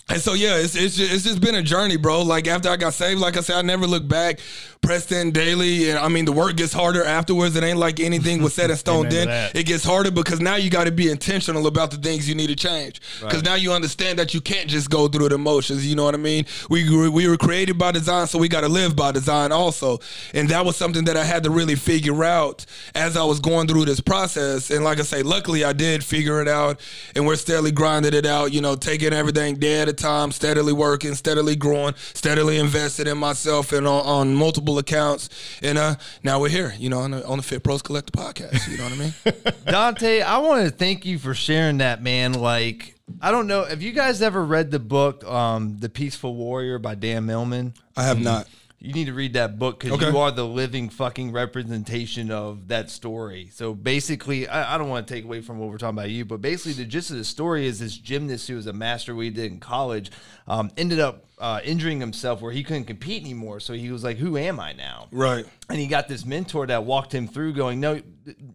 and 0.09 0.21
so 0.21 0.33
yeah, 0.33 0.57
it's 0.57 0.75
it's 0.75 0.95
just, 0.95 1.13
it's 1.13 1.23
just 1.23 1.41
been 1.41 1.55
a 1.55 1.61
journey, 1.61 1.97
bro. 1.97 2.23
Like 2.23 2.47
after 2.47 2.69
I 2.69 2.77
got 2.77 2.93
saved, 2.93 3.19
like 3.19 3.37
I 3.37 3.41
said, 3.41 3.57
I 3.57 3.61
never 3.61 3.85
looked 3.85 4.07
back. 4.07 4.39
Pressed 4.81 5.11
in 5.11 5.31
daily, 5.31 5.89
and 5.91 5.99
I 5.99 6.07
mean 6.07 6.23
the 6.25 6.31
work 6.31 6.55
gets 6.55 6.71
harder 6.73 7.03
afterwards. 7.03 7.55
It 7.55 7.63
ain't 7.63 7.77
like 7.77 7.99
anything 7.99 8.41
was 8.41 8.55
set 8.55 8.71
in 8.71 8.77
stone 8.85 9.07
then. 9.09 9.27
It 9.53 9.65
gets 9.65 9.83
harder 9.83 10.09
because 10.09 10.39
now 10.39 10.55
you 10.55 10.69
got 10.71 10.85
to 10.85 10.91
be 10.91 11.11
intentional 11.11 11.67
about 11.67 11.91
the 11.91 11.97
things 11.97 12.27
you 12.27 12.33
need 12.33 12.47
to 12.47 12.55
change. 12.55 12.99
Because 13.21 13.43
now 13.43 13.53
you 13.55 13.71
understand 13.73 14.17
that 14.17 14.33
you 14.33 14.41
can't 14.41 14.67
just 14.67 14.89
go 14.89 15.07
through 15.07 15.29
the 15.29 15.37
motions. 15.37 15.85
You 15.85 15.95
know 15.95 16.05
what 16.05 16.15
I 16.15 16.17
mean? 16.17 16.45
We 16.71 16.89
were- 16.89 17.11
we 17.11 17.27
were 17.27 17.37
created 17.37 17.77
by 17.77 17.91
design, 17.91 18.25
so 18.27 18.39
we 18.39 18.47
got 18.47 18.61
to 18.61 18.69
live 18.69 18.95
by 18.95 19.11
design 19.11 19.51
also. 19.51 19.99
And 20.33 20.49
that 20.49 20.65
was 20.65 20.75
something 20.77 21.03
that 21.05 21.17
I 21.17 21.23
had 21.25 21.43
to 21.43 21.49
really 21.51 21.75
figure 21.75 22.23
out 22.23 22.65
as 22.95 23.15
I 23.17 23.23
was 23.25 23.39
going 23.41 23.67
through 23.67 23.85
this 23.85 23.99
process. 23.99 24.71
And 24.71 24.83
like 24.85 24.99
I 24.99 25.03
say, 25.03 25.21
luckily 25.23 25.63
I 25.65 25.73
did 25.73 26.03
figure 26.05 26.41
it 26.41 26.47
out, 26.47 26.79
and 27.15 27.27
we're 27.27 27.35
steadily 27.35 27.71
grinding 27.71 28.13
it 28.13 28.25
out. 28.25 28.53
You 28.53 28.61
know, 28.61 28.75
taking 28.75 29.11
everything 29.13 29.55
day 29.55 29.81
at 29.81 29.89
a 29.89 29.93
time, 29.93 30.31
steadily 30.31 30.73
working, 30.73 31.13
steadily 31.15 31.55
growing, 31.57 31.93
steadily 32.15 32.57
invested 32.57 33.07
in 33.07 33.17
myself 33.19 33.71
and 33.73 33.85
on, 33.85 34.05
on 34.05 34.35
multiple 34.35 34.68
accounts. 34.77 35.29
And 35.63 35.77
uh, 35.77 35.95
now 36.23 36.39
we're 36.39 36.49
here. 36.49 36.73
You 36.77 36.89
know, 36.89 36.99
on 36.99 37.11
the, 37.11 37.25
on 37.25 37.37
the 37.37 37.43
Fit 37.43 37.63
Pros 37.63 37.81
Collector 37.81 38.11
podcast. 38.11 38.67
You 38.69 38.77
know 38.77 38.83
what 38.83 38.93
I 38.93 38.95
mean? 38.95 39.53
Dante, 39.65 40.21
I 40.21 40.37
want 40.39 40.65
to 40.65 40.71
thank 40.71 41.05
you 41.05 41.17
for 41.17 41.33
sharing 41.33 41.79
that, 41.79 42.01
man. 42.03 42.33
Like, 42.33 42.95
I 43.21 43.31
don't 43.31 43.47
know. 43.47 43.65
Have 43.65 43.81
you 43.81 43.91
guys 43.91 44.21
ever 44.21 44.43
read 44.45 44.69
the 44.71 44.79
book, 44.79 45.23
um, 45.25 45.77
The 45.79 45.89
Peaceful 45.89 46.35
Warrior 46.35 46.77
by 46.79 46.95
Dan 46.95 47.25
Millman? 47.25 47.73
I 47.97 48.03
have 48.03 48.19
not. 48.19 48.47
You 48.81 48.93
need 48.93 49.07
to 49.07 49.13
read 49.13 49.33
that 49.33 49.59
book 49.59 49.81
because 49.81 49.97
Okay. 50.01 50.09
you 50.09 50.17
are 50.19 50.31
the 50.31 50.45
living 50.45 50.87
fucking 50.87 51.33
representation 51.33 52.31
of 52.31 52.69
that 52.69 52.89
story. 52.89 53.49
So 53.51 53.73
basically, 53.73 54.47
I, 54.47 54.75
I 54.75 54.77
don't 54.77 54.87
want 54.87 55.05
to 55.05 55.13
take 55.13 55.25
away 55.25 55.41
from 55.41 55.59
what 55.59 55.67
we're 55.69 55.77
talking 55.77 55.97
about 55.97 56.09
you, 56.11 56.23
but 56.23 56.41
basically, 56.41 56.71
the 56.81 56.85
gist 56.85 57.11
of 57.11 57.17
the 57.17 57.25
story 57.25 57.65
is 57.67 57.79
this 57.79 57.97
gymnast 57.97 58.47
who 58.47 58.55
was 58.55 58.67
a 58.67 58.73
master 58.73 59.13
we 59.13 59.31
did 59.31 59.51
in 59.51 59.59
college 59.59 60.11
um, 60.47 60.71
ended 60.77 61.01
up 61.01 61.25
uh, 61.39 61.59
injuring 61.63 61.99
himself 61.99 62.41
where 62.41 62.51
he 62.51 62.63
couldn't 62.63 62.85
compete 62.85 63.23
anymore. 63.23 63.59
So 63.59 63.73
he 63.73 63.91
was 63.91 64.03
like, 64.03 64.17
"Who 64.17 64.37
am 64.37 64.59
I 64.59 64.73
now?" 64.73 65.07
Right. 65.11 65.45
and 65.69 65.77
he 65.79 65.87
got 65.87 66.07
this 66.07 66.25
mentor 66.25 66.67
that 66.67 66.83
walked 66.83 67.13
him 67.13 67.27
through 67.27 67.53
going 67.53 67.79
no 67.79 68.01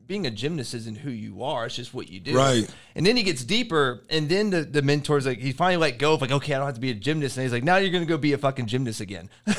being 0.07 0.27
a 0.27 0.31
gymnast 0.31 0.75
isn't 0.75 0.99
who 0.99 1.11
you 1.11 1.42
are. 1.42 1.66
It's 1.66 1.75
just 1.75 1.92
what 1.94 2.09
you 2.09 2.20
do. 2.20 2.37
Right. 2.37 2.68
and 2.94 3.05
then 3.05 3.16
he 3.16 3.23
gets 3.23 3.42
deeper 3.42 4.05
and 4.11 4.29
then 4.29 4.51
the, 4.51 4.61
the 4.62 4.83
mentor's 4.83 5.27
like 5.27 5.38
he 5.38 5.53
finally 5.53 5.79
let 5.79 5.99
go 5.99 6.14
of 6.14 6.20
like 6.20 6.31
okay 6.31 6.55
i 6.55 6.59
don't 6.59 6.66
have 6.66 6.75
to 6.77 6.81
be 6.81 6.90
a 6.90 6.94
gymnast. 6.94 7.37
And 7.37 7.42
he's 7.44 7.53
like 7.53 7.64
now 7.64 7.77
you're 7.77 7.90
gonna 7.90 8.05
go 8.07 8.18
be 8.18 8.33
a 8.35 8.38
fucking 8.38 8.66
gymnast 8.66 9.01
again. 9.01 9.29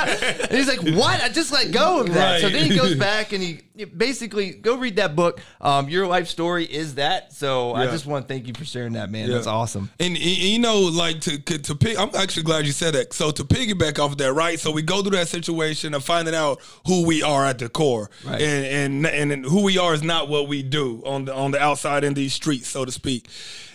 And 0.00 0.52
he's 0.58 0.68
like 0.68 0.80
what? 0.96 1.22
I 1.22 1.28
just 1.28 1.52
let 1.52 1.70
go 1.72 2.00
of 2.00 2.12
that. 2.14 2.40
So 2.40 2.48
then 2.48 2.68
he 2.70 2.76
goes 2.76 2.94
back 2.96 3.32
and 3.32 3.42
he 3.42 3.60
basically 3.84 4.50
go 4.52 4.76
read 4.76 4.96
that 4.96 5.14
book. 5.14 5.40
Um, 5.60 5.88
your 5.88 6.06
life 6.06 6.26
story 6.28 6.64
is 6.64 6.96
that. 6.96 7.32
So 7.32 7.74
i 7.74 7.86
just 7.86 8.06
want 8.06 8.26
to 8.26 8.32
thank 8.34 8.46
you 8.48 8.54
for 8.54 8.64
sharing 8.64 8.94
that 8.94 9.10
man. 9.10 9.28
Yeah. 9.28 9.34
that's 9.34 9.46
awesome. 9.46 9.90
And, 10.00 10.14
y- 10.14 10.20
you 10.20 10.58
know, 10.58 10.80
like 10.80 11.20
to 11.22 11.38
to, 11.38 11.58
to 11.58 11.74
pick, 11.74 11.98
I'm 12.00 12.14
actually 12.14 12.44
glad 12.44 12.66
you 12.66 12.72
said 12.72 12.94
that. 12.94 13.12
So 13.12 13.30
to 13.30 13.44
piggyback 13.44 13.98
off 13.98 14.12
of 14.12 14.18
that, 14.18 14.32
right? 14.32 14.58
So 14.58 14.70
we 14.70 14.82
go 14.82 15.02
through 15.02 15.16
that 15.16 15.28
situation 15.28 15.94
of 15.94 16.04
finding 16.04 16.34
out 16.34 16.60
who 16.86 17.06
we 17.06 17.22
are 17.22 17.44
at 17.46 17.58
the 17.58 17.68
core, 17.68 18.10
Right. 18.24 18.40
and, 18.40 19.06
and 19.06 19.32
and 19.32 19.44
who 19.44 19.62
we 19.62 19.78
are 19.78 19.94
is 19.94 20.02
not 20.02 20.28
what 20.28 20.48
we 20.48 20.62
do 20.62 21.02
on 21.04 21.26
the 21.26 21.34
on 21.34 21.50
the 21.50 21.60
outside 21.60 22.04
in 22.04 22.14
these 22.14 22.32
streets, 22.34 22.68
so 22.68 22.84
to 22.84 22.92
speak. 22.92 23.28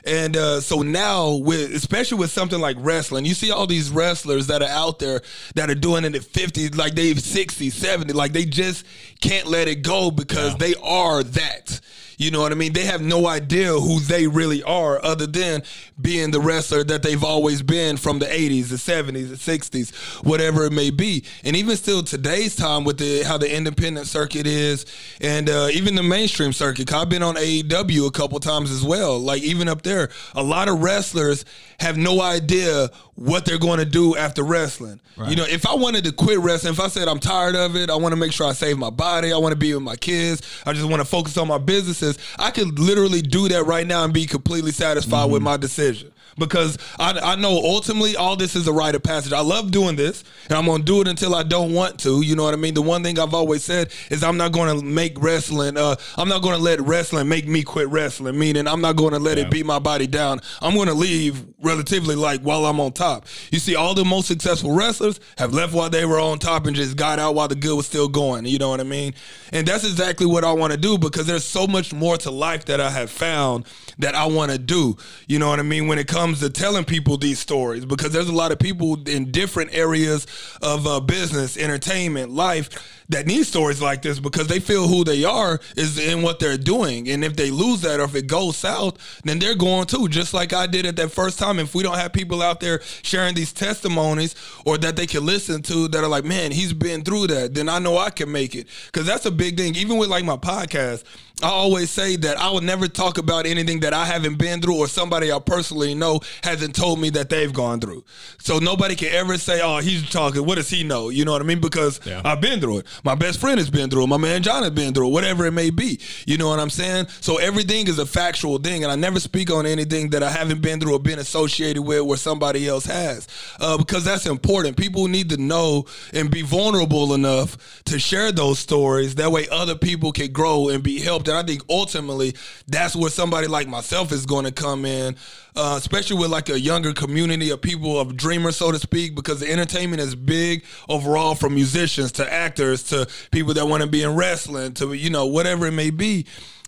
And 0.07 0.37
uh, 0.37 0.61
so 0.61 0.83
now, 0.83 1.33
with 1.35 1.73
especially 1.73 2.19
with 2.19 2.29
something 2.31 2.59
like 2.59 2.77
wrestling, 2.79 3.25
you 3.25 3.33
see 3.33 3.49
all 3.51 3.65
these 3.65 3.89
wrestlers 3.89 4.47
that 4.47 4.61
are 4.61 4.69
out 4.69 4.99
there 4.99 5.21
that 5.55 5.69
are 5.71 5.75
doing 5.75 6.05
it 6.05 6.13
at 6.15 6.23
50, 6.23 6.69
like 6.69 6.93
they've 6.93 7.19
60, 7.19 7.71
70, 7.71 8.13
like 8.13 8.31
they 8.31 8.45
just 8.45 8.85
can't 9.19 9.47
let 9.47 9.67
it 9.67 9.81
go 9.81 10.11
because 10.11 10.55
they 10.57 10.75
are 10.83 11.23
that. 11.23 11.79
You 12.17 12.31
know 12.31 12.41
what 12.41 12.51
I 12.51 12.55
mean? 12.55 12.73
They 12.73 12.85
have 12.85 13.01
no 13.01 13.27
idea 13.27 13.73
who 13.73 13.99
they 13.99 14.27
really 14.27 14.63
are 14.63 15.03
other 15.03 15.27
than 15.27 15.63
being 15.99 16.31
the 16.31 16.39
wrestler 16.39 16.83
that 16.83 17.03
they've 17.03 17.23
always 17.23 17.61
been 17.61 17.97
from 17.97 18.19
the 18.19 18.25
80s, 18.25 18.69
the 18.69 18.75
70s, 18.75 19.29
the 19.29 19.35
60s, 19.35 20.25
whatever 20.25 20.65
it 20.65 20.73
may 20.73 20.89
be. 20.89 21.23
And 21.43 21.55
even 21.55 21.75
still 21.77 22.03
today's 22.03 22.55
time 22.55 22.83
with 22.83 22.97
the 22.97 23.23
how 23.23 23.37
the 23.37 23.53
independent 23.53 24.07
circuit 24.07 24.47
is 24.47 24.85
and 25.21 25.49
uh, 25.49 25.67
even 25.71 25.95
the 25.95 26.03
mainstream 26.03 26.53
circuit. 26.53 26.93
I've 26.93 27.09
been 27.09 27.23
on 27.23 27.35
AEW 27.35 28.07
a 28.07 28.11
couple 28.11 28.39
times 28.39 28.71
as 28.71 28.83
well. 28.83 29.19
Like 29.19 29.43
even 29.43 29.67
up 29.67 29.81
there, 29.81 30.09
a 30.33 30.43
lot 30.43 30.67
of 30.67 30.81
wrestlers 30.81 31.45
have 31.79 31.97
no 31.97 32.21
idea 32.21 32.89
what 33.15 33.45
they're 33.45 33.57
going 33.57 33.79
to 33.79 33.85
do 33.85 34.15
after 34.17 34.43
wrestling. 34.43 34.99
You 35.27 35.37
know, 35.37 35.45
if 35.45 35.65
I 35.65 35.73
wanted 35.73 36.03
to 36.03 36.11
quit 36.11 36.39
wrestling, 36.39 36.73
if 36.73 36.79
I 36.81 36.89
said 36.89 37.07
I'm 37.07 37.19
tired 37.19 37.55
of 37.55 37.77
it, 37.77 37.89
I 37.89 37.95
want 37.95 38.11
to 38.11 38.17
make 38.17 38.33
sure 38.33 38.47
I 38.47 38.51
save 38.51 38.77
my 38.77 38.89
body, 38.89 39.31
I 39.31 39.37
want 39.37 39.53
to 39.53 39.57
be 39.57 39.73
with 39.73 39.83
my 39.83 39.95
kids, 39.95 40.41
I 40.65 40.73
just 40.73 40.85
want 40.89 40.99
to 40.99 41.05
focus 41.05 41.37
on 41.37 41.47
my 41.47 41.57
businesses, 41.57 42.17
I 42.37 42.51
could 42.51 42.77
literally 42.77 43.21
do 43.21 43.47
that 43.47 43.63
right 43.63 43.87
now 43.87 44.03
and 44.03 44.13
be 44.13 44.25
completely 44.25 44.71
satisfied 44.71 45.25
with 45.31 45.39
mm-hmm. 45.39 45.45
my 45.45 45.57
decision. 45.57 46.11
Because 46.37 46.77
I, 46.99 47.17
I 47.17 47.35
know 47.35 47.61
ultimately 47.63 48.15
all 48.17 48.35
this 48.35 48.55
is 48.55 48.67
a 48.67 48.73
rite 48.73 48.95
of 48.95 49.03
passage. 49.03 49.31
I 49.31 49.39
love 49.39 49.71
doing 49.71 49.95
this, 49.95 50.23
and 50.49 50.57
I'm 50.57 50.65
gonna 50.65 50.83
do 50.83 50.99
it 51.01 51.07
until 51.07 51.33
I 51.33 51.43
don't 51.43 51.73
want 51.73 51.99
to. 52.01 52.21
You 52.21 52.35
know 52.35 52.43
what 52.43 52.53
I 52.53 52.57
mean? 52.57 52.73
The 52.73 52.81
one 52.81 53.03
thing 53.03 53.17
I've 53.17 53.33
always 53.33 53.63
said 53.63 53.91
is 54.09 54.23
I'm 54.23 54.35
not 54.35 54.51
gonna 54.51 54.81
make 54.81 55.21
wrestling. 55.21 55.77
Uh, 55.77 55.95
I'm 56.17 56.27
not 56.27 56.41
gonna 56.41 56.57
let 56.57 56.81
wrestling 56.81 57.29
make 57.29 57.47
me 57.47 57.63
quit 57.63 57.87
wrestling. 57.87 58.37
Meaning 58.37 58.67
I'm 58.67 58.81
not 58.81 58.97
gonna 58.97 59.19
let 59.19 59.37
it 59.37 59.49
beat 59.49 59.65
my 59.65 59.79
body 59.79 60.07
down. 60.07 60.41
I'm 60.61 60.75
gonna 60.75 60.93
leave 60.93 61.45
relatively 61.61 62.15
like 62.15 62.41
while 62.41 62.65
I'm 62.65 62.79
on 62.81 62.91
top. 62.91 63.27
You 63.51 63.59
see, 63.59 63.75
all 63.75 63.93
the 63.93 64.03
most 64.03 64.27
successful 64.27 64.75
wrestlers 64.75 65.21
have 65.37 65.53
left 65.53 65.73
while 65.73 65.89
they 65.89 66.05
were 66.05 66.19
on 66.19 66.39
top 66.39 66.65
and 66.65 66.75
just 66.75 66.97
got 66.97 67.17
out 67.17 67.35
while 67.35 67.47
the 67.47 67.55
good 67.55 67.75
was 67.75 67.87
still 67.87 68.09
going. 68.09 68.45
You 68.45 68.57
know 68.57 68.69
what 68.69 68.81
I 68.81 68.83
mean? 68.83 69.13
And 69.53 69.65
that's 69.65 69.85
exactly 69.85 70.25
what 70.25 70.43
I 70.43 70.51
want 70.51 70.73
to 70.73 70.77
do 70.77 70.97
because 70.97 71.27
there's 71.27 71.45
so 71.45 71.65
much 71.65 71.93
more 71.93 72.17
to 72.17 72.31
life 72.31 72.65
that 72.65 72.81
I 72.81 72.89
have 72.89 73.09
found 73.09 73.65
that 73.99 74.15
I 74.15 74.25
want 74.25 74.51
to 74.51 74.57
do. 74.57 74.97
You 75.27 75.39
know 75.39 75.49
what 75.49 75.59
I 75.59 75.63
mean? 75.63 75.87
When 75.87 75.97
it 75.97 76.07
comes 76.07 76.24
to 76.33 76.49
telling 76.49 76.85
people 76.85 77.17
these 77.17 77.39
stories, 77.39 77.85
because 77.85 78.11
there's 78.11 78.29
a 78.29 78.33
lot 78.33 78.51
of 78.51 78.59
people 78.59 78.97
in 79.07 79.31
different 79.31 79.73
areas 79.73 80.25
of 80.61 80.87
uh, 80.87 80.99
business, 80.99 81.57
entertainment, 81.57 82.31
life 82.31 82.94
that 83.09 83.27
need 83.27 83.45
stories 83.45 83.81
like 83.81 84.01
this 84.01 84.19
because 84.19 84.47
they 84.47 84.59
feel 84.59 84.87
who 84.87 85.03
they 85.03 85.23
are 85.23 85.59
is 85.75 85.97
in 85.97 86.21
what 86.21 86.39
they're 86.39 86.57
doing. 86.57 87.09
And 87.09 87.23
if 87.23 87.35
they 87.35 87.51
lose 87.51 87.81
that 87.81 87.99
or 87.99 88.03
if 88.03 88.15
it 88.15 88.27
goes 88.27 88.57
south, 88.57 89.21
then 89.23 89.39
they're 89.39 89.55
going 89.55 89.85
too, 89.85 90.07
just 90.07 90.33
like 90.33 90.53
I 90.53 90.67
did 90.67 90.85
at 90.85 90.95
that 90.97 91.11
first 91.11 91.37
time. 91.39 91.59
If 91.59 91.75
we 91.75 91.83
don't 91.83 91.97
have 91.97 92.13
people 92.13 92.41
out 92.41 92.59
there 92.59 92.81
sharing 93.03 93.35
these 93.35 93.53
testimonies 93.53 94.35
or 94.65 94.77
that 94.79 94.95
they 94.95 95.05
can 95.05 95.25
listen 95.25 95.61
to 95.63 95.87
that 95.89 96.03
are 96.03 96.07
like, 96.07 96.25
man, 96.25 96.51
he's 96.51 96.73
been 96.73 97.03
through 97.03 97.27
that, 97.27 97.53
then 97.53 97.69
I 97.69 97.79
know 97.79 97.97
I 97.97 98.09
can 98.09 98.31
make 98.31 98.55
it. 98.55 98.67
Because 98.87 99.05
that's 99.05 99.25
a 99.25 99.31
big 99.31 99.57
thing. 99.57 99.75
Even 99.75 99.97
with 99.97 100.09
like 100.09 100.25
my 100.25 100.37
podcast, 100.37 101.03
I 101.43 101.49
always 101.49 101.91
say 101.91 102.15
that 102.17 102.37
I 102.39 102.49
would 102.49 102.63
never 102.63 102.87
talk 102.87 103.17
about 103.17 103.45
anything 103.45 103.81
that 103.81 103.93
I 103.93 104.05
haven't 104.05 104.37
been 104.37 104.61
through 104.61 104.77
or 104.77 104.87
somebody 104.87 105.33
I 105.33 105.39
personally 105.39 105.93
know 105.93 106.21
hasn't 106.43 106.75
told 106.75 106.99
me 106.99 107.09
that 107.11 107.29
they've 107.29 107.51
gone 107.51 107.81
through. 107.81 108.05
So 108.39 108.57
nobody 108.59 108.95
can 108.95 109.09
ever 109.09 109.37
say, 109.37 109.59
oh, 109.61 109.79
he's 109.79 110.09
talking. 110.09 110.45
What 110.45 110.55
does 110.55 110.69
he 110.69 110.83
know? 110.85 111.09
You 111.09 111.25
know 111.25 111.33
what 111.33 111.41
I 111.41 111.45
mean? 111.45 111.59
Because 111.59 111.99
yeah. 112.05 112.21
I've 112.23 112.39
been 112.39 112.61
through 112.61 112.79
it. 112.79 112.87
My 113.03 113.15
best 113.15 113.39
friend 113.39 113.59
has 113.59 113.69
been 113.69 113.89
through 113.89 114.03
it. 114.03 114.07
My 114.07 114.17
man 114.17 114.41
John 114.43 114.63
has 114.63 114.71
been 114.71 114.93
through 114.93 115.07
it, 115.07 115.11
whatever 115.11 115.45
it 115.45 115.51
may 115.51 115.69
be. 115.69 115.99
You 116.25 116.37
know 116.37 116.49
what 116.49 116.59
I'm 116.59 116.69
saying? 116.69 117.07
So 117.21 117.37
everything 117.37 117.87
is 117.87 117.99
a 117.99 118.05
factual 118.05 118.57
thing. 118.57 118.83
And 118.83 118.91
I 118.91 118.95
never 118.95 119.19
speak 119.19 119.51
on 119.51 119.65
anything 119.65 120.11
that 120.11 120.23
I 120.23 120.29
haven't 120.29 120.61
been 120.61 120.79
through 120.79 120.95
or 120.95 120.99
been 120.99 121.19
associated 121.19 121.81
with 121.81 122.01
where 122.01 122.17
somebody 122.17 122.67
else 122.67 122.85
has. 122.85 123.27
Uh, 123.59 123.77
because 123.77 124.03
that's 124.03 124.25
important. 124.25 124.77
People 124.77 125.07
need 125.07 125.29
to 125.29 125.37
know 125.37 125.85
and 126.13 126.31
be 126.31 126.41
vulnerable 126.41 127.13
enough 127.13 127.81
to 127.85 127.99
share 127.99 128.31
those 128.31 128.59
stories. 128.59 129.15
That 129.15 129.31
way 129.31 129.47
other 129.51 129.75
people 129.75 130.11
can 130.11 130.31
grow 130.31 130.69
and 130.69 130.81
be 130.81 130.99
helped 130.99 131.25
and 131.27 131.37
I 131.37 131.43
think 131.43 131.63
ultimately 131.69 132.35
that's 132.67 132.95
where 132.95 133.09
somebody 133.09 133.47
like 133.47 133.67
myself 133.67 134.11
is 134.11 134.25
going 134.25 134.45
to 134.45 134.51
come 134.51 134.85
in, 134.85 135.15
uh, 135.55 135.75
especially 135.77 136.17
with 136.17 136.29
like 136.29 136.49
a 136.49 136.59
younger 136.59 136.93
community 136.93 137.49
of 137.49 137.61
people 137.61 137.99
of 137.99 138.15
dreamers, 138.17 138.57
so 138.57 138.71
to 138.71 138.79
speak, 138.79 139.15
because 139.15 139.39
the 139.39 139.51
entertainment 139.51 140.01
is 140.01 140.15
big 140.15 140.63
overall 140.89 141.35
from 141.35 141.55
musicians 141.55 142.11
to 142.13 142.33
actors 142.33 142.83
to 142.83 143.07
people 143.31 143.53
that 143.53 143.67
want 143.67 143.81
to 143.81 143.89
be 143.89 144.03
in 144.03 144.15
wrestling 144.15 144.73
to 144.73 144.93
you 144.93 145.09
know 145.09 145.25
whatever 145.25 145.67
it 145.67 145.71
may 145.71 145.89
be. 145.89 146.25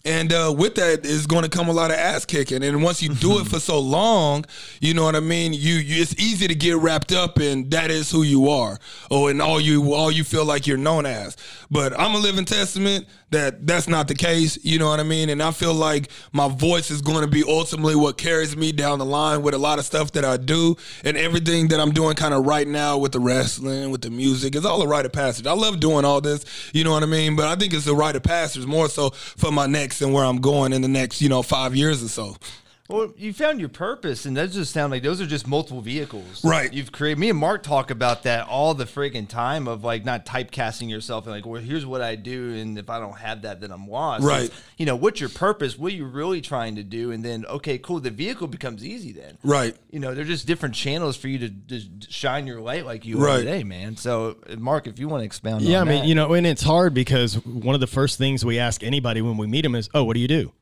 And 0.07 0.31
uh, 0.31 0.55
with 0.57 0.75
that 0.75 1.05
is 1.05 1.27
going 1.27 1.43
to 1.43 1.49
come 1.49 1.67
a 1.67 1.73
lot 1.73 1.91
of 1.91 1.97
ass 1.97 2.23
kicking. 2.23 2.63
And 2.63 2.81
once 2.81 3.03
you 3.03 3.09
do 3.09 3.39
it 3.39 3.47
for 3.47 3.59
so 3.59 3.77
long, 3.77 4.45
you 4.79 4.93
know 4.93 5.03
what 5.03 5.17
I 5.17 5.19
mean. 5.19 5.51
You, 5.51 5.73
you, 5.75 6.01
it's 6.01 6.15
easy 6.17 6.47
to 6.47 6.55
get 6.55 6.77
wrapped 6.77 7.11
up 7.11 7.41
in 7.41 7.69
that 7.71 7.91
is 7.91 8.09
who 8.09 8.23
you 8.23 8.47
are, 8.47 8.79
or 9.11 9.29
and 9.29 9.41
all 9.41 9.59
you 9.59 9.93
all 9.93 10.09
you 10.09 10.23
feel 10.23 10.45
like 10.45 10.65
you're 10.65 10.77
known 10.77 11.05
as. 11.05 11.35
But 11.69 11.99
I'm 11.99 12.15
a 12.15 12.19
living 12.19 12.45
testament 12.45 13.05
that 13.31 13.67
that's 13.67 13.89
not 13.89 14.07
the 14.07 14.15
case. 14.15 14.57
You 14.63 14.79
know 14.79 14.87
what 14.87 15.01
I 15.01 15.03
mean? 15.03 15.29
And 15.29 15.43
I 15.43 15.51
feel 15.51 15.73
like 15.73 16.09
my 16.31 16.47
voice 16.47 16.89
is 16.89 17.01
going 17.01 17.21
to 17.21 17.27
be 17.27 17.43
ultimately 17.45 17.95
what 17.95 18.17
carries 18.17 18.55
me 18.55 18.71
down 18.71 18.99
the 18.99 19.05
line 19.05 19.41
with 19.41 19.53
a 19.53 19.57
lot 19.57 19.77
of 19.77 19.83
stuff 19.85 20.13
that 20.13 20.23
I 20.23 20.37
do 20.37 20.77
and 21.03 21.17
everything 21.17 21.67
that 21.67 21.81
I'm 21.81 21.91
doing 21.91 22.15
kind 22.15 22.33
of 22.33 22.45
right 22.45 22.67
now 22.67 22.97
with 22.97 23.11
the 23.11 23.19
wrestling, 23.19 23.91
with 23.91 24.03
the 24.03 24.09
music. 24.09 24.55
It's 24.55 24.65
all 24.65 24.81
a 24.81 24.87
rite 24.87 25.05
of 25.05 25.11
passage. 25.11 25.45
I 25.45 25.51
love 25.51 25.81
doing 25.81 26.05
all 26.05 26.21
this. 26.21 26.45
You 26.73 26.85
know 26.85 26.91
what 26.91 27.03
I 27.03 27.07
mean? 27.07 27.35
But 27.35 27.47
I 27.47 27.57
think 27.57 27.73
it's 27.73 27.87
a 27.87 27.95
rite 27.95 28.15
of 28.15 28.23
passage 28.23 28.65
more 28.65 28.87
so 28.87 29.09
for 29.09 29.51
my 29.51 29.65
next 29.65 29.96
and 30.01 30.13
where 30.13 30.23
I'm 30.23 30.41
going 30.41 30.73
in 30.73 30.81
the 30.81 30.87
next, 30.87 31.21
you 31.21 31.29
know, 31.29 31.41
five 31.41 31.75
years 31.75 32.03
or 32.03 32.07
so. 32.07 32.35
Well, 32.87 33.13
you 33.17 33.33
found 33.33 33.59
your 33.59 33.69
purpose, 33.69 34.25
and 34.25 34.37
those 34.37 34.53
just 34.53 34.71
sound 34.71 34.91
like 34.91 35.03
those 35.03 35.19
are 35.19 35.25
just 35.25 35.45
multiple 35.45 35.81
vehicles. 35.81 36.43
Right. 36.43 36.71
You've 36.71 36.93
created. 36.93 37.19
Me 37.19 37.29
and 37.29 37.37
Mark 37.37 37.63
talk 37.63 37.91
about 37.91 38.23
that 38.23 38.47
all 38.47 38.73
the 38.73 38.85
friggin' 38.85 39.27
time 39.27 39.67
of 39.67 39.83
like 39.83 40.05
not 40.05 40.25
typecasting 40.25 40.89
yourself 40.89 41.25
and 41.25 41.35
like, 41.35 41.45
well, 41.45 41.61
here's 41.61 41.85
what 41.85 42.01
I 42.01 42.15
do, 42.15 42.53
and 42.53 42.77
if 42.77 42.89
I 42.89 42.99
don't 42.99 43.17
have 43.17 43.41
that, 43.41 43.59
then 43.59 43.71
I'm 43.71 43.89
lost. 43.89 44.23
Right. 44.23 44.45
It's, 44.45 44.63
you 44.77 44.85
know, 44.85 44.95
what's 44.95 45.19
your 45.19 45.29
purpose? 45.29 45.77
What 45.77 45.91
are 45.91 45.95
you 45.95 46.05
really 46.05 46.39
trying 46.39 46.75
to 46.77 46.83
do? 46.83 47.11
And 47.11 47.25
then, 47.25 47.45
okay, 47.47 47.77
cool. 47.77 47.99
The 47.99 48.09
vehicle 48.09 48.47
becomes 48.47 48.85
easy 48.85 49.11
then. 49.11 49.37
Right. 49.43 49.75
You 49.91 49.99
know, 49.99 50.15
they're 50.15 50.23
just 50.23 50.47
different 50.47 50.73
channels 50.73 51.17
for 51.17 51.27
you 51.27 51.39
to, 51.39 51.49
to 51.49 51.81
shine 52.07 52.47
your 52.47 52.61
light 52.61 52.85
like 52.85 53.05
you 53.05 53.17
right. 53.17 53.35
are 53.35 53.39
today, 53.39 53.63
man. 53.65 53.97
So, 53.97 54.37
Mark, 54.57 54.87
if 54.87 54.97
you 54.97 55.09
want 55.09 55.21
to 55.21 55.25
expound. 55.25 55.63
Yeah, 55.63 55.81
I 55.81 55.83
mean, 55.83 56.01
that. 56.01 56.07
you 56.07 56.15
know, 56.15 56.33
and 56.33 56.47
it's 56.47 56.63
hard 56.63 56.93
because 56.93 57.43
one 57.45 57.75
of 57.75 57.81
the 57.81 57.87
first 57.87 58.17
things 58.17 58.45
we 58.45 58.59
ask 58.59 58.81
anybody 58.81 59.21
when 59.21 59.35
we 59.35 59.47
meet 59.47 59.63
them 59.63 59.75
is, 59.75 59.89
"Oh, 59.93 60.05
what 60.05 60.13
do 60.13 60.21
you 60.21 60.27
do?" 60.29 60.53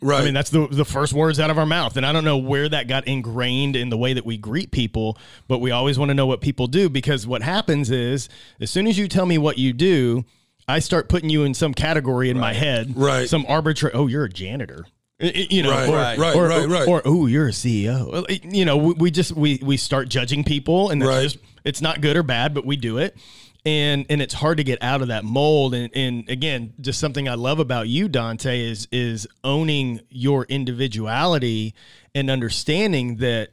Right. 0.00 0.20
I 0.20 0.24
mean, 0.24 0.34
that's 0.34 0.50
the 0.50 0.68
the 0.68 0.84
first 0.84 1.12
words 1.12 1.40
out 1.40 1.50
of 1.50 1.58
our 1.58 1.66
mouth, 1.66 1.96
and 1.96 2.06
I 2.06 2.12
don't 2.12 2.24
know 2.24 2.38
where 2.38 2.68
that 2.68 2.86
got 2.86 3.08
ingrained 3.08 3.74
in 3.74 3.90
the 3.90 3.96
way 3.96 4.12
that 4.12 4.24
we 4.24 4.36
greet 4.36 4.70
people, 4.70 5.18
but 5.48 5.58
we 5.58 5.70
always 5.70 5.98
want 5.98 6.10
to 6.10 6.14
know 6.14 6.26
what 6.26 6.40
people 6.40 6.68
do 6.68 6.88
because 6.88 7.26
what 7.26 7.42
happens 7.42 7.90
is 7.90 8.28
as 8.60 8.70
soon 8.70 8.86
as 8.86 8.96
you 8.96 9.08
tell 9.08 9.26
me 9.26 9.38
what 9.38 9.58
you 9.58 9.72
do, 9.72 10.24
I 10.68 10.78
start 10.78 11.08
putting 11.08 11.30
you 11.30 11.42
in 11.42 11.52
some 11.54 11.74
category 11.74 12.30
in 12.30 12.36
right. 12.36 12.42
my 12.42 12.52
head, 12.52 12.96
right? 12.96 13.28
Some 13.28 13.44
arbitrary. 13.48 13.94
Oh, 13.94 14.06
you're 14.06 14.24
a 14.24 14.30
janitor. 14.30 14.86
You 15.20 15.64
know, 15.64 15.70
right, 15.70 15.88
or, 15.88 15.96
right, 15.96 16.18
right, 16.18 16.36
or, 16.36 16.46
right, 16.46 16.68
right. 16.68 16.88
Or, 16.88 17.02
oh, 17.04 17.26
you're 17.26 17.48
a 17.48 17.50
CEO. 17.50 18.24
You 18.54 18.64
know, 18.64 18.76
we, 18.76 18.92
we 18.94 19.10
just 19.10 19.32
we 19.32 19.58
we 19.64 19.76
start 19.76 20.08
judging 20.08 20.44
people, 20.44 20.90
and 20.90 21.02
that's 21.02 21.08
right. 21.08 21.22
just 21.22 21.38
it's 21.64 21.82
not 21.82 22.00
good 22.00 22.16
or 22.16 22.22
bad, 22.22 22.54
but 22.54 22.64
we 22.64 22.76
do 22.76 22.98
it 22.98 23.16
and 23.68 24.06
and 24.08 24.22
it's 24.22 24.32
hard 24.32 24.56
to 24.56 24.64
get 24.64 24.82
out 24.82 25.02
of 25.02 25.08
that 25.08 25.24
mold. 25.24 25.74
And 25.74 25.94
and 25.94 26.28
again 26.28 26.72
just 26.80 26.98
something 26.98 27.28
i 27.28 27.34
love 27.34 27.58
about 27.58 27.86
you 27.86 28.08
dante 28.08 28.60
is 28.60 28.88
is 28.90 29.26
owning 29.44 30.00
your 30.08 30.44
individuality 30.44 31.74
and 32.14 32.30
understanding 32.30 33.16
that 33.16 33.50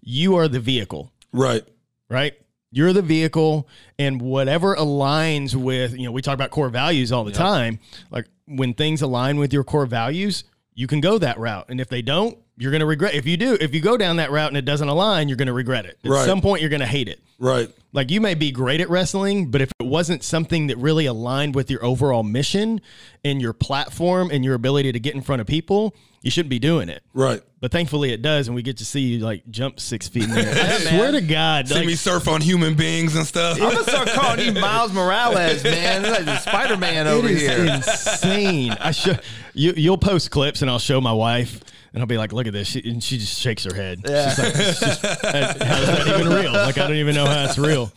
you 0.00 0.36
are 0.36 0.48
the 0.48 0.60
vehicle. 0.60 1.12
Right. 1.32 1.62
Right? 2.08 2.32
You're 2.70 2.94
the 2.94 3.02
vehicle 3.02 3.68
and 3.98 4.22
whatever 4.22 4.74
aligns 4.74 5.54
with 5.54 5.92
you 5.92 6.04
know 6.04 6.12
we 6.12 6.22
talk 6.22 6.34
about 6.34 6.50
core 6.50 6.70
values 6.70 7.12
all 7.12 7.24
the 7.24 7.32
yep. 7.32 7.38
time. 7.38 7.78
Like 8.10 8.26
when 8.46 8.72
things 8.72 9.02
align 9.02 9.38
with 9.38 9.52
your 9.52 9.64
core 9.64 9.86
values 9.86 10.44
you 10.74 10.86
can 10.86 11.00
go 11.00 11.18
that 11.18 11.38
route. 11.38 11.66
And 11.68 11.80
if 11.80 11.88
they 11.88 12.02
don't 12.02 12.38
you're 12.58 12.72
going 12.72 12.80
to 12.80 12.86
regret 12.86 13.14
if 13.14 13.26
you 13.26 13.36
do 13.36 13.56
if 13.60 13.74
you 13.74 13.80
go 13.80 13.96
down 13.96 14.16
that 14.16 14.30
route 14.30 14.48
and 14.48 14.56
it 14.56 14.64
doesn't 14.64 14.88
align 14.88 15.28
you're 15.28 15.36
going 15.36 15.46
to 15.46 15.52
regret 15.52 15.86
it. 15.86 15.98
At 16.04 16.10
right. 16.10 16.26
some 16.26 16.40
point 16.40 16.60
you're 16.60 16.70
going 16.70 16.80
to 16.80 16.86
hate 16.86 17.08
it. 17.08 17.20
Right. 17.38 17.70
Like 17.92 18.10
you 18.10 18.20
may 18.20 18.34
be 18.34 18.50
great 18.50 18.80
at 18.80 18.90
wrestling 18.90 19.50
but 19.50 19.60
if 19.60 19.70
it 19.78 19.86
wasn't 19.86 20.24
something 20.24 20.66
that 20.66 20.76
really 20.76 21.06
aligned 21.06 21.54
with 21.54 21.70
your 21.70 21.84
overall 21.84 22.24
mission 22.24 22.80
and 23.24 23.40
your 23.40 23.52
platform 23.52 24.30
and 24.32 24.44
your 24.44 24.54
ability 24.54 24.92
to 24.92 25.00
get 25.00 25.14
in 25.14 25.22
front 25.22 25.40
of 25.40 25.46
people 25.46 25.94
you 26.20 26.32
shouldn't 26.32 26.50
be 26.50 26.58
doing 26.58 26.88
it. 26.88 27.04
Right. 27.14 27.40
But 27.60 27.70
thankfully 27.70 28.12
it 28.12 28.22
does 28.22 28.48
and 28.48 28.56
we 28.56 28.62
get 28.62 28.78
to 28.78 28.84
see 28.84 29.00
you 29.00 29.18
like 29.20 29.48
jump 29.50 29.78
six 29.78 30.08
feet. 30.08 30.24
In 30.24 30.30
the 30.30 30.40
air. 30.40 30.64
i 30.64 30.78
swear 30.78 31.12
to 31.12 31.20
god 31.20 31.68
see 31.68 31.74
like, 31.76 31.86
me 31.86 31.94
surf 31.94 32.26
on 32.26 32.40
human 32.40 32.74
beings 32.74 33.14
and 33.14 33.24
stuff. 33.24 33.62
I'm 33.62 33.70
gonna 33.70 33.84
start 33.84 34.08
calling 34.08 34.40
you 34.40 34.60
miles 34.60 34.92
morales 34.92 35.62
man. 35.62 36.02
Like 36.02 36.24
the 36.24 36.38
spider-man 36.38 37.06
over 37.06 37.28
here. 37.28 37.66
insane. 37.66 38.72
I 38.72 38.90
should 38.90 39.20
you, 39.54 39.74
you'll 39.76 39.98
post 39.98 40.32
clips 40.32 40.60
and 40.60 40.70
i'll 40.70 40.80
show 40.80 41.00
my 41.00 41.12
wife 41.12 41.62
and 41.98 42.02
I'll 42.04 42.06
be 42.06 42.16
like, 42.16 42.32
"Look 42.32 42.46
at 42.46 42.52
this," 42.52 42.68
she, 42.68 42.88
and 42.88 43.02
she 43.02 43.18
just 43.18 43.40
shakes 43.40 43.64
her 43.64 43.74
head. 43.74 44.02
Yeah. 44.08 44.32
Like, 44.38 44.54
just, 44.54 45.02
how 45.02 45.08
is 45.08 45.58
that 45.58 46.06
even 46.06 46.32
real? 46.32 46.52
Like, 46.52 46.78
I 46.78 46.86
don't 46.86 46.96
even 46.96 47.16
know 47.16 47.26
how 47.26 47.42
it's 47.42 47.58
real. 47.58 47.90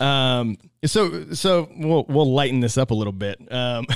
Um, 0.00 0.58
so, 0.84 1.30
so 1.34 1.68
we'll 1.76 2.04
we'll 2.08 2.32
lighten 2.32 2.58
this 2.58 2.76
up 2.76 2.90
a 2.90 2.94
little 2.94 3.12
bit. 3.12 3.40
Um, 3.52 3.86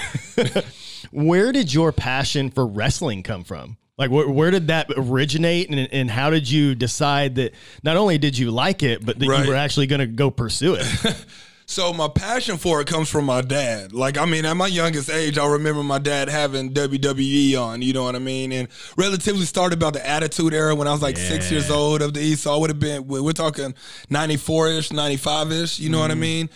where 1.11 1.50
did 1.50 1.74
your 1.74 1.90
passion 1.90 2.50
for 2.50 2.64
wrestling 2.64 3.24
come 3.24 3.42
from? 3.42 3.78
Like, 3.98 4.12
where, 4.12 4.28
where 4.28 4.52
did 4.52 4.68
that 4.68 4.87
originate, 4.96 5.70
and, 5.70 5.88
and 5.92 6.09
how 6.09 6.31
did 6.31 6.48
you 6.48 6.76
decide 6.76 7.35
that 7.35 7.52
not 7.83 7.96
only 7.96 8.18
did 8.18 8.38
you 8.38 8.52
like 8.52 8.85
it, 8.85 9.05
but 9.05 9.18
that 9.18 9.28
right. 9.28 9.44
you 9.44 9.50
were 9.50 9.57
actually 9.57 9.88
going 9.88 10.00
to 10.00 10.07
go 10.07 10.31
pursue 10.31 10.76
it? 10.78 10.87
So 11.72 11.90
my 11.94 12.06
passion 12.06 12.58
for 12.58 12.82
it 12.82 12.87
comes 12.87 13.08
from 13.08 13.24
my 13.24 13.40
dad. 13.40 13.94
Like 13.94 14.18
I 14.18 14.26
mean, 14.26 14.44
at 14.44 14.52
my 14.58 14.66
youngest 14.66 15.08
age, 15.08 15.38
I 15.38 15.46
remember 15.46 15.82
my 15.82 15.98
dad 15.98 16.28
having 16.28 16.74
WWE 16.74 17.58
on. 17.58 17.80
You 17.80 17.94
know 17.94 18.04
what 18.04 18.14
I 18.14 18.18
mean? 18.18 18.52
And 18.52 18.68
relatively 18.98 19.46
started 19.46 19.78
about 19.78 19.94
the 19.94 20.06
Attitude 20.06 20.52
Era 20.52 20.74
when 20.74 20.87
I 20.87 20.92
was 20.92 21.00
like 21.00 21.16
yeah. 21.16 21.28
six 21.28 21.50
years 21.50 21.70
old 21.70 22.02
of 22.02 22.12
the 22.12 22.20
East. 22.20 22.42
So 22.42 22.52
I 22.52 22.58
would 22.58 22.68
have 22.68 22.78
been. 22.78 23.06
We're 23.06 23.32
talking 23.32 23.74
ninety 24.11 24.37
four 24.37 24.68
ish, 24.68 24.92
ninety 24.92 25.16
five 25.16 25.50
ish. 25.50 25.78
You 25.78 25.88
know 25.88 25.96
mm. 25.96 26.02
what 26.02 26.11
I 26.11 26.14
mean? 26.14 26.50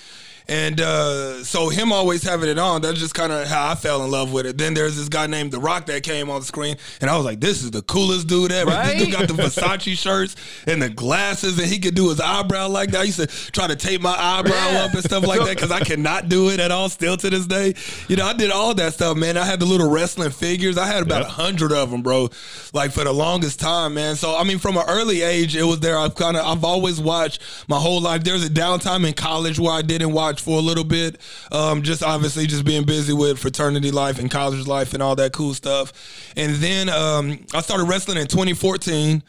And 0.48 0.80
uh, 0.80 1.42
so 1.42 1.68
him 1.68 1.92
always 1.92 2.22
having 2.22 2.48
it 2.48 2.58
on, 2.58 2.80
that's 2.80 3.00
just 3.00 3.14
kind 3.14 3.32
of 3.32 3.48
how 3.48 3.70
I 3.70 3.74
fell 3.74 4.04
in 4.04 4.10
love 4.10 4.32
with 4.32 4.46
it. 4.46 4.56
Then 4.56 4.74
there's 4.74 4.96
this 4.96 5.08
guy 5.08 5.26
named 5.26 5.50
The 5.50 5.58
Rock 5.58 5.86
that 5.86 6.04
came 6.04 6.30
on 6.30 6.40
the 6.40 6.46
screen, 6.46 6.76
and 7.00 7.10
I 7.10 7.16
was 7.16 7.24
like, 7.24 7.40
this 7.40 7.64
is 7.64 7.72
the 7.72 7.82
coolest 7.82 8.28
dude 8.28 8.52
ever. 8.52 8.70
Right? 8.70 8.86
This 8.96 9.08
dude 9.08 9.12
got 9.12 9.28
the 9.28 9.34
Versace 9.34 9.98
shirts 9.98 10.36
and 10.66 10.80
the 10.80 10.88
glasses, 10.88 11.58
and 11.58 11.68
he 11.68 11.78
could 11.78 11.94
do 11.94 12.08
his 12.08 12.20
eyebrow 12.20 12.68
like 12.68 12.90
that. 12.92 13.00
I 13.00 13.04
used 13.04 13.18
to 13.18 13.26
try 13.26 13.66
to 13.66 13.76
tape 13.76 14.00
my 14.00 14.14
eyebrow 14.16 14.84
up 14.84 14.94
and 14.94 15.02
stuff 15.02 15.26
like 15.26 15.40
that 15.40 15.56
because 15.56 15.70
I 15.70 15.80
cannot 15.80 16.28
do 16.28 16.50
it 16.50 16.60
at 16.60 16.70
all 16.70 16.88
still 16.88 17.16
to 17.16 17.30
this 17.30 17.46
day. 17.46 17.74
You 18.08 18.16
know, 18.16 18.26
I 18.26 18.32
did 18.32 18.50
all 18.50 18.74
that 18.74 18.94
stuff, 18.94 19.16
man. 19.16 19.36
I 19.36 19.44
had 19.44 19.60
the 19.60 19.66
little 19.66 19.90
wrestling 19.90 20.30
figures. 20.30 20.78
I 20.78 20.86
had 20.86 21.02
about 21.02 21.22
a 21.22 21.26
yep. 21.26 21.32
hundred 21.32 21.72
of 21.72 21.90
them, 21.90 22.02
bro, 22.02 22.30
like 22.72 22.92
for 22.92 23.04
the 23.04 23.12
longest 23.12 23.58
time, 23.58 23.94
man. 23.94 24.16
So, 24.16 24.36
I 24.36 24.44
mean, 24.44 24.58
from 24.58 24.76
an 24.76 24.84
early 24.88 25.22
age, 25.22 25.56
it 25.56 25.64
was 25.64 25.80
there. 25.80 25.98
I've 25.98 26.14
kind 26.14 26.36
of, 26.36 26.46
I've 26.46 26.64
always 26.64 27.00
watched 27.00 27.42
my 27.68 27.78
whole 27.78 28.00
life. 28.00 28.22
There's 28.24 28.44
a 28.44 28.50
downtime 28.50 29.06
in 29.06 29.14
college 29.14 29.58
where 29.58 29.72
I 29.72 29.82
didn't 29.82 30.12
watch 30.12 30.35
for 30.40 30.58
a 30.58 30.62
little 30.62 30.84
bit. 30.84 31.20
Um, 31.52 31.82
just 31.82 32.02
obviously 32.02 32.46
just 32.46 32.64
being 32.64 32.84
busy 32.84 33.12
with 33.12 33.38
fraternity 33.38 33.90
life 33.90 34.18
and 34.18 34.30
college 34.30 34.66
life 34.66 34.94
and 34.94 35.02
all 35.02 35.16
that 35.16 35.32
cool 35.32 35.54
stuff. 35.54 35.92
And 36.36 36.56
then 36.56 36.88
um, 36.88 37.44
I 37.54 37.60
started 37.60 37.84
wrestling 37.84 38.18
in 38.18 38.26
2014 38.26 39.22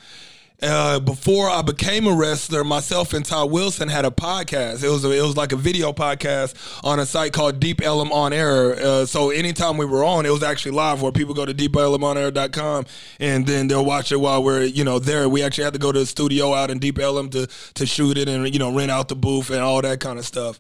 uh, 0.62 1.00
before 1.00 1.50
I 1.50 1.62
became 1.62 2.08
a 2.08 2.14
wrestler, 2.14 2.64
myself 2.64 3.14
and 3.14 3.24
Ty 3.24 3.44
Wilson 3.44 3.90
had 3.90 4.06
a 4.06 4.10
podcast. 4.10 4.84
It 4.84 4.90
was 4.90 5.06
a, 5.06 5.12
it 5.12 5.22
was 5.22 5.38
like 5.38 5.52
a 5.52 5.56
video 5.56 5.94
podcast 5.94 6.56
on 6.84 7.00
a 7.00 7.06
site 7.06 7.32
called 7.32 7.60
Deep 7.60 7.80
Ellum 7.82 8.12
on 8.12 8.34
Air. 8.34 8.74
Uh, 8.74 9.06
so 9.06 9.30
anytime 9.30 9.78
we 9.78 9.86
were 9.86 10.04
on, 10.04 10.26
it 10.26 10.32
was 10.32 10.42
actually 10.42 10.72
live 10.72 11.02
where 11.02 11.12
people 11.12 11.36
go 11.36 11.46
to 11.46 11.54
deepellumonair.com 11.54 12.86
and 13.20 13.46
then 13.46 13.68
they'll 13.68 13.86
watch 13.86 14.12
it 14.12 14.18
while 14.18 14.44
we're 14.44 14.64
you 14.64 14.84
know 14.84 14.98
there. 14.98 15.30
We 15.30 15.44
actually 15.44 15.66
had 15.66 15.74
to 15.74 15.80
go 15.80 15.92
to 15.92 16.00
the 16.00 16.06
studio 16.08 16.56
out 16.56 16.72
in 16.72 16.80
Deep 16.80 16.98
Ellum 16.98 17.30
to 17.32 17.48
to 17.76 17.86
shoot 17.86 18.18
it 18.18 18.28
and 18.28 18.52
you 18.52 18.60
know 18.60 18.74
rent 18.74 18.90
out 18.90 19.10
the 19.10 19.16
booth 19.16 19.52
and 19.52 19.60
all 19.60 19.82
that 19.84 20.00
kind 20.00 20.18
of 20.18 20.26
stuff. 20.26 20.60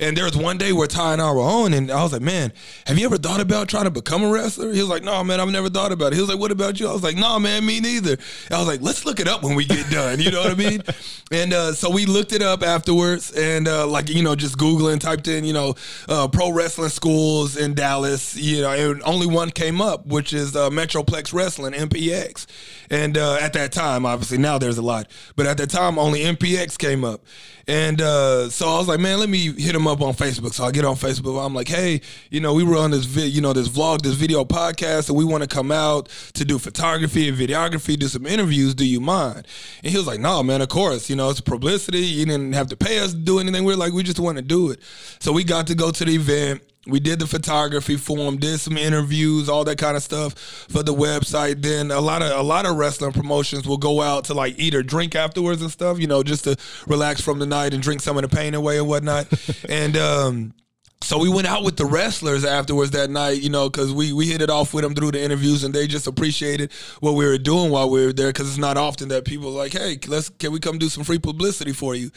And 0.00 0.16
there 0.16 0.24
was 0.24 0.36
one 0.36 0.58
day 0.58 0.72
where 0.72 0.86
Ty 0.86 1.14
and 1.14 1.22
I 1.22 1.32
were 1.32 1.40
on, 1.40 1.72
and 1.72 1.90
I 1.90 2.02
was 2.02 2.12
like, 2.12 2.22
"Man, 2.22 2.52
have 2.86 2.98
you 2.98 3.06
ever 3.06 3.16
thought 3.16 3.40
about 3.40 3.68
trying 3.68 3.84
to 3.84 3.90
become 3.90 4.22
a 4.22 4.30
wrestler?" 4.30 4.72
He 4.72 4.80
was 4.80 4.88
like, 4.88 5.02
"No, 5.02 5.24
man, 5.24 5.40
I've 5.40 5.48
never 5.48 5.70
thought 5.70 5.90
about 5.90 6.12
it." 6.12 6.16
He 6.16 6.20
was 6.20 6.28
like, 6.28 6.38
"What 6.38 6.52
about 6.52 6.78
you?" 6.78 6.88
I 6.88 6.92
was 6.92 7.02
like, 7.02 7.16
"No, 7.16 7.38
man, 7.38 7.64
me 7.64 7.80
neither." 7.80 8.16
I 8.50 8.58
was 8.58 8.68
like, 8.68 8.80
"Let's 8.80 9.04
look 9.04 9.18
it 9.18 9.26
up 9.26 9.37
when 9.42 9.54
we 9.54 9.64
get 9.64 9.90
done." 9.90 10.20
You 10.20 10.30
know 10.30 10.42
what 10.42 10.50
I 10.50 10.54
mean? 10.54 10.82
And 11.30 11.52
uh, 11.52 11.72
so 11.72 11.90
we 11.90 12.06
looked 12.06 12.32
it 12.32 12.42
up 12.42 12.62
afterwards, 12.62 13.32
and 13.32 13.68
uh, 13.68 13.86
like 13.86 14.08
you 14.08 14.22
know, 14.22 14.34
just 14.34 14.56
googling, 14.58 15.00
typed 15.00 15.28
in 15.28 15.44
you 15.44 15.52
know, 15.52 15.74
uh, 16.08 16.28
pro 16.28 16.50
wrestling 16.50 16.90
schools 16.90 17.56
in 17.56 17.74
Dallas. 17.74 18.36
You 18.36 18.62
know, 18.62 18.72
and 18.72 19.02
only 19.04 19.26
one 19.26 19.50
came 19.50 19.80
up, 19.80 20.06
which 20.06 20.32
is 20.32 20.56
uh, 20.56 20.70
Metroplex 20.70 21.32
Wrestling 21.32 21.72
(MPX). 21.74 22.46
And 22.90 23.18
uh, 23.18 23.34
at 23.40 23.52
that 23.52 23.72
time, 23.72 24.06
obviously 24.06 24.38
now 24.38 24.58
there's 24.58 24.78
a 24.78 24.82
lot, 24.82 25.10
but 25.36 25.46
at 25.46 25.58
that 25.58 25.70
time 25.70 25.98
only 25.98 26.20
MPX 26.20 26.78
came 26.78 27.04
up. 27.04 27.20
And 27.68 28.00
uh, 28.00 28.48
so 28.48 28.66
I 28.66 28.78
was 28.78 28.88
like, 28.88 28.98
man, 28.98 29.20
let 29.20 29.28
me 29.28 29.52
hit 29.52 29.74
him 29.74 29.86
up 29.86 30.00
on 30.00 30.14
Facebook. 30.14 30.54
So 30.54 30.64
I 30.64 30.70
get 30.70 30.86
on 30.86 30.96
Facebook. 30.96 31.44
I'm 31.44 31.52
like, 31.52 31.68
hey, 31.68 32.00
you 32.30 32.40
know, 32.40 32.54
we 32.54 32.64
were 32.64 32.78
on 32.78 32.92
this, 32.92 33.04
vi- 33.04 33.26
you 33.26 33.42
know, 33.42 33.52
this 33.52 33.68
vlog, 33.68 34.00
this 34.00 34.14
video 34.14 34.42
podcast, 34.46 35.10
and 35.10 35.18
we 35.18 35.24
want 35.24 35.42
to 35.42 35.48
come 35.48 35.70
out 35.70 36.08
to 36.32 36.46
do 36.46 36.58
photography 36.58 37.28
and 37.28 37.36
videography, 37.36 37.98
do 37.98 38.08
some 38.08 38.24
interviews. 38.24 38.74
Do 38.74 38.86
you 38.86 39.00
mind? 39.00 39.27
And 39.36 39.46
he 39.92 39.96
was 39.96 40.06
like, 40.06 40.20
no, 40.20 40.42
man, 40.42 40.62
of 40.62 40.68
course. 40.68 41.08
You 41.08 41.16
know, 41.16 41.30
it's 41.30 41.40
publicity. 41.40 42.00
You 42.00 42.26
didn't 42.26 42.52
have 42.52 42.68
to 42.68 42.76
pay 42.76 42.98
us 42.98 43.12
to 43.12 43.18
do 43.18 43.38
anything. 43.38 43.64
We 43.64 43.72
are 43.72 43.76
like, 43.76 43.92
we 43.92 44.02
just 44.02 44.20
want 44.20 44.36
to 44.38 44.42
do 44.42 44.70
it. 44.70 44.80
So 45.20 45.32
we 45.32 45.44
got 45.44 45.66
to 45.68 45.74
go 45.74 45.90
to 45.90 46.04
the 46.04 46.14
event 46.14 46.62
we 46.88 47.00
did 47.00 47.18
the 47.18 47.26
photography 47.26 47.96
for 47.96 48.16
him, 48.16 48.38
did 48.38 48.58
some 48.58 48.78
interviews, 48.78 49.48
all 49.48 49.62
that 49.64 49.78
kind 49.78 49.96
of 49.96 50.02
stuff 50.02 50.34
for 50.38 50.82
the 50.82 50.94
website. 50.94 51.62
Then 51.62 51.90
a 51.90 52.00
lot 52.00 52.22
of 52.22 52.32
a 52.32 52.42
lot 52.42 52.66
of 52.66 52.76
wrestling 52.76 53.12
promotions 53.12 53.68
will 53.68 53.76
go 53.76 54.00
out 54.00 54.24
to 54.24 54.34
like 54.34 54.58
eat 54.58 54.74
or 54.74 54.82
drink 54.82 55.14
afterwards 55.14 55.60
and 55.60 55.70
stuff, 55.70 56.00
you 56.00 56.06
know, 56.06 56.22
just 56.22 56.44
to 56.44 56.56
relax 56.86 57.20
from 57.20 57.38
the 57.38 57.46
night 57.46 57.74
and 57.74 57.82
drink 57.82 58.00
some 58.00 58.16
of 58.16 58.22
the 58.22 58.34
pain 58.34 58.54
away 58.54 58.78
and 58.78 58.88
whatnot. 58.88 59.26
and 59.68 59.96
um 59.96 60.54
so 61.00 61.18
we 61.18 61.28
went 61.28 61.46
out 61.46 61.62
with 61.62 61.76
the 61.76 61.86
wrestlers 61.86 62.44
afterwards 62.44 62.90
that 62.90 63.08
night, 63.08 63.40
you 63.40 63.48
know, 63.48 63.70
because 63.70 63.92
we 63.92 64.12
we 64.12 64.26
hit 64.26 64.42
it 64.42 64.50
off 64.50 64.74
with 64.74 64.82
them 64.82 64.94
through 64.94 65.12
the 65.12 65.22
interviews, 65.22 65.62
and 65.62 65.72
they 65.72 65.86
just 65.86 66.06
appreciated 66.06 66.72
what 67.00 67.12
we 67.12 67.24
were 67.24 67.38
doing 67.38 67.70
while 67.70 67.88
we 67.88 68.04
were 68.04 68.12
there. 68.12 68.28
Because 68.28 68.48
it's 68.48 68.58
not 68.58 68.76
often 68.76 69.08
that 69.08 69.24
people 69.24 69.50
like, 69.50 69.72
"Hey, 69.72 69.98
let's 70.08 70.28
can 70.28 70.52
we 70.52 70.58
come 70.58 70.76
do 70.76 70.88
some 70.88 71.04
free 71.04 71.18
publicity 71.18 71.72
for 71.72 71.94
you?" 71.94 72.10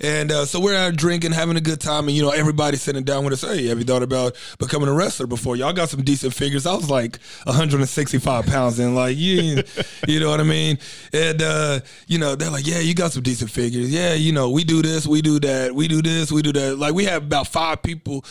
And 0.00 0.32
uh, 0.32 0.44
so 0.46 0.60
we're 0.60 0.76
out 0.76 0.96
drinking, 0.96 1.32
having 1.32 1.56
a 1.56 1.60
good 1.60 1.80
time, 1.80 2.08
and 2.08 2.16
you 2.16 2.22
know, 2.22 2.30
everybody 2.30 2.76
sitting 2.76 3.04
down 3.04 3.24
with 3.24 3.32
us. 3.32 3.42
Hey, 3.42 3.68
have 3.68 3.78
you 3.78 3.84
thought 3.84 4.02
about 4.02 4.36
becoming 4.58 4.88
a 4.88 4.92
wrestler 4.92 5.28
before? 5.28 5.54
Y'all 5.54 5.72
got 5.72 5.88
some 5.88 6.02
decent 6.02 6.34
figures. 6.34 6.66
I 6.66 6.74
was 6.74 6.90
like 6.90 7.20
165 7.44 8.46
pounds, 8.46 8.78
and 8.80 8.96
like 8.96 9.16
you, 9.16 9.62
you 10.08 10.18
know 10.18 10.28
what 10.28 10.40
I 10.40 10.44
mean. 10.44 10.78
And 11.12 11.40
uh, 11.40 11.80
you 12.08 12.18
know, 12.18 12.34
they're 12.34 12.50
like, 12.50 12.66
"Yeah, 12.66 12.80
you 12.80 12.94
got 12.94 13.12
some 13.12 13.22
decent 13.22 13.52
figures. 13.52 13.90
Yeah, 13.90 14.14
you 14.14 14.32
know, 14.32 14.50
we 14.50 14.64
do 14.64 14.82
this, 14.82 15.06
we 15.06 15.22
do 15.22 15.38
that, 15.40 15.72
we 15.72 15.86
do 15.86 16.02
this, 16.02 16.32
we 16.32 16.42
do 16.42 16.52
that." 16.52 16.78
Like 16.78 16.94
we 16.94 17.04
have 17.04 17.22
about 17.22 17.46
five 17.46 17.80
people 17.80 18.23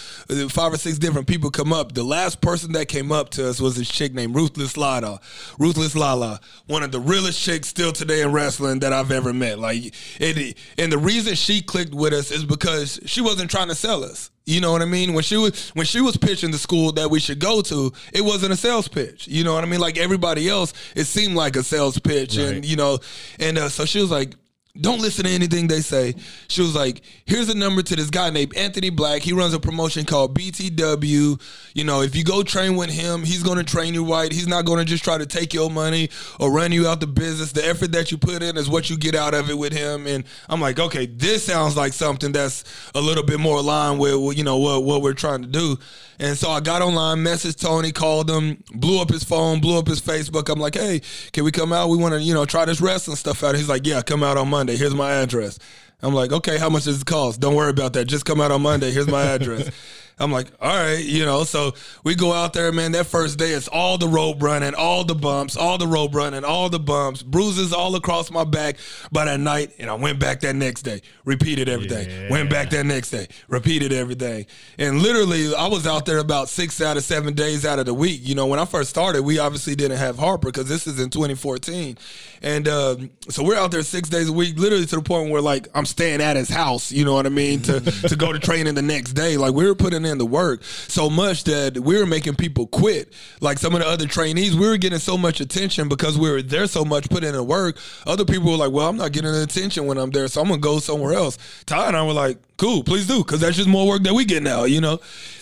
five 0.50 0.74
or 0.74 0.78
six 0.78 0.98
different 0.98 1.28
people 1.28 1.50
come 1.50 1.74
up. 1.74 1.94
The 1.94 2.04
last 2.04 2.42
person 2.42 2.74
that 2.74 2.88
came 2.88 3.12
up 3.12 3.30
to 3.32 3.50
us 3.50 3.60
was 3.60 3.76
this 3.76 3.90
chick 3.90 4.14
named 4.14 4.36
Ruthless 4.36 4.78
Lala. 4.78 5.20
Ruthless 5.60 5.96
Lala, 5.96 6.40
one 6.68 6.84
of 6.84 6.92
the 6.92 7.00
realest 7.00 7.42
chicks 7.42 7.68
still 7.68 7.92
today 7.92 8.22
in 8.22 8.32
wrestling 8.32 8.80
that 8.80 8.94
I've 8.94 9.12
ever 9.12 9.34
met. 9.34 9.60
Like, 9.60 9.94
it, 10.20 10.58
and 10.78 10.92
the 10.92 10.98
reason 10.98 11.36
she 11.36 11.62
clicked 11.62 11.94
with 11.94 12.14
us 12.14 12.32
is 12.32 12.46
because 12.46 13.00
she 13.06 13.22
wasn't 13.22 13.52
trying 13.52 13.70
to 13.70 13.76
sell 13.76 14.04
us. 14.04 14.30
You 14.46 14.60
know 14.60 14.74
what 14.74 14.82
I 14.82 14.86
mean? 14.86 15.14
When 15.14 15.24
she 15.24 15.38
was 15.38 15.70
when 15.70 15.86
she 15.86 16.02
was 16.02 16.18
pitching 16.18 16.52
the 16.52 16.58
school 16.58 16.92
that 16.94 17.10
we 17.10 17.22
should 17.22 17.40
go 17.40 17.62
to, 17.62 17.94
it 18.12 18.22
wasn't 18.22 18.52
a 18.52 18.58
sales 18.58 18.90
pitch. 18.90 19.26
You 19.26 19.46
know 19.46 19.54
what 19.54 19.64
I 19.64 19.68
mean? 19.68 19.80
Like 19.80 19.98
everybody 19.98 20.50
else, 20.50 20.74
it 20.96 21.06
seemed 21.06 21.36
like 21.36 21.56
a 21.56 21.64
sales 21.64 21.98
pitch, 21.98 22.38
right. 22.38 22.48
and 22.48 22.66
you 22.66 22.76
know, 22.76 23.00
and 23.40 23.58
uh, 23.58 23.70
so 23.70 23.86
she 23.86 24.02
was 24.02 24.12
like, 24.12 24.36
don't 24.82 25.02
listen 25.02 25.26
to 25.26 25.30
anything 25.30 25.68
they 25.68 25.82
say. 25.82 26.16
She 26.48 26.62
was 26.62 26.74
like, 26.74 27.02
here's 27.26 27.48
a 27.48 27.56
number 27.56 27.84
to 27.84 27.96
this 27.96 28.10
guy 28.10 28.32
named 28.32 28.58
Anthony 28.58 28.90
Black. 28.90 29.22
He 29.22 29.32
runs 29.32 29.54
a 29.54 29.60
promotion 29.60 30.04
called 30.04 30.36
BTW. 30.36 31.40
You 31.76 31.84
know, 31.84 32.02
if 32.02 32.16
you 32.16 32.24
go 32.24 32.42
train 32.42 32.76
with 32.76 32.90
him, 32.90 33.24
he's 33.24 33.44
going 33.44 33.60
to 33.60 33.64
train 33.64 33.94
you 33.94 34.04
right. 34.04 34.32
He's 34.32 34.48
not 34.48 34.66
going 34.66 34.80
to 34.80 34.86
just 34.86 35.04
try 35.04 35.20
to 35.20 35.28
take 35.28 35.54
your 35.54 35.70
money 35.70 36.10
or 36.40 36.52
run 36.52 36.72
you 36.72 36.88
out 36.88 37.02
the 37.02 37.08
business. 37.08 37.52
The 37.52 37.64
effort 37.64 37.92
that 37.92 38.12
you 38.12 38.18
put 38.18 38.42
in 38.42 38.58
is 38.58 38.68
what 38.68 38.90
you 38.90 38.98
get 38.98 39.14
out 39.14 39.36
of 39.36 39.52
it 39.52 39.58
with 39.60 39.74
him. 39.74 40.08
And 40.08 40.24
I'm 40.50 40.60
like, 40.60 40.80
okay, 40.80 41.06
this 41.06 41.44
sounds 41.44 41.78
like 41.78 41.94
something 41.94 42.32
that's 42.32 42.64
a 42.96 43.02
little 43.02 43.24
bit 43.24 43.40
more 43.40 43.60
aligned 43.60 44.00
with, 44.00 44.36
you 44.36 44.44
know, 44.44 44.58
what, 44.58 44.84
what 44.84 45.04
we're 45.04 45.14
trying 45.14 45.44
to 45.44 45.48
do. 45.48 45.78
And 46.20 46.38
so 46.38 46.50
I 46.50 46.62
got 46.62 46.82
online, 46.82 47.18
messaged 47.18 47.60
Tony, 47.60 47.92
called 47.92 48.30
him, 48.30 48.64
blew 48.74 49.02
up 49.02 49.10
his 49.10 49.24
phone, 49.24 49.60
blew 49.60 49.78
up 49.78 49.88
his 49.88 50.00
Facebook. 50.00 50.50
I'm 50.50 50.60
like, 50.60 50.76
hey, 50.76 51.02
can 51.32 51.44
we 51.44 51.52
come 51.52 51.74
out? 51.74 51.90
We 51.90 51.98
want 51.98 52.14
to, 52.14 52.22
you 52.22 52.34
know, 52.34 52.46
try 52.46 52.66
this 52.66 52.80
wrestling 52.82 53.18
stuff 53.18 53.44
out. 53.44 53.56
He's 53.56 53.70
like, 53.70 53.86
yeah, 53.86 54.02
come 54.02 54.24
out 54.24 54.38
on 54.38 54.48
Monday. 54.48 54.63
Here's 54.72 54.96
my 54.96 55.12
address. 55.12 55.60
I'm 56.02 56.14
like, 56.14 56.32
okay, 56.32 56.58
how 56.58 56.70
much 56.70 56.84
does 56.84 57.02
it 57.02 57.06
cost? 57.06 57.40
Don't 57.40 57.56
worry 57.56 57.70
about 57.70 57.94
that. 57.94 58.06
Just 58.06 58.26
come 58.26 58.42
out 58.42 58.52
on 58.52 58.62
Monday. 58.62 58.92
Here's 58.92 59.08
my 59.08 59.24
address. 59.24 59.70
I'm 60.20 60.32
like, 60.32 60.48
all 60.62 60.76
right, 60.76 61.04
you 61.04 61.26
know. 61.26 61.44
So 61.44 61.74
we 62.04 62.16
go 62.16 62.34
out 62.34 62.54
there, 62.54 62.72
man. 62.72 62.92
That 62.92 63.08
first 63.08 63.40
day, 63.40 63.52
it's 63.52 63.68
all 63.68 63.98
the 63.98 64.08
rope 64.08 64.42
running, 64.42 64.76
all 64.76 65.04
the 65.04 65.16
bumps, 65.16 65.58
all 65.58 65.78
the 65.78 65.88
rope 65.88 66.14
running, 66.14 66.44
all 66.44 66.70
the 66.70 66.80
bumps, 66.80 67.24
bruises 67.24 67.74
all 67.74 67.96
across 67.96 68.30
my 68.32 68.44
back. 68.44 68.78
By 69.12 69.26
that 69.26 69.40
night, 69.40 69.74
and 69.80 69.90
I 69.90 69.96
went 69.96 70.20
back 70.20 70.42
that 70.42 70.56
next 70.56 70.84
day, 70.84 71.02
repeated 71.26 71.68
everything. 71.68 72.10
Yeah. 72.10 72.30
Went 72.30 72.50
back 72.50 72.70
that 72.72 72.86
next 72.86 73.10
day, 73.10 73.28
repeated 73.48 73.92
everything. 73.92 74.46
And 74.78 75.02
literally, 75.02 75.54
I 75.56 75.68
was 75.68 75.88
out 75.88 76.06
there 76.06 76.20
about 76.20 76.50
six 76.50 76.80
out 76.82 76.98
of 76.98 77.04
seven 77.04 77.34
days 77.34 77.66
out 77.66 77.80
of 77.80 77.86
the 77.86 77.94
week. 77.94 78.22
You 78.24 78.36
know, 78.36 78.48
when 78.48 78.60
I 78.60 78.66
first 78.66 78.90
started, 78.90 79.24
we 79.24 79.40
obviously 79.40 79.76
didn't 79.76 79.98
have 79.98 80.18
Harper 80.18 80.50
because 80.50 80.70
this 80.70 80.88
is 80.88 81.00
in 81.00 81.10
2014, 81.10 81.98
and 82.42 82.68
uh, 82.68 82.96
so 83.30 83.44
we're 83.44 83.56
out 83.58 83.72
there 83.72 83.84
six 83.84 84.10
days 84.10 84.30
a 84.30 84.34
week, 84.34 84.58
literally 84.60 84.86
to 84.86 84.96
the 84.96 85.02
point 85.02 85.32
where 85.32 85.42
like 85.42 85.68
I'm 85.74 85.86
staying 85.86 86.22
at 86.22 86.36
his 86.36 86.50
house. 86.50 86.92
You 86.92 87.04
know 87.04 87.14
what 87.14 87.26
I 87.26 87.30
mean? 87.30 87.62
To 87.64 87.80
to 87.80 88.16
go 88.16 88.32
to 88.32 88.40
training 88.40 88.76
the 88.76 88.82
next 88.82 89.14
day. 89.14 89.38
Like 89.38 89.54
we 89.54 89.66
were 89.66 89.76
putting 89.76 90.03
putting 90.04 90.12
in 90.12 90.18
the 90.18 90.26
work 90.26 90.64
so 90.64 91.10
much 91.10 91.46
that 91.46 91.78
we 91.80 91.98
were 91.98 92.06
making 92.06 92.36
people 92.36 92.68
quit. 92.68 93.14
Like 93.42 93.58
some 93.58 93.74
of 93.74 93.82
the 93.82 93.88
other 93.88 94.06
trainees, 94.06 94.56
we 94.56 94.68
were 94.68 94.78
getting 94.78 95.00
so 95.00 95.18
much 95.18 95.40
attention 95.40 95.88
because 95.88 96.18
we 96.18 96.30
were 96.30 96.42
there 96.42 96.68
so 96.68 96.84
much, 96.84 97.10
putting 97.10 97.30
in 97.30 97.36
the 97.36 97.44
work. 97.44 97.78
Other 98.06 98.26
people 98.26 98.52
were 98.52 98.58
like, 98.58 98.72
well, 98.72 98.90
I'm 98.90 98.98
not 98.98 99.12
getting 99.12 99.32
the 99.32 99.44
attention 99.44 99.86
when 99.88 99.98
I'm 99.98 100.12
there, 100.12 100.28
so 100.28 100.42
I'm 100.42 100.50
to 100.50 100.58
go 100.58 100.80
somewhere 100.80 101.14
else. 101.14 101.38
Ty 101.66 101.88
and 101.88 101.98
I 101.98 102.06
were 102.06 102.14
like, 102.14 102.38
cool, 102.58 102.84
please 102.84 103.08
do, 103.08 103.20
because 103.20 103.40
that's 103.40 103.58
just 103.58 103.70
more 103.70 103.88
work 103.88 104.04
that 104.04 104.14
we 104.14 104.26
get 104.26 104.44
now, 104.44 104.66
you 104.66 104.82
know? 104.82 105.00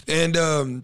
And, 0.08 0.38
um, 0.38 0.84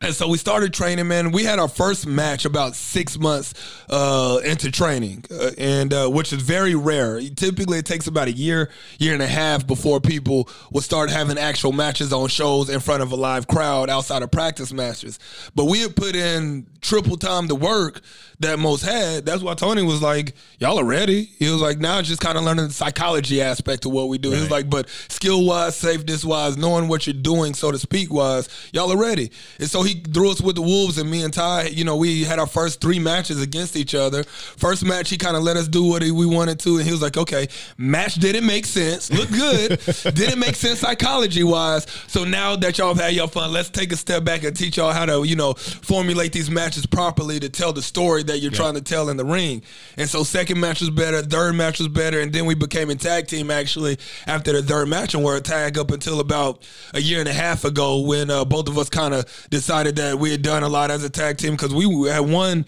and 0.00 0.14
so 0.14 0.28
we 0.28 0.38
started 0.38 0.72
training, 0.72 1.08
man. 1.08 1.32
We 1.32 1.42
had 1.42 1.58
our 1.58 1.66
first 1.66 2.06
match 2.06 2.44
about 2.44 2.76
six 2.76 3.18
months 3.18 3.52
uh, 3.90 4.38
into 4.44 4.70
training, 4.70 5.24
uh, 5.28 5.50
and 5.58 5.92
uh, 5.92 6.08
which 6.08 6.32
is 6.32 6.40
very 6.40 6.76
rare. 6.76 7.20
Typically, 7.20 7.78
it 7.78 7.84
takes 7.84 8.06
about 8.06 8.28
a 8.28 8.32
year, 8.32 8.70
year 9.00 9.12
and 9.12 9.22
a 9.22 9.26
half 9.26 9.66
before 9.66 10.00
people 10.00 10.48
will 10.70 10.82
start 10.82 11.10
having 11.10 11.36
actual 11.36 11.72
matches 11.72 12.12
on 12.12 12.28
shows 12.28 12.70
in 12.70 12.78
front 12.78 13.02
of 13.02 13.10
a 13.10 13.16
live 13.16 13.48
crowd 13.48 13.90
outside 13.90 14.22
of 14.22 14.30
practice 14.30 14.72
matches. 14.72 15.18
But 15.56 15.64
we 15.64 15.80
had 15.80 15.96
put 15.96 16.14
in 16.14 16.68
triple 16.80 17.16
time 17.16 17.48
the 17.48 17.56
work 17.56 18.00
that 18.40 18.58
most 18.58 18.82
had. 18.82 19.26
That's 19.26 19.42
why 19.42 19.54
Tony 19.54 19.82
was 19.82 20.02
like, 20.02 20.34
"Y'all 20.58 20.78
are 20.78 20.84
ready." 20.84 21.30
He 21.38 21.50
was 21.50 21.60
like, 21.60 21.78
"Now 21.78 21.98
it's 21.98 22.08
just 22.08 22.20
kind 22.20 22.38
of 22.38 22.44
learning 22.44 22.68
the 22.68 22.74
psychology 22.74 23.40
aspect 23.42 23.84
of 23.84 23.92
what 23.92 24.08
we 24.08 24.18
do." 24.18 24.30
Right. 24.30 24.36
He 24.36 24.40
was 24.42 24.50
like, 24.50 24.70
"But 24.70 24.88
skill 25.08 25.44
wise, 25.44 25.76
safety 25.76 26.14
wise, 26.24 26.56
knowing 26.56 26.88
what 26.88 27.06
you're 27.06 27.14
doing, 27.14 27.54
so 27.54 27.70
to 27.70 27.78
speak, 27.78 28.12
wise, 28.12 28.48
y'all 28.72 28.90
are 28.92 28.96
ready." 28.96 29.30
And 29.58 29.70
so 29.70 29.82
he 29.82 29.94
threw 29.94 30.30
us 30.30 30.40
with 30.40 30.56
the 30.56 30.62
Wolves, 30.62 30.98
and 30.98 31.10
me 31.10 31.22
and 31.22 31.32
Ty, 31.32 31.68
you 31.68 31.84
know, 31.84 31.96
we 31.96 32.24
had 32.24 32.38
our 32.38 32.46
first 32.46 32.80
three 32.80 32.98
matches 32.98 33.42
against 33.42 33.76
each 33.76 33.94
other. 33.94 34.24
First 34.24 34.84
match, 34.84 35.10
he 35.10 35.18
kind 35.18 35.36
of 35.36 35.42
let 35.42 35.56
us 35.56 35.68
do 35.68 35.84
what 35.84 36.02
we 36.02 36.26
wanted 36.26 36.58
to, 36.60 36.78
and 36.78 36.86
he 36.86 36.92
was 36.92 37.02
like, 37.02 37.16
"Okay, 37.16 37.48
match 37.76 38.14
didn't 38.14 38.46
make 38.46 38.66
sense, 38.66 39.12
look 39.12 39.30
good, 39.30 39.80
didn't 40.14 40.38
make 40.38 40.56
sense 40.56 40.78
psychology 40.78 41.44
wise. 41.44 41.86
So 42.06 42.24
now 42.24 42.56
that 42.56 42.78
y'all 42.78 42.94
have 42.94 43.02
had 43.02 43.14
your 43.14 43.28
fun, 43.28 43.52
let's 43.52 43.70
take 43.70 43.92
a 43.92 43.96
step 43.96 44.24
back 44.24 44.44
and 44.44 44.56
teach 44.56 44.76
y'all 44.76 44.92
how 44.92 45.06
to, 45.06 45.24
you 45.24 45.36
know, 45.36 45.54
formulate 45.54 46.32
these 46.32 46.50
matches 46.50 46.86
properly 46.86 47.40
to 47.40 47.48
tell 47.48 47.72
the 47.72 47.82
story 47.82 48.22
that 48.28 48.38
you're 48.38 48.52
yeah. 48.52 48.58
trying 48.58 48.74
to 48.74 48.82
tell 48.82 49.08
in 49.08 49.16
the 49.16 49.24
ring." 49.24 49.62
And 49.96 50.08
so 50.08 50.22
second 50.22 50.60
match 50.60 50.80
was 50.80 50.90
better, 50.90 51.22
third 51.22 51.54
match 51.54 51.78
was 51.78 51.88
better, 51.88 52.20
and 52.20 52.32
then 52.32 52.46
we 52.46 52.54
became 52.54 52.88
a 52.90 52.94
tag 52.94 53.26
team 53.26 53.50
actually 53.50 53.98
after 54.26 54.52
the 54.52 54.62
third 54.62 54.88
match, 54.88 55.14
and 55.14 55.24
we're 55.24 55.36
a 55.36 55.40
tag 55.40 55.76
up 55.76 55.90
until 55.90 56.20
about 56.20 56.62
a 56.94 57.00
year 57.00 57.20
and 57.20 57.28
a 57.28 57.32
half 57.32 57.64
ago 57.64 58.00
when 58.00 58.30
uh, 58.30 58.44
both 58.44 58.68
of 58.68 58.78
us 58.78 58.88
kind 58.88 59.12
of 59.14 59.24
decided 59.50 59.88
decided 59.88 59.96
that 59.96 60.18
we 60.18 60.30
had 60.30 60.42
done 60.42 60.62
a 60.62 60.68
lot 60.68 60.90
as 60.90 61.04
a 61.04 61.10
tag 61.10 61.36
team 61.36 61.52
because 61.52 61.74
we 61.74 62.08
had 62.08 62.20
won 62.20 62.64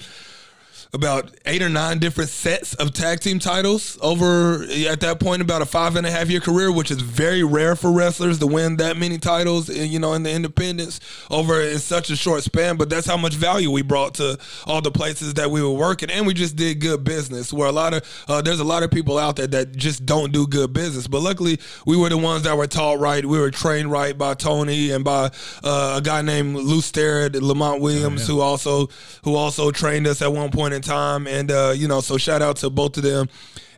about 0.92 1.30
eight 1.46 1.62
or 1.62 1.68
nine 1.68 1.98
different 1.98 2.30
sets 2.30 2.74
of 2.74 2.92
tag 2.92 3.20
team 3.20 3.38
titles 3.38 3.96
over 4.02 4.64
at 4.88 5.00
that 5.00 5.20
point 5.20 5.40
about 5.40 5.62
a 5.62 5.66
five 5.66 5.94
and 5.94 6.04
a 6.04 6.10
half 6.10 6.28
year 6.28 6.40
career, 6.40 6.72
which 6.72 6.90
is 6.90 7.00
very 7.00 7.44
rare 7.44 7.76
for 7.76 7.92
wrestlers 7.92 8.38
to 8.40 8.46
win 8.46 8.76
that 8.76 8.96
many 8.96 9.16
titles, 9.16 9.70
eh, 9.70 9.84
you 9.84 9.98
know, 9.98 10.14
in 10.14 10.24
the 10.24 10.30
independents 10.32 10.98
over 11.30 11.60
in 11.60 11.78
such 11.78 12.10
a 12.10 12.16
short 12.16 12.42
span. 12.42 12.76
But 12.76 12.90
that's 12.90 13.06
how 13.06 13.16
much 13.16 13.34
value 13.34 13.70
we 13.70 13.82
brought 13.82 14.14
to 14.14 14.38
all 14.66 14.80
the 14.80 14.90
places 14.90 15.34
that 15.34 15.50
we 15.50 15.62
were 15.62 15.72
working, 15.72 16.10
and 16.10 16.26
we 16.26 16.34
just 16.34 16.56
did 16.56 16.80
good 16.80 17.04
business. 17.04 17.52
Where 17.52 17.68
a 17.68 17.72
lot 17.72 17.94
of 17.94 18.24
uh, 18.26 18.42
there's 18.42 18.60
a 18.60 18.64
lot 18.64 18.82
of 18.82 18.90
people 18.90 19.16
out 19.16 19.36
there 19.36 19.46
that 19.46 19.76
just 19.76 20.04
don't 20.04 20.32
do 20.32 20.46
good 20.46 20.72
business, 20.72 21.06
but 21.06 21.20
luckily 21.20 21.60
we 21.86 21.96
were 21.96 22.08
the 22.08 22.18
ones 22.18 22.42
that 22.42 22.56
were 22.56 22.66
taught 22.66 22.98
right. 22.98 23.24
We 23.24 23.38
were 23.38 23.50
trained 23.50 23.92
right 23.92 24.16
by 24.16 24.34
Tony 24.34 24.90
and 24.90 25.04
by 25.04 25.30
uh, 25.62 25.94
a 25.98 26.00
guy 26.02 26.22
named 26.22 26.56
Lou 26.56 26.80
Starrett, 26.80 27.36
Lamont 27.36 27.80
Williams, 27.80 28.22
oh, 28.22 28.24
yeah. 28.24 28.36
who 28.36 28.40
also 28.40 28.88
who 29.22 29.36
also 29.36 29.70
trained 29.70 30.08
us 30.08 30.20
at 30.20 30.32
one 30.32 30.50
point 30.50 30.79
in 30.80 30.88
time. 30.88 31.26
And 31.26 31.50
uh, 31.50 31.72
you 31.76 31.88
know, 31.88 32.00
so 32.00 32.16
shout 32.16 32.42
out 32.42 32.56
to 32.56 32.70
both 32.70 32.96
of 32.96 33.02
them. 33.02 33.28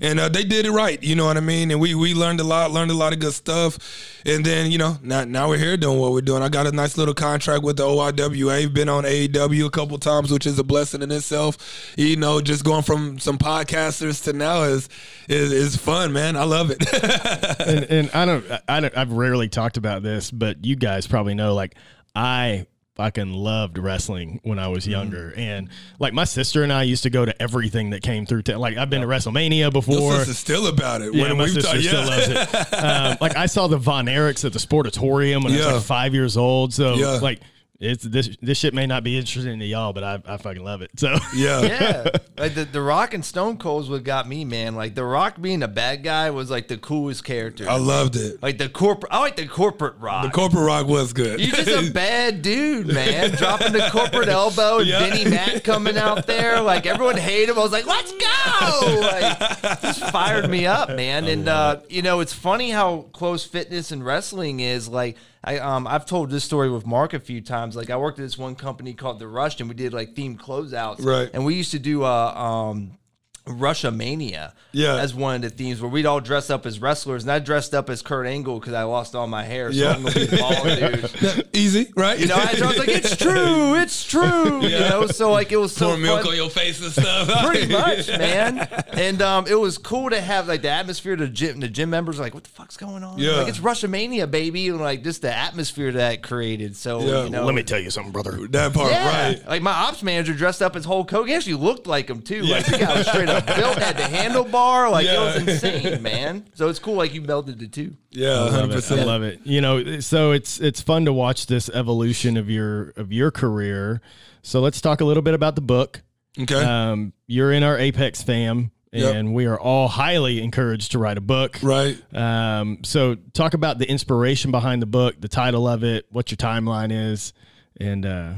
And 0.00 0.18
uh, 0.18 0.28
they 0.28 0.42
did 0.42 0.66
it 0.66 0.72
right, 0.72 1.00
you 1.00 1.14
know 1.14 1.26
what 1.26 1.36
I 1.36 1.40
mean. 1.40 1.70
And 1.70 1.80
we 1.80 1.94
we 1.94 2.12
learned 2.12 2.40
a 2.40 2.44
lot, 2.44 2.72
learned 2.72 2.90
a 2.90 2.94
lot 2.94 3.12
of 3.12 3.20
good 3.20 3.34
stuff. 3.34 3.78
And 4.26 4.44
then 4.44 4.70
you 4.70 4.78
know, 4.78 4.98
now 5.00 5.24
now 5.24 5.48
we're 5.48 5.58
here 5.58 5.76
doing 5.76 5.98
what 5.98 6.12
we're 6.12 6.22
doing. 6.22 6.42
I 6.42 6.48
got 6.48 6.66
a 6.66 6.72
nice 6.72 6.98
little 6.98 7.14
contract 7.14 7.62
with 7.62 7.76
the 7.76 7.84
OIWA. 7.84 8.72
Been 8.74 8.88
on 8.88 9.04
AEW 9.04 9.66
a 9.66 9.70
couple 9.70 9.96
times, 9.98 10.32
which 10.32 10.44
is 10.44 10.58
a 10.58 10.64
blessing 10.64 11.02
in 11.02 11.12
itself. 11.12 11.94
You 11.96 12.16
know, 12.16 12.40
just 12.40 12.64
going 12.64 12.82
from 12.82 13.20
some 13.20 13.38
podcasters 13.38 14.24
to 14.24 14.32
now 14.32 14.62
is 14.62 14.88
is, 15.28 15.52
is 15.52 15.76
fun, 15.76 16.12
man. 16.12 16.36
I 16.36 16.44
love 16.44 16.70
it. 16.70 16.82
and, 17.60 17.84
and 17.84 18.10
I 18.12 18.24
don't, 18.24 18.44
I 18.68 18.80
don't, 18.80 18.96
I've 18.96 19.12
rarely 19.12 19.48
talked 19.48 19.76
about 19.76 20.02
this, 20.02 20.32
but 20.32 20.64
you 20.64 20.74
guys 20.74 21.06
probably 21.06 21.34
know, 21.34 21.54
like 21.54 21.76
I 22.14 22.66
fucking 22.94 23.32
loved 23.32 23.78
wrestling 23.78 24.40
when 24.42 24.58
I 24.58 24.68
was 24.68 24.84
mm-hmm. 24.84 24.92
younger. 24.92 25.32
Mm. 25.36 25.38
And 25.38 25.68
like 25.98 26.12
my 26.12 26.24
sister 26.24 26.62
and 26.62 26.72
I 26.72 26.82
used 26.82 27.02
to 27.04 27.10
go 27.10 27.24
to 27.24 27.42
everything 27.42 27.90
that 27.90 28.02
came 28.02 28.26
through. 28.26 28.42
T- 28.42 28.54
like 28.54 28.76
I've 28.76 28.90
been 28.90 29.00
to 29.00 29.06
WrestleMania 29.06 29.72
before. 29.72 29.94
Your 29.94 30.18
sister's 30.18 30.38
still 30.38 30.66
about 30.66 31.02
it. 31.02 31.14
Yeah, 31.14 31.24
when 31.24 31.38
my 31.38 31.46
sister 31.46 31.78
yeah. 31.78 31.88
still 31.88 32.06
loves 32.06 32.28
it. 32.28 32.74
Um, 32.82 33.16
like 33.20 33.36
I 33.36 33.46
saw 33.46 33.66
the 33.68 33.78
Von 33.78 34.06
Erichs 34.06 34.44
at 34.44 34.52
the 34.52 34.58
Sportatorium 34.58 35.44
when 35.44 35.52
yeah. 35.52 35.62
I 35.62 35.66
was 35.66 35.74
like 35.74 35.82
five 35.84 36.14
years 36.14 36.36
old. 36.36 36.72
So 36.72 36.94
yeah. 36.94 37.18
like 37.22 37.40
it's 37.82 38.04
this 38.04 38.36
this 38.40 38.58
shit 38.58 38.74
may 38.74 38.86
not 38.86 39.02
be 39.02 39.18
interesting 39.18 39.58
to 39.58 39.64
y'all, 39.66 39.92
but 39.92 40.04
I, 40.04 40.22
I 40.24 40.36
fucking 40.36 40.62
love 40.62 40.82
it. 40.82 40.92
So 40.96 41.08
yeah, 41.34 41.60
yeah. 41.62 42.04
Like 42.38 42.54
the, 42.54 42.64
the 42.64 42.80
Rock 42.80 43.12
and 43.12 43.24
Stone 43.24 43.58
Cold's 43.58 43.90
what 43.90 44.04
got 44.04 44.28
me, 44.28 44.44
man. 44.44 44.76
Like 44.76 44.94
the 44.94 45.04
Rock 45.04 45.40
being 45.40 45.64
a 45.64 45.68
bad 45.68 46.04
guy 46.04 46.30
was 46.30 46.48
like 46.48 46.68
the 46.68 46.76
coolest 46.78 47.24
character. 47.24 47.68
I 47.68 47.78
loved 47.78 48.14
it. 48.14 48.40
Like 48.40 48.58
the 48.58 48.68
corporate, 48.68 49.12
I 49.12 49.18
like 49.18 49.34
the 49.34 49.48
corporate 49.48 49.96
Rock. 49.98 50.24
The 50.24 50.30
corporate 50.30 50.64
Rock 50.64 50.86
was 50.86 51.12
good. 51.12 51.40
You're 51.40 51.56
just 51.56 51.90
a 51.90 51.90
bad 51.94 52.40
dude, 52.42 52.86
man. 52.86 53.32
Dropping 53.32 53.72
the 53.72 53.88
corporate 53.90 54.28
elbow 54.28 54.78
and 54.78 54.86
yeah. 54.86 55.00
Vinnie 55.00 55.28
Mac 55.28 55.64
coming 55.64 55.98
out 55.98 56.28
there, 56.28 56.60
like 56.60 56.86
everyone 56.86 57.16
hated 57.16 57.48
him. 57.48 57.58
I 57.58 57.62
was 57.62 57.72
like, 57.72 57.86
let's 57.86 58.12
go! 58.12 59.00
Like, 59.00 59.82
just 59.82 60.08
fired 60.10 60.48
me 60.48 60.66
up, 60.66 60.90
man. 60.90 61.26
And 61.26 61.48
uh, 61.48 61.80
you 61.88 62.02
know, 62.02 62.20
it's 62.20 62.32
funny 62.32 62.70
how 62.70 63.06
close 63.12 63.44
fitness 63.44 63.90
and 63.90 64.04
wrestling 64.04 64.60
is. 64.60 64.88
Like 64.88 65.16
I 65.44 65.58
um 65.58 65.86
I've 65.86 66.06
told 66.06 66.30
this 66.30 66.44
story 66.44 66.70
with 66.70 66.86
Mark 66.86 67.14
a 67.14 67.20
few 67.20 67.40
times. 67.40 67.74
Like 67.74 67.90
I 67.90 67.96
worked 67.96 68.18
at 68.18 68.22
this 68.22 68.38
one 68.38 68.54
company 68.54 68.94
called 68.94 69.18
The 69.18 69.26
Rush, 69.26 69.58
and 69.60 69.68
we 69.68 69.74
did 69.74 69.92
like 69.92 70.14
themed 70.14 70.38
closeouts. 70.38 71.04
Right. 71.04 71.30
And 71.32 71.44
we 71.44 71.54
used 71.54 71.72
to 71.72 71.78
do 71.78 72.04
uh 72.04 72.32
um 72.34 72.98
Russia 73.44 73.90
Mania 73.90 74.54
yeah. 74.70 74.96
as 74.96 75.14
one 75.14 75.36
of 75.36 75.42
the 75.42 75.50
themes 75.50 75.80
where 75.80 75.90
we'd 75.90 76.06
all 76.06 76.20
dress 76.20 76.48
up 76.48 76.64
as 76.64 76.80
wrestlers. 76.80 77.24
And 77.24 77.32
I 77.32 77.40
dressed 77.40 77.74
up 77.74 77.90
as 77.90 78.00
Kurt 78.00 78.26
Angle 78.26 78.60
because 78.60 78.72
I 78.72 78.84
lost 78.84 79.16
all 79.16 79.26
my 79.26 79.42
hair. 79.42 79.72
So 79.72 79.78
yeah. 79.78 79.94
I'm 79.94 80.02
going 80.02 80.14
to 80.14 80.30
be 80.30 80.36
bald 80.36 80.64
dude. 80.64 81.48
Easy, 81.52 81.92
right? 81.96 82.18
You 82.18 82.26
know, 82.26 82.36
I, 82.36 82.52
was 82.52 82.78
like, 82.78 82.88
it's 82.88 83.16
true. 83.16 83.74
It's 83.74 84.04
true. 84.04 84.62
Yeah. 84.62 84.68
You 84.68 84.78
know, 84.78 85.06
so 85.08 85.32
like 85.32 85.50
it 85.50 85.56
was 85.56 85.74
so 85.74 85.88
Pour 85.88 85.96
milk 85.98 86.24
on 86.24 86.36
your 86.36 86.50
face 86.50 86.80
and 86.80 86.92
stuff. 86.92 87.44
Pretty 87.44 87.66
much, 87.72 88.08
man. 88.08 88.68
And 88.92 89.20
um, 89.20 89.46
it 89.48 89.58
was 89.58 89.76
cool 89.76 90.10
to 90.10 90.20
have 90.20 90.46
like 90.46 90.62
the 90.62 90.70
atmosphere. 90.70 91.12
Of 91.12 91.18
the 91.18 91.28
gym, 91.28 91.58
the 91.58 91.68
gym 91.68 91.90
members 91.90 92.20
like, 92.20 92.32
what 92.32 92.44
the 92.44 92.50
fuck's 92.50 92.76
going 92.76 93.02
on? 93.02 93.18
Yeah. 93.18 93.38
Like, 93.38 93.48
it's 93.48 93.60
Russia 93.60 93.88
Mania, 93.88 94.28
baby. 94.28 94.68
And 94.68 94.80
like 94.80 95.02
just 95.02 95.22
the 95.22 95.34
atmosphere 95.34 95.90
that 95.92 96.22
created. 96.22 96.76
So, 96.76 97.00
yeah. 97.00 97.24
you 97.24 97.30
know. 97.30 97.44
Let 97.44 97.56
me 97.56 97.64
tell 97.64 97.80
you 97.80 97.90
something, 97.90 98.12
brother. 98.12 98.46
That 98.48 98.72
part, 98.72 98.92
yeah. 98.92 99.26
right. 99.30 99.48
Like 99.48 99.62
my 99.62 99.72
ops 99.72 100.02
manager 100.02 100.32
dressed 100.32 100.62
up 100.62 100.76
as 100.76 100.84
Hulk 100.84 101.10
Hogan. 101.10 101.28
He 101.28 101.34
actually 101.34 101.54
looked 101.54 101.88
like 101.88 102.08
him 102.08 102.22
too. 102.22 102.42
Like 102.42 102.66
the 102.66 102.78
guy 102.78 102.96
was 102.96 103.08
straight 103.08 103.28
up 103.36 103.46
built, 103.46 103.78
had 103.78 103.96
the 103.96 104.02
handlebar. 104.02 104.90
Like 104.90 105.06
yeah. 105.06 105.14
it 105.14 105.24
was 105.24 105.48
insane, 105.48 106.02
man. 106.02 106.46
So 106.54 106.68
it's 106.68 106.78
cool. 106.78 106.94
Like 106.94 107.14
you 107.14 107.22
melded 107.22 107.58
the 107.58 107.68
two. 107.68 107.96
Yeah, 108.10 108.50
hundred 108.50 108.72
percent. 108.72 109.00
I 109.00 109.04
love 109.04 109.22
it. 109.22 109.40
You 109.44 109.60
know, 109.60 110.00
so 110.00 110.32
it's 110.32 110.60
it's 110.60 110.80
fun 110.80 111.04
to 111.06 111.12
watch 111.12 111.46
this 111.46 111.68
evolution 111.70 112.36
of 112.36 112.50
your 112.50 112.92
of 112.96 113.12
your 113.12 113.30
career. 113.30 114.00
So 114.42 114.60
let's 114.60 114.80
talk 114.80 115.00
a 115.00 115.04
little 115.04 115.22
bit 115.22 115.34
about 115.34 115.54
the 115.54 115.62
book. 115.62 116.02
Okay. 116.38 116.62
Um, 116.62 117.12
you're 117.26 117.52
in 117.52 117.62
our 117.62 117.78
Apex 117.78 118.22
fam. 118.22 118.72
And 118.94 119.28
yep. 119.28 119.34
we 119.34 119.46
are 119.46 119.58
all 119.58 119.88
highly 119.88 120.42
encouraged 120.42 120.92
to 120.92 120.98
write 120.98 121.16
a 121.16 121.22
book. 121.22 121.58
Right. 121.62 121.96
Um, 122.14 122.80
so 122.84 123.14
talk 123.32 123.54
about 123.54 123.78
the 123.78 123.88
inspiration 123.88 124.50
behind 124.50 124.82
the 124.82 124.86
book, 124.86 125.18
the 125.18 125.28
title 125.28 125.66
of 125.66 125.82
it, 125.82 126.04
what 126.10 126.30
your 126.30 126.36
timeline 126.36 126.92
is, 126.92 127.32
and 127.80 128.04
uh, 128.04 128.34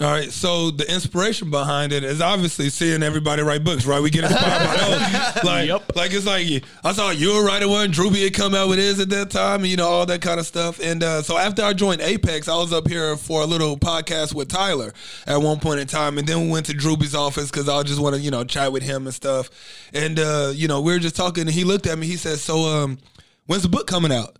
all 0.00 0.06
right, 0.06 0.30
so 0.30 0.70
the 0.70 0.88
inspiration 0.88 1.50
behind 1.50 1.92
it 1.92 2.04
is 2.04 2.20
obviously 2.20 2.70
seeing 2.70 3.02
everybody 3.02 3.42
write 3.42 3.64
books, 3.64 3.84
right? 3.84 4.00
We 4.00 4.10
get 4.10 4.22
inspired 4.22 4.64
by 4.64 4.76
those. 4.76 5.44
Like, 5.44 5.68
yep. 5.68 5.96
like 5.96 6.12
it's 6.12 6.24
like 6.24 6.46
I 6.84 6.92
saw 6.92 7.10
you 7.10 7.34
were 7.34 7.44
writing 7.44 7.68
one, 7.68 7.90
Drewby 7.90 8.22
had 8.22 8.32
come 8.32 8.54
out 8.54 8.68
with 8.68 8.78
his 8.78 9.00
at 9.00 9.08
that 9.10 9.30
time, 9.30 9.60
and 9.60 9.66
you 9.66 9.76
know 9.76 9.88
all 9.88 10.06
that 10.06 10.22
kind 10.22 10.38
of 10.38 10.46
stuff. 10.46 10.78
And 10.78 11.02
uh, 11.02 11.22
so 11.22 11.36
after 11.36 11.64
I 11.64 11.72
joined 11.72 12.00
Apex, 12.00 12.46
I 12.46 12.56
was 12.56 12.72
up 12.72 12.86
here 12.86 13.16
for 13.16 13.42
a 13.42 13.44
little 13.44 13.76
podcast 13.76 14.36
with 14.36 14.48
Tyler 14.48 14.92
at 15.26 15.38
one 15.38 15.58
point 15.58 15.80
in 15.80 15.88
time, 15.88 16.16
and 16.16 16.28
then 16.28 16.42
we 16.42 16.52
went 16.52 16.66
to 16.66 16.74
Drewby's 16.74 17.16
office 17.16 17.50
because 17.50 17.68
I 17.68 17.82
just 17.82 18.00
want 18.00 18.14
to 18.14 18.20
you 18.20 18.30
know 18.30 18.44
chat 18.44 18.72
with 18.72 18.84
him 18.84 19.06
and 19.06 19.14
stuff. 19.14 19.50
And 19.92 20.20
uh, 20.20 20.52
you 20.54 20.68
know 20.68 20.80
we 20.80 20.92
were 20.92 21.00
just 21.00 21.16
talking, 21.16 21.42
and 21.42 21.50
he 21.50 21.64
looked 21.64 21.88
at 21.88 21.98
me. 21.98 22.06
He 22.06 22.16
said, 22.16 22.38
"So, 22.38 22.60
um, 22.68 22.98
when's 23.46 23.64
the 23.64 23.68
book 23.68 23.88
coming 23.88 24.12
out?" 24.12 24.38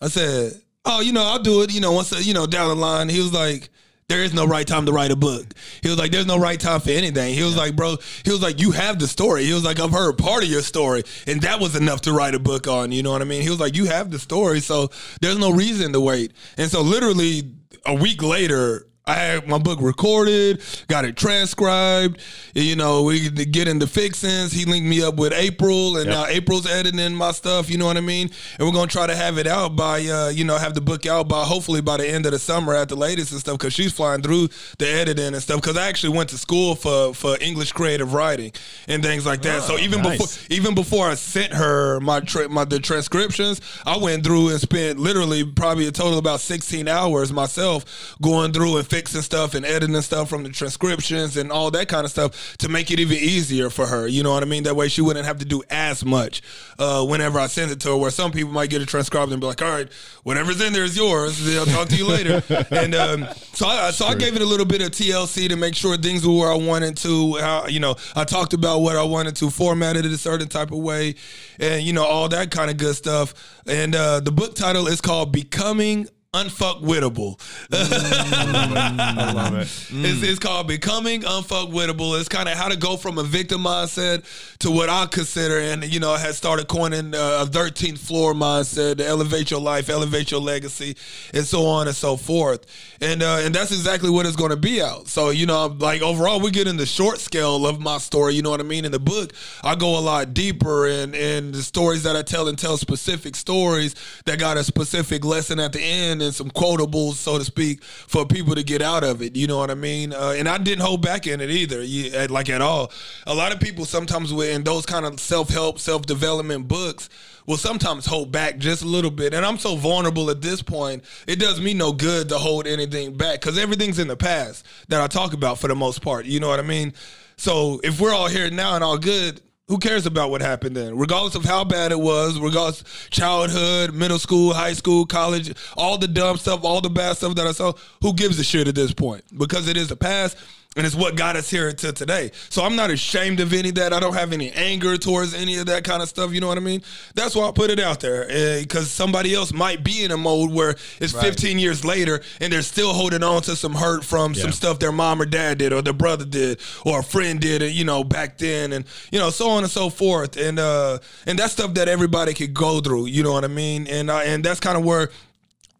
I 0.00 0.06
said, 0.06 0.60
"Oh, 0.84 1.00
you 1.00 1.12
know, 1.12 1.24
I'll 1.24 1.42
do 1.42 1.62
it. 1.62 1.74
You 1.74 1.80
know, 1.80 1.90
once 1.90 2.24
you 2.24 2.34
know 2.34 2.46
down 2.46 2.68
the 2.68 2.76
line." 2.76 3.08
He 3.08 3.18
was 3.18 3.32
like 3.32 3.68
there 4.12 4.22
is 4.22 4.34
no 4.34 4.46
right 4.46 4.66
time 4.66 4.84
to 4.84 4.92
write 4.92 5.10
a 5.10 5.16
book. 5.16 5.46
He 5.82 5.88
was 5.88 5.98
like, 5.98 6.10
there's 6.10 6.26
no 6.26 6.38
right 6.38 6.60
time 6.60 6.80
for 6.80 6.90
anything. 6.90 7.32
He 7.32 7.42
was 7.42 7.56
like, 7.56 7.74
bro, 7.74 7.96
he 8.24 8.30
was 8.30 8.42
like, 8.42 8.60
you 8.60 8.70
have 8.72 8.98
the 8.98 9.08
story. 9.08 9.44
He 9.44 9.54
was 9.54 9.64
like, 9.64 9.80
I've 9.80 9.90
heard 9.90 10.18
part 10.18 10.44
of 10.44 10.50
your 10.50 10.60
story, 10.60 11.02
and 11.26 11.40
that 11.40 11.60
was 11.60 11.74
enough 11.74 12.02
to 12.02 12.12
write 12.12 12.34
a 12.34 12.38
book 12.38 12.68
on. 12.68 12.92
You 12.92 13.02
know 13.02 13.10
what 13.10 13.22
I 13.22 13.24
mean? 13.24 13.40
He 13.40 13.48
was 13.48 13.58
like, 13.58 13.74
you 13.74 13.86
have 13.86 14.10
the 14.10 14.18
story, 14.18 14.60
so 14.60 14.90
there's 15.22 15.38
no 15.38 15.50
reason 15.50 15.94
to 15.94 16.00
wait. 16.00 16.34
And 16.58 16.70
so 16.70 16.82
literally 16.82 17.54
a 17.86 17.94
week 17.94 18.22
later, 18.22 18.86
I 19.04 19.14
had 19.14 19.48
my 19.48 19.58
book 19.58 19.80
recorded, 19.82 20.62
got 20.86 21.04
it 21.04 21.16
transcribed. 21.16 22.20
You 22.54 22.76
know, 22.76 23.02
we 23.02 23.30
get 23.30 23.66
into 23.66 23.88
fixings. 23.88 24.52
He 24.52 24.64
linked 24.64 24.88
me 24.88 25.02
up 25.02 25.16
with 25.16 25.32
April, 25.32 25.96
and 25.96 26.06
yep. 26.06 26.14
now 26.14 26.26
April's 26.26 26.70
editing 26.70 27.12
my 27.12 27.32
stuff. 27.32 27.68
You 27.68 27.78
know 27.78 27.86
what 27.86 27.96
I 27.96 28.00
mean? 28.00 28.30
And 28.58 28.68
we're 28.68 28.72
gonna 28.72 28.86
try 28.86 29.08
to 29.08 29.16
have 29.16 29.38
it 29.38 29.48
out 29.48 29.74
by, 29.74 30.06
uh, 30.06 30.28
you 30.28 30.44
know, 30.44 30.56
have 30.56 30.74
the 30.74 30.80
book 30.80 31.04
out 31.04 31.26
by 31.26 31.42
hopefully 31.42 31.80
by 31.80 31.96
the 31.96 32.08
end 32.08 32.26
of 32.26 32.32
the 32.32 32.38
summer 32.38 32.76
at 32.76 32.88
the 32.88 32.94
latest 32.94 33.32
and 33.32 33.40
stuff. 33.40 33.58
Because 33.58 33.72
she's 33.72 33.92
flying 33.92 34.22
through 34.22 34.48
the 34.78 34.88
editing 34.88 35.34
and 35.34 35.42
stuff. 35.42 35.60
Because 35.60 35.76
I 35.76 35.88
actually 35.88 36.16
went 36.16 36.28
to 36.30 36.38
school 36.38 36.76
for 36.76 37.12
for 37.12 37.36
English 37.40 37.72
creative 37.72 38.14
writing 38.14 38.52
and 38.86 39.02
things 39.02 39.26
like 39.26 39.42
that. 39.42 39.62
Oh, 39.62 39.66
so 39.66 39.78
even 39.78 40.02
nice. 40.02 40.18
before 40.18 40.46
even 40.48 40.76
before 40.76 41.08
I 41.08 41.16
sent 41.16 41.52
her 41.54 41.98
my 41.98 42.20
tra- 42.20 42.48
my 42.48 42.64
the 42.64 42.78
transcriptions, 42.78 43.60
I 43.84 43.96
went 43.96 44.22
through 44.24 44.50
and 44.50 44.60
spent 44.60 45.00
literally 45.00 45.44
probably 45.44 45.88
a 45.88 45.92
total 45.92 46.18
about 46.18 46.40
sixteen 46.40 46.86
hours 46.86 47.32
myself 47.32 48.14
going 48.22 48.52
through 48.52 48.76
and 48.76 48.91
fixing 48.92 49.22
stuff 49.22 49.54
and 49.54 49.64
editing 49.64 49.98
stuff 50.02 50.28
from 50.28 50.42
the 50.42 50.50
transcriptions 50.50 51.38
and 51.38 51.50
all 51.50 51.70
that 51.70 51.88
kind 51.88 52.04
of 52.04 52.10
stuff 52.10 52.58
to 52.58 52.68
make 52.68 52.90
it 52.90 53.00
even 53.00 53.16
easier 53.16 53.70
for 53.70 53.86
her. 53.86 54.06
You 54.06 54.22
know 54.22 54.34
what 54.34 54.42
I 54.42 54.46
mean? 54.46 54.64
That 54.64 54.76
way 54.76 54.88
she 54.88 55.00
wouldn't 55.00 55.24
have 55.24 55.38
to 55.38 55.46
do 55.46 55.62
as 55.70 56.04
much 56.04 56.42
uh, 56.78 57.02
whenever 57.02 57.38
I 57.38 57.46
send 57.46 57.70
it 57.70 57.80
to 57.80 57.88
her. 57.88 57.96
Where 57.96 58.10
some 58.10 58.32
people 58.32 58.52
might 58.52 58.68
get 58.68 58.82
it 58.82 58.88
transcribed 58.88 59.32
and 59.32 59.40
be 59.40 59.46
like, 59.46 59.62
"All 59.62 59.70
right, 59.70 59.90
whatever's 60.24 60.60
in 60.60 60.74
there 60.74 60.84
is 60.84 60.94
yours. 60.94 61.40
I'll 61.56 61.64
talk 61.64 61.88
to 61.88 61.96
you 61.96 62.06
later." 62.06 62.42
and 62.70 62.94
um, 62.94 63.26
so, 63.54 63.66
I, 63.66 63.92
so 63.92 64.04
I 64.04 64.14
gave 64.14 64.36
it 64.36 64.42
a 64.42 64.44
little 64.44 64.66
bit 64.66 64.82
of 64.82 64.90
TLC 64.90 65.48
to 65.48 65.56
make 65.56 65.74
sure 65.74 65.96
things 65.96 66.26
were 66.26 66.34
where 66.34 66.52
I 66.52 66.56
wanted 66.56 66.98
to. 66.98 67.36
How 67.36 67.68
you 67.68 67.80
know, 67.80 67.96
I 68.14 68.24
talked 68.24 68.52
about 68.52 68.80
what 68.80 68.96
I 68.96 69.04
wanted 69.04 69.36
to, 69.36 69.48
formatted 69.48 70.04
it 70.04 70.12
a 70.12 70.18
certain 70.18 70.48
type 70.48 70.70
of 70.70 70.78
way, 70.80 71.14
and 71.58 71.82
you 71.82 71.94
know 71.94 72.04
all 72.04 72.28
that 72.28 72.50
kind 72.50 72.70
of 72.70 72.76
good 72.76 72.94
stuff. 72.94 73.62
And 73.66 73.94
uh, 73.94 74.20
the 74.20 74.32
book 74.32 74.54
title 74.54 74.86
is 74.86 75.00
called 75.00 75.32
"Becoming 75.32 76.08
unfuckwittable. 76.34 77.38
Mm, 77.68 77.76
I 78.98 79.32
love 79.32 79.54
it. 79.54 79.66
Mm. 79.66 80.02
It's, 80.12 80.22
it's, 80.22 80.38
called 80.38 80.66
becoming 80.66 81.20
unfuckwittable. 81.22 82.18
It's 82.18 82.28
kind 82.28 82.48
of 82.48 82.56
how 82.56 82.68
to 82.68 82.76
go 82.76 82.96
from 82.96 83.18
a 83.18 83.22
victim 83.22 83.64
mindset 83.64 84.24
to 84.60 84.70
what 84.70 84.88
I 84.88 85.04
consider, 85.06 85.58
and 85.58 85.84
you 85.84 86.00
know, 86.00 86.14
has 86.14 86.38
started 86.38 86.68
coining 86.68 87.14
uh, 87.14 87.44
a 87.44 87.46
13th 87.46 87.98
floor 87.98 88.32
mindset 88.32 88.96
to 88.96 89.06
elevate 89.06 89.50
your 89.50 89.60
life, 89.60 89.90
elevate 89.90 90.30
your 90.30 90.40
legacy, 90.40 90.96
and 91.34 91.44
so 91.44 91.66
on 91.66 91.86
and 91.86 91.94
so 91.94 92.16
forth. 92.16 92.64
And 93.02 93.22
uh, 93.22 93.40
and 93.42 93.54
that's 93.54 93.70
exactly 93.70 94.08
what 94.08 94.24
it's 94.24 94.36
going 94.36 94.52
to 94.52 94.56
be 94.56 94.80
out. 94.80 95.08
So 95.08 95.30
you 95.30 95.44
know, 95.44 95.66
like 95.66 96.00
overall, 96.00 96.40
we 96.40 96.50
get 96.50 96.66
in 96.66 96.78
the 96.78 96.86
short 96.86 97.18
scale 97.18 97.66
of 97.66 97.78
my 97.78 97.98
story. 97.98 98.34
You 98.34 98.40
know 98.42 98.50
what 98.50 98.60
I 98.60 98.64
mean? 98.64 98.86
In 98.86 98.92
the 98.92 98.98
book, 98.98 99.34
I 99.62 99.74
go 99.74 99.98
a 99.98 100.00
lot 100.00 100.32
deeper, 100.32 100.86
and 100.86 101.14
and 101.14 101.54
the 101.54 101.62
stories 101.62 102.04
that 102.04 102.16
I 102.16 102.22
tell 102.22 102.48
and 102.48 102.58
tell 102.58 102.78
specific 102.78 103.36
stories 103.36 103.94
that 104.24 104.38
got 104.38 104.56
a 104.56 104.64
specific 104.64 105.26
lesson 105.26 105.60
at 105.60 105.74
the 105.74 105.80
end 105.80 106.21
some 106.30 106.50
quotables, 106.50 107.14
so 107.14 107.38
to 107.38 107.44
speak, 107.44 107.82
for 107.82 108.24
people 108.24 108.54
to 108.54 108.62
get 108.62 108.80
out 108.82 109.02
of 109.02 109.22
it. 109.22 109.34
You 109.34 109.48
know 109.48 109.58
what 109.58 109.70
I 109.70 109.74
mean? 109.74 110.12
Uh, 110.12 110.34
and 110.36 110.48
I 110.48 110.58
didn't 110.58 110.84
hold 110.84 111.02
back 111.02 111.26
in 111.26 111.40
it 111.40 111.50
either, 111.50 112.28
like 112.28 112.48
at 112.48 112.60
all. 112.60 112.92
A 113.26 113.34
lot 113.34 113.52
of 113.52 113.58
people 113.58 113.84
sometimes 113.84 114.32
with 114.32 114.54
in 114.54 114.62
those 114.62 114.86
kind 114.86 115.04
of 115.04 115.18
self 115.18 115.48
help, 115.48 115.80
self 115.80 116.06
development 116.06 116.68
books 116.68 117.08
will 117.46 117.56
sometimes 117.56 118.06
hold 118.06 118.30
back 118.30 118.58
just 118.58 118.82
a 118.82 118.86
little 118.86 119.10
bit. 119.10 119.34
And 119.34 119.44
I'm 119.44 119.58
so 119.58 119.76
vulnerable 119.76 120.30
at 120.30 120.40
this 120.40 120.62
point, 120.62 121.04
it 121.26 121.38
does 121.38 121.60
me 121.60 121.74
no 121.74 121.92
good 121.92 122.28
to 122.28 122.38
hold 122.38 122.66
anything 122.66 123.16
back 123.16 123.40
because 123.40 123.58
everything's 123.58 123.98
in 123.98 124.08
the 124.08 124.16
past 124.16 124.64
that 124.88 125.00
I 125.00 125.06
talk 125.06 125.32
about 125.32 125.58
for 125.58 125.68
the 125.68 125.74
most 125.74 126.02
part. 126.02 126.26
You 126.26 126.40
know 126.40 126.48
what 126.48 126.60
I 126.60 126.62
mean? 126.62 126.92
So 127.36 127.80
if 127.82 128.00
we're 128.00 128.14
all 128.14 128.28
here 128.28 128.50
now 128.50 128.74
and 128.74 128.84
all 128.84 128.98
good, 128.98 129.40
who 129.72 129.78
cares 129.78 130.04
about 130.04 130.30
what 130.30 130.42
happened 130.42 130.76
then? 130.76 130.98
Regardless 130.98 131.34
of 131.34 131.46
how 131.46 131.64
bad 131.64 131.92
it 131.92 131.98
was, 131.98 132.38
regardless 132.38 132.84
childhood, 133.08 133.94
middle 133.94 134.18
school, 134.18 134.52
high 134.52 134.74
school, 134.74 135.06
college, 135.06 135.54
all 135.78 135.96
the 135.96 136.06
dumb 136.06 136.36
stuff, 136.36 136.62
all 136.62 136.82
the 136.82 136.90
bad 136.90 137.16
stuff 137.16 137.36
that 137.36 137.46
I 137.46 137.52
saw, 137.52 137.72
who 138.02 138.12
gives 138.12 138.38
a 138.38 138.44
shit 138.44 138.68
at 138.68 138.74
this 138.74 138.92
point? 138.92 139.24
Because 139.34 139.68
it 139.68 139.78
is 139.78 139.88
the 139.88 139.96
past 139.96 140.36
and 140.76 140.86
it's 140.86 140.94
what 140.94 141.16
got 141.16 141.36
us 141.36 141.50
here 141.50 141.70
to 141.70 141.92
today. 141.92 142.30
So 142.48 142.62
I'm 142.62 142.76
not 142.76 142.90
ashamed 142.90 143.40
of 143.40 143.52
any 143.52 143.68
of 143.68 143.74
that. 143.74 143.92
I 143.92 144.00
don't 144.00 144.14
have 144.14 144.32
any 144.32 144.50
anger 144.52 144.96
towards 144.96 145.34
any 145.34 145.58
of 145.58 145.66
that 145.66 145.84
kind 145.84 146.02
of 146.02 146.08
stuff. 146.08 146.32
You 146.32 146.40
know 146.40 146.48
what 146.48 146.56
I 146.56 146.62
mean? 146.62 146.82
That's 147.14 147.34
why 147.34 147.46
I 147.46 147.52
put 147.52 147.70
it 147.70 147.78
out 147.78 148.00
there 148.00 148.26
because 148.60 148.90
somebody 148.90 149.34
else 149.34 149.52
might 149.52 149.84
be 149.84 150.04
in 150.04 150.10
a 150.10 150.16
mode 150.16 150.50
where 150.50 150.76
it's 150.98 151.12
15 151.12 151.58
years 151.58 151.84
later 151.84 152.22
and 152.40 152.52
they're 152.52 152.62
still 152.62 152.94
holding 152.94 153.22
on 153.22 153.42
to 153.42 153.56
some 153.56 153.74
hurt 153.74 154.04
from 154.04 154.34
some 154.34 154.52
stuff 154.52 154.78
their 154.78 154.92
mom 154.92 155.20
or 155.20 155.26
dad 155.26 155.58
did 155.58 155.72
or 155.72 155.82
their 155.82 155.92
brother 155.92 156.24
did 156.24 156.60
or 156.86 157.00
a 157.00 157.04
friend 157.04 157.40
did, 157.40 157.62
you 157.74 157.84
know, 157.84 158.02
back 158.02 158.38
then, 158.38 158.72
and 158.72 158.84
you 159.10 159.18
know, 159.18 159.30
so 159.30 159.50
on 159.50 159.62
and 159.62 159.70
so 159.70 159.90
forth. 159.90 160.36
And 160.36 160.58
uh, 160.58 160.98
and 161.26 161.38
that's 161.38 161.52
stuff 161.52 161.74
that 161.74 161.88
everybody 161.88 162.32
could 162.32 162.54
go 162.54 162.80
through. 162.80 163.06
You 163.06 163.22
know 163.22 163.32
what 163.32 163.44
I 163.44 163.48
mean? 163.48 163.86
And 163.86 164.10
I, 164.10 164.24
and 164.24 164.42
that's 164.42 164.60
kind 164.60 164.78
of 164.78 164.84
where 164.84 165.10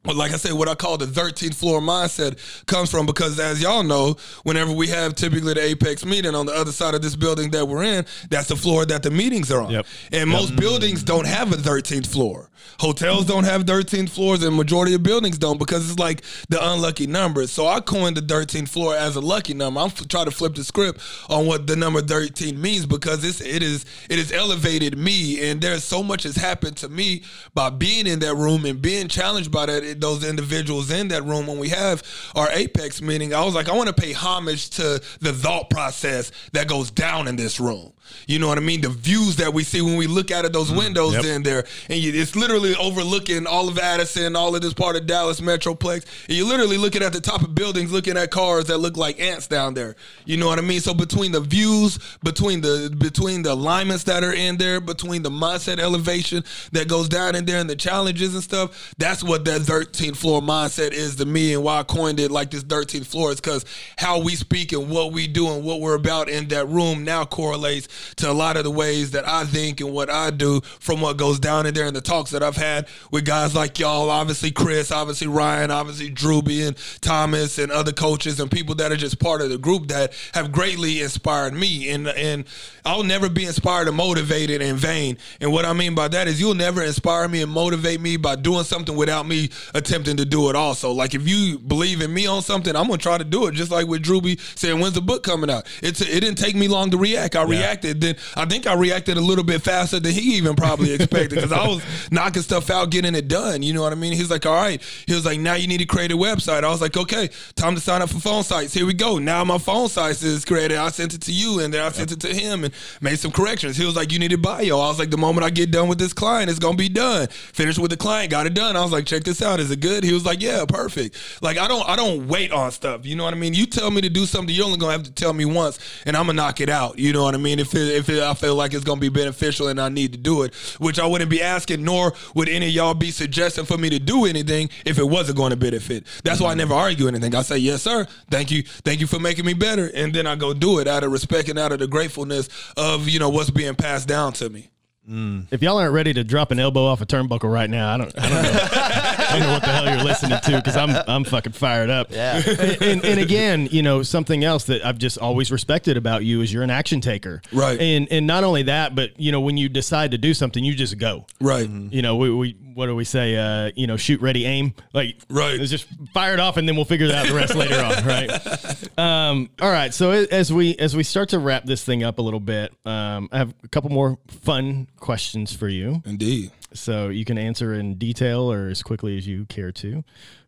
well, 0.04 0.16
like 0.16 0.32
I 0.32 0.36
said, 0.36 0.52
what 0.54 0.68
I 0.68 0.74
call 0.74 0.98
the 0.98 1.06
13th 1.06 1.54
floor 1.54 1.80
mindset 1.80 2.38
comes 2.66 2.90
from 2.90 3.06
because, 3.06 3.38
as 3.38 3.62
y'all 3.62 3.84
know, 3.84 4.16
whenever 4.42 4.72
we 4.72 4.88
have 4.88 5.14
typically 5.14 5.54
the 5.54 5.62
Apex 5.62 6.04
meeting 6.04 6.34
on 6.34 6.46
the 6.46 6.52
other 6.52 6.72
side 6.72 6.94
of 6.94 7.02
this 7.02 7.14
building 7.14 7.50
that 7.52 7.66
we're 7.66 7.84
in, 7.84 8.04
that's 8.28 8.48
the 8.48 8.56
floor 8.56 8.84
that 8.86 9.02
the 9.02 9.10
meetings 9.10 9.52
are 9.52 9.62
on. 9.62 9.70
Yep. 9.70 9.86
And 10.12 10.28
most 10.28 10.56
buildings 10.56 11.04
don't 11.04 11.26
have 11.26 11.52
a 11.52 11.56
13th 11.56 12.08
floor. 12.08 12.50
Hotels 12.78 13.26
don't 13.26 13.44
have 13.44 13.64
13th 13.64 14.10
floors, 14.10 14.42
and 14.42 14.56
majority 14.56 14.94
of 14.94 15.02
buildings 15.02 15.38
don't 15.38 15.58
because 15.58 15.88
it's 15.88 15.98
like 15.98 16.22
the 16.48 16.58
unlucky 16.72 17.06
number. 17.06 17.46
So 17.46 17.66
I 17.66 17.80
coined 17.80 18.16
the 18.16 18.22
13th 18.22 18.68
floor 18.68 18.96
as 18.96 19.16
a 19.16 19.20
lucky 19.20 19.54
number. 19.54 19.80
I'm 19.80 19.86
f- 19.86 20.08
trying 20.08 20.24
to 20.26 20.30
flip 20.30 20.54
the 20.54 20.64
script 20.64 21.00
on 21.28 21.46
what 21.46 21.66
the 21.66 21.76
number 21.76 22.00
13 22.00 22.60
means 22.60 22.86
because 22.86 23.24
it's 23.24 23.40
it 23.40 23.62
is 23.62 23.84
it 24.08 24.18
has 24.18 24.32
elevated 24.32 24.98
me, 24.98 25.48
and 25.48 25.60
there's 25.60 25.84
so 25.84 26.02
much 26.02 26.24
has 26.24 26.36
happened 26.36 26.76
to 26.78 26.88
me 26.88 27.22
by 27.54 27.70
being 27.70 28.06
in 28.06 28.18
that 28.20 28.34
room 28.34 28.64
and 28.64 28.80
being 28.82 29.08
challenged 29.08 29.50
by 29.50 29.66
that 29.66 29.84
those 30.00 30.24
individuals 30.24 30.90
in 30.90 31.08
that 31.08 31.24
room 31.24 31.46
when 31.46 31.58
we 31.58 31.68
have 31.70 32.02
our 32.34 32.50
apex 32.50 33.00
meeting. 33.00 33.34
I 33.34 33.44
was 33.44 33.54
like, 33.54 33.68
I 33.68 33.76
want 33.76 33.88
to 33.88 33.94
pay 33.94 34.12
homage 34.12 34.70
to 34.70 35.02
the 35.20 35.32
thought 35.32 35.70
process 35.70 36.32
that 36.52 36.68
goes 36.68 36.90
down 36.90 37.28
in 37.28 37.36
this 37.36 37.60
room. 37.60 37.92
You 38.26 38.38
know 38.38 38.48
what 38.48 38.58
I 38.58 38.60
mean? 38.60 38.80
The 38.80 38.88
views 38.88 39.36
that 39.36 39.52
we 39.52 39.64
see 39.64 39.80
when 39.80 39.96
we 39.96 40.06
look 40.06 40.30
out 40.30 40.44
of 40.44 40.52
those 40.52 40.70
mm, 40.70 40.78
windows 40.78 41.14
yep. 41.14 41.24
in 41.24 41.42
there, 41.42 41.64
and 41.88 41.98
you, 41.98 42.12
it's 42.14 42.36
literally 42.36 42.74
overlooking 42.76 43.46
all 43.46 43.68
of 43.68 43.78
Addison, 43.78 44.36
all 44.36 44.54
of 44.54 44.62
this 44.62 44.74
part 44.74 44.96
of 44.96 45.06
Dallas 45.06 45.40
Metroplex. 45.40 46.04
And 46.28 46.36
you're 46.36 46.46
literally 46.46 46.78
looking 46.78 47.02
at 47.02 47.12
the 47.12 47.20
top 47.20 47.42
of 47.42 47.54
buildings, 47.54 47.92
looking 47.92 48.16
at 48.16 48.30
cars 48.30 48.66
that 48.66 48.78
look 48.78 48.96
like 48.96 49.20
ants 49.20 49.46
down 49.46 49.74
there. 49.74 49.96
You 50.24 50.36
know 50.36 50.46
what 50.46 50.58
I 50.58 50.62
mean? 50.62 50.80
So 50.80 50.94
between 50.94 51.32
the 51.32 51.40
views, 51.40 51.98
between 52.22 52.60
the 52.60 52.94
between 52.96 53.42
the 53.42 53.52
alignments 53.52 54.04
that 54.04 54.24
are 54.24 54.34
in 54.34 54.56
there, 54.56 54.80
between 54.80 55.22
the 55.22 55.30
mindset 55.30 55.78
elevation 55.78 56.44
that 56.72 56.88
goes 56.88 57.08
down 57.08 57.34
in 57.34 57.44
there, 57.44 57.60
and 57.60 57.68
the 57.68 57.76
challenges 57.76 58.34
and 58.34 58.42
stuff, 58.42 58.94
that's 58.98 59.22
what 59.22 59.44
that 59.44 59.62
13th 59.84 60.16
floor 60.16 60.40
mindset 60.40 60.92
is 60.92 61.16
to 61.16 61.26
me, 61.26 61.54
and 61.54 61.62
why 61.62 61.80
I 61.80 61.82
coined 61.82 62.20
it 62.20 62.30
like 62.30 62.50
this 62.50 62.64
13th 62.64 63.06
floor 63.06 63.32
is 63.32 63.40
because 63.40 63.64
how 63.96 64.20
we 64.20 64.36
speak 64.36 64.72
and 64.72 64.88
what 64.88 65.12
we 65.12 65.26
do 65.26 65.48
and 65.48 65.64
what 65.64 65.80
we're 65.80 65.94
about 65.94 66.28
in 66.28 66.48
that 66.48 66.68
room 66.68 67.04
now 67.04 67.24
correlates 67.24 68.14
to 68.16 68.30
a 68.30 68.32
lot 68.32 68.56
of 68.56 68.64
the 68.64 68.70
ways 68.70 69.10
that 69.12 69.26
I 69.26 69.44
think 69.44 69.80
and 69.80 69.92
what 69.92 70.10
I 70.10 70.30
do 70.30 70.60
from 70.80 71.00
what 71.00 71.16
goes 71.16 71.38
down 71.40 71.66
in 71.66 71.74
there 71.74 71.86
and 71.86 71.96
the 71.96 72.00
talks 72.00 72.30
that 72.30 72.42
I've 72.42 72.56
had 72.56 72.86
with 73.10 73.24
guys 73.24 73.54
like 73.54 73.78
y'all, 73.78 74.10
obviously 74.10 74.50
Chris, 74.50 74.92
obviously 74.92 75.26
Ryan, 75.26 75.70
obviously 75.70 76.10
Drewby 76.10 76.66
and 76.66 76.76
Thomas 77.00 77.58
and 77.58 77.72
other 77.72 77.92
coaches 77.92 78.38
and 78.38 78.50
people 78.50 78.74
that 78.76 78.92
are 78.92 78.96
just 78.96 79.18
part 79.18 79.40
of 79.40 79.50
the 79.50 79.58
group 79.58 79.88
that 79.88 80.12
have 80.34 80.52
greatly 80.52 81.02
inspired 81.02 81.54
me. 81.54 81.88
And 81.90 82.08
and 82.08 82.44
I'll 82.84 83.02
never 83.02 83.28
be 83.28 83.44
inspired 83.44 83.88
or 83.88 83.92
motivated 83.92 84.62
in 84.62 84.76
vain. 84.76 85.18
And 85.40 85.52
what 85.52 85.64
I 85.64 85.72
mean 85.72 85.94
by 85.94 86.08
that 86.08 86.28
is 86.28 86.40
you'll 86.40 86.54
never 86.54 86.82
inspire 86.82 87.28
me 87.28 87.42
and 87.42 87.50
motivate 87.50 88.00
me 88.00 88.16
by 88.16 88.36
doing 88.36 88.64
something 88.64 88.96
without 88.96 89.26
me 89.26 89.50
attempting 89.74 90.16
to 90.16 90.24
do 90.24 90.50
it 90.50 90.56
also. 90.56 90.92
Like 90.92 91.14
if 91.14 91.26
you 91.28 91.58
believe 91.58 92.00
in 92.00 92.12
me 92.12 92.26
on 92.26 92.42
something, 92.42 92.74
I'm 92.74 92.86
gonna 92.86 92.98
try 92.98 93.18
to 93.18 93.24
do 93.24 93.46
it. 93.46 93.54
Just 93.54 93.70
like 93.70 93.86
with 93.86 94.02
Drewby 94.02 94.40
saying, 94.58 94.78
"When's 94.80 94.94
the 94.94 95.00
book 95.00 95.22
coming 95.22 95.50
out?" 95.50 95.66
It's 95.82 96.00
it 96.00 96.20
didn't 96.20 96.36
take 96.36 96.54
me 96.54 96.68
long 96.68 96.90
to 96.90 96.96
react. 96.98 97.36
I 97.36 97.42
reacted. 97.42 98.00
Then 98.00 98.16
I 98.36 98.44
think 98.44 98.66
I 98.66 98.74
reacted 98.74 99.16
a 99.16 99.20
little 99.20 99.44
bit 99.44 99.62
faster 99.62 100.00
than 100.00 100.12
he 100.12 100.36
even 100.36 100.54
probably 100.56 100.92
expected 100.94 101.36
because 101.36 101.52
I 101.52 101.66
was 101.66 101.82
knocking 102.10 102.42
stuff 102.42 102.70
out, 102.70 102.90
getting 102.90 103.14
it 103.14 103.28
done. 103.28 103.62
You 103.62 103.72
know 103.72 103.82
what 103.82 103.92
I 103.92 103.96
mean? 103.96 104.12
He's 104.12 104.30
like, 104.30 104.46
"All 104.46 104.54
right." 104.54 104.82
He 105.06 105.14
was 105.14 105.24
like, 105.24 105.40
"Now 105.40 105.54
you 105.54 105.66
need 105.66 105.78
to 105.78 105.86
create 105.86 106.12
a 106.12 106.16
website." 106.16 106.64
I 106.64 106.68
was 106.68 106.80
like, 106.80 106.96
"Okay, 106.96 107.30
time 107.56 107.74
to 107.74 107.80
sign 107.80 108.02
up 108.02 108.10
for 108.10 108.20
phone 108.20 108.44
sites. 108.44 108.74
Here 108.74 108.86
we 108.86 108.94
go. 108.94 109.18
Now 109.18 109.44
my 109.44 109.58
phone 109.58 109.88
site 109.88 110.22
is 110.22 110.44
created. 110.44 110.78
I 110.78 110.88
sent 110.90 111.14
it 111.14 111.22
to 111.22 111.32
you, 111.32 111.60
and 111.60 111.72
then 111.72 111.84
I 111.84 111.90
sent 111.90 112.12
it 112.12 112.20
to 112.20 112.34
him 112.34 112.64
and 112.64 112.74
made 113.00 113.18
some 113.18 113.32
corrections." 113.32 113.76
He 113.76 113.86
was 113.86 113.96
like, 113.96 114.12
"You 114.12 114.18
need 114.18 114.32
a 114.32 114.38
bio." 114.38 114.80
I 114.80 114.88
was 114.88 114.98
like, 114.98 115.10
"The 115.10 115.18
moment 115.18 115.44
I 115.44 115.50
get 115.50 115.70
done 115.70 115.88
with 115.88 115.98
this 115.98 116.12
client, 116.12 116.50
it's 116.50 116.58
gonna 116.58 116.76
be 116.76 116.88
done." 116.88 117.28
Finished 117.28 117.78
with 117.78 117.90
the 117.90 117.96
client, 117.96 118.30
got 118.30 118.46
it 118.46 118.54
done. 118.54 118.76
I 118.76 118.82
was 118.82 118.92
like, 118.92 119.06
"Check 119.06 119.24
this 119.24 119.40
out. 119.42 119.60
Is 119.62 119.70
it 119.70 119.80
good?" 119.80 120.04
He 120.04 120.12
was 120.12 120.24
like, 120.24 120.42
"Yeah, 120.42 120.64
perfect." 120.66 121.16
Like 121.40 121.58
I 121.58 121.68
don't 121.68 121.88
I 121.88 121.96
don't 121.96 122.28
wait 122.28 122.52
on 122.52 122.70
stuff. 122.70 123.06
You 123.06 123.16
know 123.16 123.24
what 123.24 123.34
I 123.34 123.36
mean? 123.36 123.54
You 123.54 123.66
tell 123.66 123.90
me 123.90 124.00
to 124.02 124.10
do 124.10 124.26
something, 124.26 124.54
you're 124.54 124.66
only 124.66 124.78
gonna 124.78 124.92
have 124.92 125.04
to 125.04 125.12
tell 125.12 125.32
me 125.32 125.44
once, 125.44 125.78
and 126.06 126.16
I'm 126.16 126.26
gonna 126.26 126.36
knock 126.36 126.60
it 126.60 126.68
out. 126.68 126.98
You 126.98 127.12
know 127.12 127.24
what 127.24 127.34
I 127.34 127.38
mean? 127.38 127.58
If 127.58 127.74
it, 127.74 127.94
if 127.94 128.08
it, 128.08 128.22
I 128.22 128.34
feel 128.34 128.54
like 128.54 128.74
it's 128.74 128.84
gonna 128.84 129.00
be 129.00 129.08
beneficial 129.08 129.68
and 129.68 129.80
I 129.80 129.88
need 129.88 130.12
to 130.12 130.18
do 130.18 130.42
it, 130.42 130.54
which 130.78 130.98
I 130.98 131.06
wouldn't 131.06 131.30
be 131.30 131.42
asking, 131.42 131.84
nor 131.84 132.12
would 132.34 132.48
any 132.48 132.68
of 132.68 132.72
y'all 132.72 132.94
be 132.94 133.10
suggesting 133.10 133.64
for 133.64 133.78
me 133.78 133.90
to 133.90 133.98
do 133.98 134.24
anything 134.24 134.70
if 134.84 134.98
it 134.98 135.08
wasn't 135.08 135.38
going 135.38 135.50
to 135.50 135.56
benefit. 135.56 136.06
That's 136.24 136.40
why 136.40 136.52
I 136.52 136.54
never 136.54 136.74
argue 136.74 137.08
anything. 137.08 137.34
I 137.34 137.42
say, 137.42 137.58
"Yes, 137.58 137.82
sir. 137.82 138.06
Thank 138.30 138.50
you, 138.50 138.62
thank 138.62 139.00
you 139.00 139.06
for 139.06 139.18
making 139.18 139.44
me 139.44 139.54
better," 139.54 139.90
and 139.94 140.12
then 140.14 140.26
I 140.26 140.36
go 140.36 140.52
do 140.52 140.78
it 140.78 140.88
out 140.88 141.04
of 141.04 141.12
respect 141.12 141.48
and 141.48 141.58
out 141.58 141.72
of 141.72 141.78
the 141.78 141.86
gratefulness 141.86 142.48
of 142.76 143.08
you 143.08 143.18
know 143.18 143.28
what's 143.28 143.50
being 143.50 143.74
passed 143.74 144.08
down 144.08 144.32
to 144.34 144.48
me. 144.48 144.70
If 145.04 145.62
y'all 145.62 145.78
aren't 145.78 145.92
ready 145.92 146.12
to 146.14 146.22
drop 146.22 146.52
an 146.52 146.60
elbow 146.60 146.84
off 146.86 147.00
a 147.00 147.06
turnbuckle 147.06 147.52
right 147.52 147.68
now, 147.68 147.92
I 147.92 147.98
don't, 147.98 148.12
I 148.16 148.28
don't 148.28 148.42
know, 148.42 148.60
I 148.62 149.26
don't 149.32 149.40
know 149.40 149.52
what 149.52 149.62
the 149.62 149.68
hell 149.68 149.94
you're 149.94 150.04
listening 150.04 150.38
to 150.38 150.56
because 150.56 150.76
I'm, 150.76 150.90
I'm 151.08 151.24
fucking 151.24 151.52
fired 151.52 151.90
up. 151.90 152.12
Yeah. 152.12 152.40
And, 152.80 153.04
and 153.04 153.20
again, 153.20 153.68
you 153.70 153.82
know, 153.82 154.02
something 154.02 154.44
else 154.44 154.64
that 154.64 154.84
I've 154.84 154.98
just 154.98 155.18
always 155.18 155.50
respected 155.50 155.96
about 155.96 156.24
you 156.24 156.40
is 156.40 156.52
you're 156.52 156.62
an 156.62 156.70
action 156.70 157.00
taker. 157.00 157.42
Right. 157.52 157.80
And 157.80 158.08
and 158.10 158.26
not 158.26 158.44
only 158.44 158.64
that, 158.64 158.94
but 158.94 159.18
you 159.18 159.32
know, 159.32 159.40
when 159.40 159.56
you 159.56 159.68
decide 159.68 160.12
to 160.12 160.18
do 160.18 160.34
something, 160.34 160.64
you 160.64 160.74
just 160.74 160.98
go. 160.98 161.26
Right. 161.40 161.68
You 161.68 162.02
know, 162.02 162.16
we, 162.16 162.30
we 162.32 162.56
what 162.74 162.86
do 162.86 162.94
we 162.94 163.04
say? 163.04 163.36
Uh, 163.36 163.70
you 163.74 163.86
know, 163.86 163.96
shoot, 163.96 164.20
ready, 164.20 164.46
aim. 164.46 164.74
Like, 164.94 165.16
Right. 165.28 165.60
It's 165.60 165.70
just 165.70 165.86
fire 166.14 166.32
it 166.34 166.40
off, 166.40 166.56
and 166.56 166.66
then 166.68 166.76
we'll 166.76 166.84
figure 166.84 167.12
out 167.12 167.26
the 167.26 167.34
rest 167.34 167.54
later 167.54 167.76
on. 167.76 168.04
Right. 168.04 168.98
Um, 168.98 169.50
all 169.60 169.70
right. 169.70 169.92
So 169.92 170.10
as 170.10 170.52
we 170.52 170.76
as 170.76 170.94
we 170.96 171.02
start 171.02 171.30
to 171.30 171.38
wrap 171.38 171.64
this 171.64 171.84
thing 171.84 172.02
up 172.02 172.18
a 172.18 172.22
little 172.22 172.40
bit, 172.40 172.72
um, 172.84 173.28
I 173.32 173.38
have 173.38 173.54
a 173.64 173.68
couple 173.68 173.90
more 173.90 174.18
fun 174.28 174.86
questions 175.02 175.52
for 175.52 175.68
you, 175.68 176.02
Indeed. 176.06 176.50
so 176.72 177.10
you 177.10 177.26
can 177.26 177.36
answer 177.36 177.74
in 177.74 177.96
detail 177.96 178.50
or 178.50 178.68
as 178.68 178.82
quickly 178.82 179.18
as 179.18 179.26
you 179.26 179.44
care 179.44 179.70
to. 179.72 180.02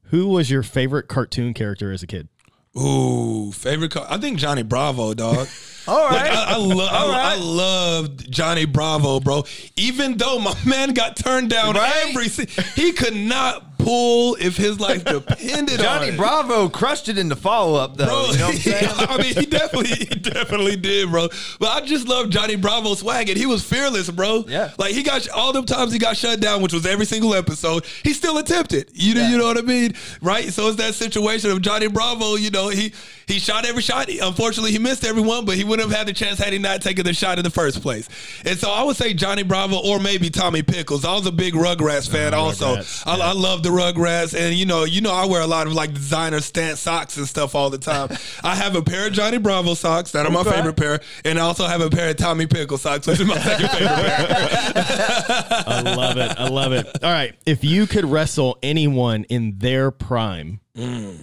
Who 0.04 0.28
was 0.28 0.50
your 0.50 0.62
favorite 0.62 1.08
cartoon 1.08 1.52
character 1.52 1.92
as 1.92 2.02
a 2.02 2.06
kid? 2.06 2.28
Ooh, 2.76 3.52
favorite 3.52 3.92
car. 3.92 4.04
I 4.08 4.18
think 4.18 4.38
Johnny 4.38 4.62
Bravo, 4.64 5.14
dog. 5.14 5.46
All 5.86 6.08
right. 6.08 6.28
Like. 6.28 6.30
I, 6.32 6.52
I, 6.54 6.56
lo- 6.56 6.86
I, 6.90 6.96
All 6.98 7.10
I 7.12 7.34
right. 7.34 7.38
loved 7.40 8.30
Johnny 8.32 8.64
Bravo, 8.64 9.20
bro. 9.20 9.44
Even 9.76 10.16
though 10.16 10.38
my 10.40 10.56
man 10.66 10.92
got 10.94 11.14
turned 11.16 11.50
down 11.50 11.74
Right? 11.74 12.06
every, 12.08 12.28
se- 12.28 12.46
he 12.74 12.92
could 12.92 13.14
not 13.14 13.73
pull 13.84 14.36
if 14.40 14.56
his 14.56 14.80
life 14.80 15.04
depended 15.04 15.80
on 15.80 16.02
it. 16.02 16.06
Johnny. 16.06 16.16
Bravo 16.16 16.68
crushed 16.68 17.08
it 17.08 17.18
in 17.18 17.28
the 17.28 17.36
follow 17.36 17.78
up 17.78 17.96
though. 17.96 18.06
Bro, 18.06 18.26
you 18.32 18.38
know 18.38 18.46
what 18.46 18.54
I'm 18.54 18.60
saying? 18.60 18.90
I 18.96 19.16
mean, 19.18 19.34
he 19.34 19.46
definitely, 19.46 19.88
he 19.90 20.04
definitely 20.06 20.76
did, 20.76 21.10
bro. 21.10 21.28
But 21.60 21.68
I 21.68 21.80
just 21.86 22.08
love 22.08 22.30
Johnny 22.30 22.56
Bravo 22.56 22.94
swag, 22.94 23.28
and 23.28 23.38
he 23.38 23.46
was 23.46 23.62
fearless, 23.64 24.10
bro. 24.10 24.44
Yeah. 24.48 24.72
like 24.78 24.92
he 24.94 25.02
got 25.02 25.28
all 25.30 25.52
them 25.52 25.64
times 25.66 25.92
he 25.92 25.98
got 25.98 26.16
shut 26.16 26.40
down, 26.40 26.62
which 26.62 26.72
was 26.72 26.86
every 26.86 27.06
single 27.06 27.34
episode. 27.34 27.84
He 28.02 28.12
still 28.12 28.38
attempted. 28.38 28.90
You 28.92 29.14
know, 29.14 29.20
Yeah. 29.20 29.30
you 29.30 29.38
know 29.38 29.44
what 29.46 29.58
I 29.58 29.62
mean, 29.62 29.94
right? 30.22 30.52
So 30.52 30.68
it's 30.68 30.76
that 30.78 30.94
situation 30.94 31.50
of 31.50 31.60
Johnny 31.62 31.86
Bravo. 31.88 32.36
You 32.36 32.50
know, 32.50 32.68
he 32.68 32.92
he 33.26 33.38
shot 33.38 33.64
every 33.66 33.82
shot. 33.82 34.08
He- 34.08 34.18
Unfortunately, 34.18 34.70
he 34.72 34.78
missed 34.78 35.04
everyone, 35.04 35.44
but 35.44 35.56
he 35.56 35.64
wouldn't 35.64 35.88
have 35.88 35.96
had 35.98 36.06
the 36.08 36.12
chance 36.12 36.38
had 36.38 36.52
he 36.52 36.58
not 36.58 36.80
taken 36.82 37.04
the 37.04 37.12
shot 37.12 37.38
in 37.38 37.44
the 37.44 37.50
first 37.50 37.82
place. 37.82 38.08
And 38.44 38.58
so 38.58 38.70
I 38.70 38.82
would 38.82 38.96
say 38.96 39.12
Johnny 39.14 39.42
Bravo 39.42 39.76
or 39.76 39.98
maybe 39.98 40.30
Tommy 40.30 40.62
Pickles. 40.62 41.04
I 41.04 41.12
was 41.14 41.26
a 41.26 41.32
big 41.32 41.54
Rugrats 41.54 42.08
fan, 42.10 42.32
oh, 42.34 42.38
also. 42.44 42.76
Rugrats, 42.76 43.02
I, 43.06 43.18
I 43.18 43.32
love 43.32 43.62
the 43.62 43.70
Rugrats, 43.74 44.34
and 44.38 44.54
you 44.54 44.64
know, 44.66 44.84
you 44.84 45.00
know, 45.00 45.12
I 45.12 45.26
wear 45.26 45.42
a 45.42 45.46
lot 45.46 45.66
of 45.66 45.72
like 45.74 45.92
designer 45.92 46.40
stance 46.40 46.80
socks 46.80 47.16
and 47.16 47.26
stuff 47.28 47.54
all 47.54 47.70
the 47.70 47.78
time. 47.78 48.08
I 48.44 48.54
have 48.54 48.76
a 48.76 48.82
pair 48.82 49.06
of 49.08 49.12
Johnny 49.12 49.38
Bravo 49.38 49.74
socks 49.74 50.12
that 50.12 50.24
are 50.26 50.30
my 50.30 50.40
Okay. 50.40 50.50
favorite 50.52 50.76
pair, 50.76 51.00
and 51.24 51.38
I 51.38 51.42
also 51.42 51.66
have 51.66 51.80
a 51.80 51.90
pair 51.90 52.10
of 52.10 52.16
Tommy 52.16 52.46
Pickle 52.46 52.78
socks, 52.78 53.06
which 53.06 53.20
is 53.20 53.26
my 53.26 53.38
second 53.38 53.68
favorite 53.70 53.88
pair. 53.88 54.74
I 55.66 55.82
love 55.96 56.16
it. 56.16 56.38
I 56.38 56.48
love 56.48 56.72
it. 56.72 56.86
All 57.02 57.10
right. 57.12 57.34
If 57.46 57.64
you 57.64 57.86
could 57.86 58.04
wrestle 58.04 58.58
anyone 58.62 59.24
in 59.24 59.58
their 59.58 59.90
prime, 59.90 60.60
mm. 60.76 61.18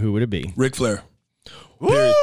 who 0.00 0.12
would 0.12 0.22
it 0.22 0.30
be? 0.30 0.52
Ric 0.56 0.76
Flair. 0.76 1.02
Period. 1.80 2.14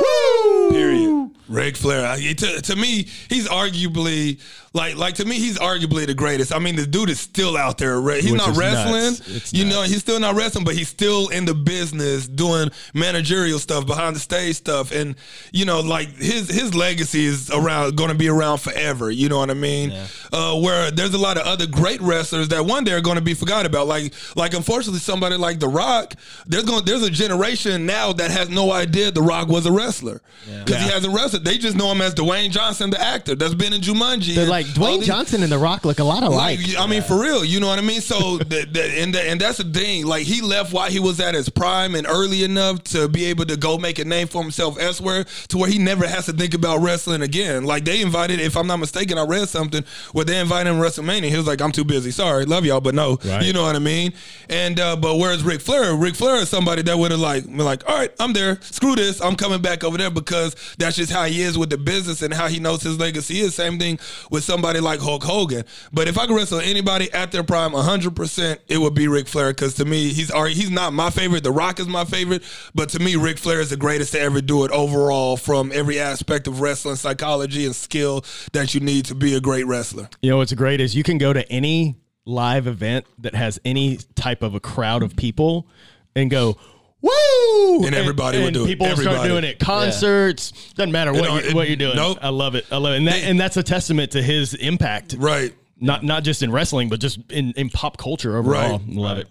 Period. 0.72 1.30
Ric 1.48 1.78
Flair. 1.78 2.06
I- 2.08 2.34
To, 2.34 2.62
to 2.62 2.76
me, 2.76 3.08
he's 3.30 3.48
arguably 3.48 4.40
like 4.74 4.96
like 4.96 5.16
to 5.16 5.26
me, 5.26 5.36
he's 5.36 5.60
arguably 5.60 6.08
the 6.08 6.16
greatest. 6.16 6.54
I 6.54 6.58
mean, 6.58 6.76
the 6.76 6.88
dude 6.88 7.10
is 7.12 7.20
still 7.20 7.56
out 7.56 7.78
there. 7.78 8.02
He's 8.16 8.32
Which 8.32 8.40
not 8.40 8.58
wrestling. 8.58 9.34
nuts. 9.34 9.54
You 9.54 9.66
know, 9.66 9.84
he's 9.84 10.00
still 10.00 10.20
not 10.20 10.36
wrestling, 10.36 10.66
but 10.66 10.74
he's 10.74 10.90
still 10.90 11.30
in 11.30 11.46
the 11.46 11.54
business 11.54 12.28
doing 12.28 12.72
managerial 12.96 13.60
stuff, 13.60 13.86
behind 13.86 14.16
the 14.16 14.20
stage 14.20 14.56
stuff, 14.56 14.92
and 14.92 15.16
you 15.52 15.66
know, 15.66 15.82
like 15.82 16.10
his 16.18 16.50
his 16.50 16.74
legacy 16.74 17.26
is 17.26 17.52
around 17.52 17.96
going 17.96 18.10
to 18.10 18.16
be 18.16 18.28
around 18.30 18.60
forever. 18.60 19.12
You 19.12 19.30
know 19.30 19.38
what 19.38 19.52
I 19.52 19.54
mean? 19.54 19.94
Uh, 20.32 20.60
where 20.60 20.90
there's 20.90 21.14
a 21.14 21.20
lot 21.20 21.38
of 21.38 21.46
other 21.46 21.68
great 21.68 22.02
wrestlers 22.02 22.50
that 22.50 22.66
one 22.66 22.84
day 22.84 22.94
are 22.94 23.02
going 23.02 23.18
to 23.18 23.24
be 23.24 23.36
forgot 23.36 23.68
about. 23.68 23.86
Like 23.86 24.14
like 24.36 24.56
unfortunately, 24.56 25.00
somebody 25.00 25.36
like 25.36 25.60
The 25.60 25.68
Rock. 25.68 26.16
There's 26.48 26.64
going 26.64 26.84
there's 26.86 27.04
a 27.04 27.12
generation 27.12 27.86
now 27.86 28.12
that 28.14 28.32
has 28.32 28.50
no 28.50 28.72
idea 28.72 29.12
The 29.12 29.22
Rock 29.22 29.50
was 29.50 29.68
a 29.68 29.72
wrestler 29.72 30.22
because 30.66 30.82
he 30.82 30.90
hasn't 30.90 31.14
wrestled. 31.14 31.46
They 31.46 31.60
just 31.60 31.78
know 31.78 31.92
him 31.92 32.02
as 32.02 32.16
Dwayne 32.16 32.50
Johnson, 32.50 32.90
the 32.90 33.00
actor 33.00 33.36
that's 33.36 33.54
been 33.54 33.74
in 33.74 33.82
Jumanji. 33.82 34.34
They're 34.34 34.44
and 34.46 34.63
like 34.66 34.76
Dwayne 34.76 34.98
these- 35.00 35.08
Johnson 35.08 35.44
and 35.44 35.52
The 35.52 35.58
Rock 35.58 35.86
look 35.86 36.00
a 36.00 36.04
lot 36.04 36.24
alike. 36.24 36.60
like, 36.60 36.78
I 36.78 36.88
mean, 36.88 37.02
for 37.02 37.20
real, 37.20 37.44
you 37.46 37.60
know 37.60 37.68
what 37.68 37.80
I 37.80 37.82
mean. 37.82 38.02
So, 38.02 38.38
the, 38.38 38.66
the, 38.70 38.84
and 39.00 39.14
the, 39.14 39.22
and 39.22 39.40
that's 39.40 39.58
the 39.58 39.64
thing. 39.64 40.06
Like, 40.06 40.24
he 40.26 40.42
left 40.42 40.74
while 40.74 40.90
he 40.90 41.00
was 41.00 41.20
at 41.20 41.34
his 41.36 41.50
prime 41.50 41.96
and 41.96 42.08
early 42.08 42.44
enough 42.44 42.84
to 42.86 43.08
be 43.08 43.26
able 43.26 43.46
to 43.46 43.58
go 43.58 43.78
make 43.78 44.00
a 44.00 44.06
name 44.06 44.28
for 44.28 44.42
himself 44.42 44.80
elsewhere, 44.80 45.26
to 45.50 45.58
where 45.58 45.70
he 45.70 45.78
never 45.80 46.08
has 46.08 46.26
to 46.28 46.34
think 46.34 46.54
about 46.54 46.80
wrestling 46.82 47.22
again. 47.22 47.64
Like, 47.66 47.86
they 47.86 48.02
invited, 48.02 48.40
if 48.40 48.56
I'm 48.58 48.68
not 48.68 48.78
mistaken, 48.78 49.18
I 49.18 49.24
read 49.26 49.48
something 49.50 49.84
where 50.12 50.26
they 50.26 50.40
invited 50.40 50.70
him 50.70 50.78
to 50.82 50.84
WrestleMania. 50.88 51.30
He 51.30 51.38
was 51.38 51.48
like, 51.48 51.62
"I'm 51.62 51.72
too 51.72 51.84
busy. 51.84 52.12
Sorry, 52.12 52.46
love 52.46 52.66
y'all, 52.66 52.82
but 52.82 52.96
no." 52.96 53.18
Right. 53.24 53.44
You 53.44 53.54
know 53.54 53.64
what 53.64 53.76
I 53.76 53.80
mean? 53.80 54.14
And 54.50 54.80
uh, 54.80 54.96
but 54.96 55.18
whereas 55.18 55.44
Ric 55.44 55.62
Flair, 55.62 55.96
Ric 55.96 56.16
Flair 56.16 56.38
is 56.38 56.50
somebody 56.50 56.82
that 56.84 56.98
would 56.98 57.12
have 57.12 57.20
like 57.20 57.46
been 57.46 57.58
like, 57.58 57.88
"All 57.90 57.96
right, 57.98 58.12
I'm 58.20 58.34
there. 58.34 58.60
Screw 58.62 58.96
this. 58.96 59.22
I'm 59.22 59.36
coming 59.36 59.62
back 59.62 59.84
over 59.84 59.98
there," 59.98 60.10
because 60.12 60.56
that's 60.78 60.96
just 60.96 61.12
how 61.12 61.26
he 61.26 61.42
is 61.42 61.58
with 61.58 61.70
the 61.70 61.78
business 61.78 62.22
and 62.22 62.34
how 62.34 62.48
he 62.48 62.60
knows 62.60 62.82
his 62.84 63.00
legacy 63.00 63.40
is. 63.40 63.56
Same 63.56 63.80
thing 63.80 64.00
with 64.30 64.44
somebody 64.54 64.80
like 64.80 65.00
Hulk 65.00 65.24
Hogan. 65.24 65.66
But 65.92 66.08
if 66.08 66.16
I 66.16 66.28
could 66.28 66.36
wrestle 66.36 66.60
anybody 66.60 67.12
at 67.12 67.32
their 67.32 67.44
prime, 67.44 67.72
100%, 67.72 68.60
it 68.68 68.78
would 68.78 68.94
be 68.94 69.08
Ric 69.08 69.28
Flair 69.28 69.50
because 69.50 69.74
to 69.76 69.86
me, 69.86 70.10
he's 70.10 70.30
already, 70.30 70.54
he's 70.54 70.70
not 70.70 70.94
my 70.94 71.10
favorite. 71.10 71.44
The 71.44 71.52
Rock 71.52 71.80
is 71.80 71.88
my 71.88 72.06
favorite, 72.06 72.44
but 72.76 72.90
to 72.90 73.00
me, 73.00 73.16
Ric 73.16 73.40
Flair 73.40 73.62
is 73.62 73.72
the 73.72 73.78
greatest 73.78 74.12
to 74.12 74.20
ever 74.20 74.42
do 74.42 74.64
it 74.64 74.70
overall 74.70 75.38
from 75.38 75.72
every 75.74 76.00
aspect 76.00 76.46
of 76.46 76.62
wrestling 76.62 76.98
psychology 76.98 77.66
and 77.66 77.76
skill 77.76 78.24
that 78.52 78.76
you 78.76 78.80
need 78.80 79.06
to 79.06 79.16
be 79.16 79.34
a 79.34 79.42
great 79.42 79.66
wrestler. 79.66 80.08
You 80.22 80.30
know 80.30 80.38
what's 80.38 80.54
great 80.54 80.80
is 80.80 80.96
you 80.96 81.04
can 81.04 81.18
go 81.18 81.34
to 81.34 81.52
any 81.52 81.96
live 82.26 82.68
event 82.68 83.08
that 83.18 83.34
has 83.34 83.60
any 83.66 83.98
type 84.14 84.44
of 84.44 84.54
a 84.54 84.60
crowd 84.60 85.02
of 85.02 85.16
people 85.16 85.68
and 86.16 86.30
go, 86.30 86.58
woo! 87.04 87.86
And 87.86 87.94
everybody 87.94 88.40
would 88.40 88.48
and 88.48 88.54
do 88.56 88.64
it. 88.64 88.68
People 88.68 88.88
start 88.96 89.28
doing 89.28 89.44
it. 89.44 89.60
Concerts, 89.60 90.74
doesn't 90.74 90.92
matter 90.92 91.14
what, 91.14 91.46
you, 91.46 91.56
what 91.56 91.68
you're 91.68 91.76
doing. 91.76 91.96
nope. 91.96 92.18
I 92.22 92.30
love 92.30 92.56
it. 92.56 92.66
I 92.72 92.78
love 92.78 92.94
it. 92.94 92.98
And, 92.98 93.08
that, 93.08 93.24
and 93.24 93.40
that's 93.40 93.58
a 93.58 93.64
testament 93.64 94.12
to 94.12 94.24
his 94.24 94.54
impact. 94.56 95.16
Right. 95.18 95.54
Not 95.80 96.04
not 96.04 96.24
just 96.24 96.42
in 96.42 96.52
wrestling, 96.52 96.88
but 96.88 97.00
just 97.02 97.20
in, 97.30 97.52
in 97.58 97.70
pop 97.70 97.98
culture 97.98 98.38
overall. 98.38 98.80
Right. 98.80 98.88
Love 98.88 99.18
it. 99.18 99.28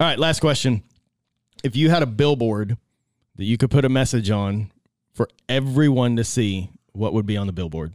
All 0.00 0.06
right, 0.06 0.18
last 0.18 0.40
question. 0.40 0.82
If 1.62 1.76
you 1.76 1.90
had 1.90 2.02
a 2.02 2.06
billboard 2.06 2.76
that 3.36 3.44
you 3.44 3.56
could 3.56 3.70
put 3.70 3.84
a 3.84 3.88
message 3.88 4.30
on 4.30 4.72
for 5.12 5.28
everyone 5.48 6.16
to 6.16 6.24
see, 6.24 6.70
what 6.92 7.12
would 7.12 7.26
be 7.26 7.36
on 7.36 7.46
the 7.46 7.52
billboard? 7.52 7.92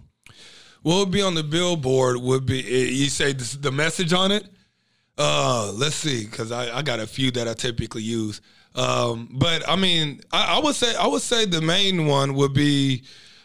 What 0.84 1.00
would 1.00 1.12
be 1.12 1.22
on 1.22 1.34
the 1.34 1.44
billboard 1.44 2.18
would 2.18 2.46
be 2.46 2.60
eh, 2.60 2.90
you 2.92 3.10
say 3.10 3.34
this, 3.34 3.54
the 3.54 3.72
message 3.72 4.14
on 4.14 4.32
it. 4.32 4.48
Uh, 5.18 5.72
let's 5.74 5.96
see, 5.96 6.26
because 6.26 6.52
I, 6.52 6.78
I 6.78 6.82
got 6.84 7.00
a 7.00 7.08
few 7.08 7.32
that 7.32 7.48
I 7.48 7.54
typically 7.54 8.04
use. 8.04 8.40
Um, 8.78 9.28
but 9.32 9.68
I 9.68 9.76
mean, 9.76 10.22
I, 10.32 10.58
I 10.58 10.60
would 10.60 10.76
say 10.76 10.96
I 10.96 11.08
would 11.08 11.24
say 11.24 11.46
the 11.46 11.62
main 11.62 12.06
one 12.06 12.36
would 12.36 12.54
be 12.54 13.04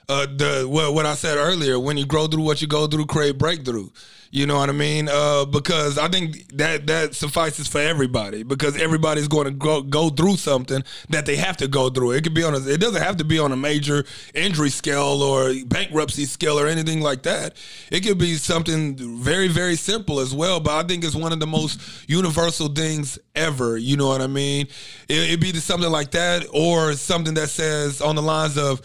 uh, 0.08 0.26
the 0.26 0.66
what, 0.68 0.94
what 0.94 1.06
I 1.06 1.14
said 1.14 1.36
earlier. 1.36 1.78
When 1.78 1.96
you 1.96 2.06
grow 2.06 2.26
through 2.26 2.42
what 2.42 2.60
you 2.60 2.68
go 2.68 2.86
through, 2.86 3.06
create 3.06 3.38
breakthrough. 3.38 3.88
You 4.34 4.46
know 4.46 4.56
what 4.56 4.70
I 4.70 4.72
mean? 4.72 5.10
Uh, 5.12 5.44
because 5.44 5.98
I 5.98 6.08
think 6.08 6.56
that 6.56 6.86
that 6.86 7.14
suffices 7.14 7.68
for 7.68 7.82
everybody. 7.82 8.42
Because 8.42 8.80
everybody's 8.80 9.28
going 9.28 9.44
to 9.44 9.50
go 9.50 9.82
go 9.82 10.08
through 10.08 10.36
something 10.36 10.82
that 11.10 11.26
they 11.26 11.36
have 11.36 11.58
to 11.58 11.68
go 11.68 11.90
through. 11.90 12.12
It 12.12 12.24
could 12.24 12.32
be 12.32 12.42
on 12.42 12.54
a. 12.54 12.66
It 12.66 12.80
doesn't 12.80 13.02
have 13.02 13.18
to 13.18 13.24
be 13.24 13.38
on 13.38 13.52
a 13.52 13.56
major 13.56 14.04
injury 14.34 14.70
scale 14.70 15.22
or 15.22 15.52
bankruptcy 15.66 16.24
scale 16.24 16.58
or 16.58 16.66
anything 16.66 17.02
like 17.02 17.24
that. 17.24 17.56
It 17.90 18.00
could 18.04 18.16
be 18.16 18.36
something 18.36 18.96
very 19.20 19.48
very 19.48 19.76
simple 19.76 20.18
as 20.18 20.34
well. 20.34 20.60
But 20.60 20.82
I 20.82 20.88
think 20.88 21.04
it's 21.04 21.14
one 21.14 21.34
of 21.34 21.40
the 21.40 21.46
most 21.46 22.08
universal 22.08 22.68
things 22.68 23.18
ever. 23.34 23.76
You 23.76 23.98
know 23.98 24.08
what 24.08 24.22
I 24.22 24.28
mean? 24.28 24.66
It, 25.10 25.28
it'd 25.28 25.40
be 25.40 25.52
something 25.52 25.90
like 25.90 26.12
that 26.12 26.46
or 26.54 26.94
something 26.94 27.34
that 27.34 27.50
says 27.50 28.00
on 28.00 28.16
the 28.16 28.22
lines 28.22 28.56
of 28.56 28.80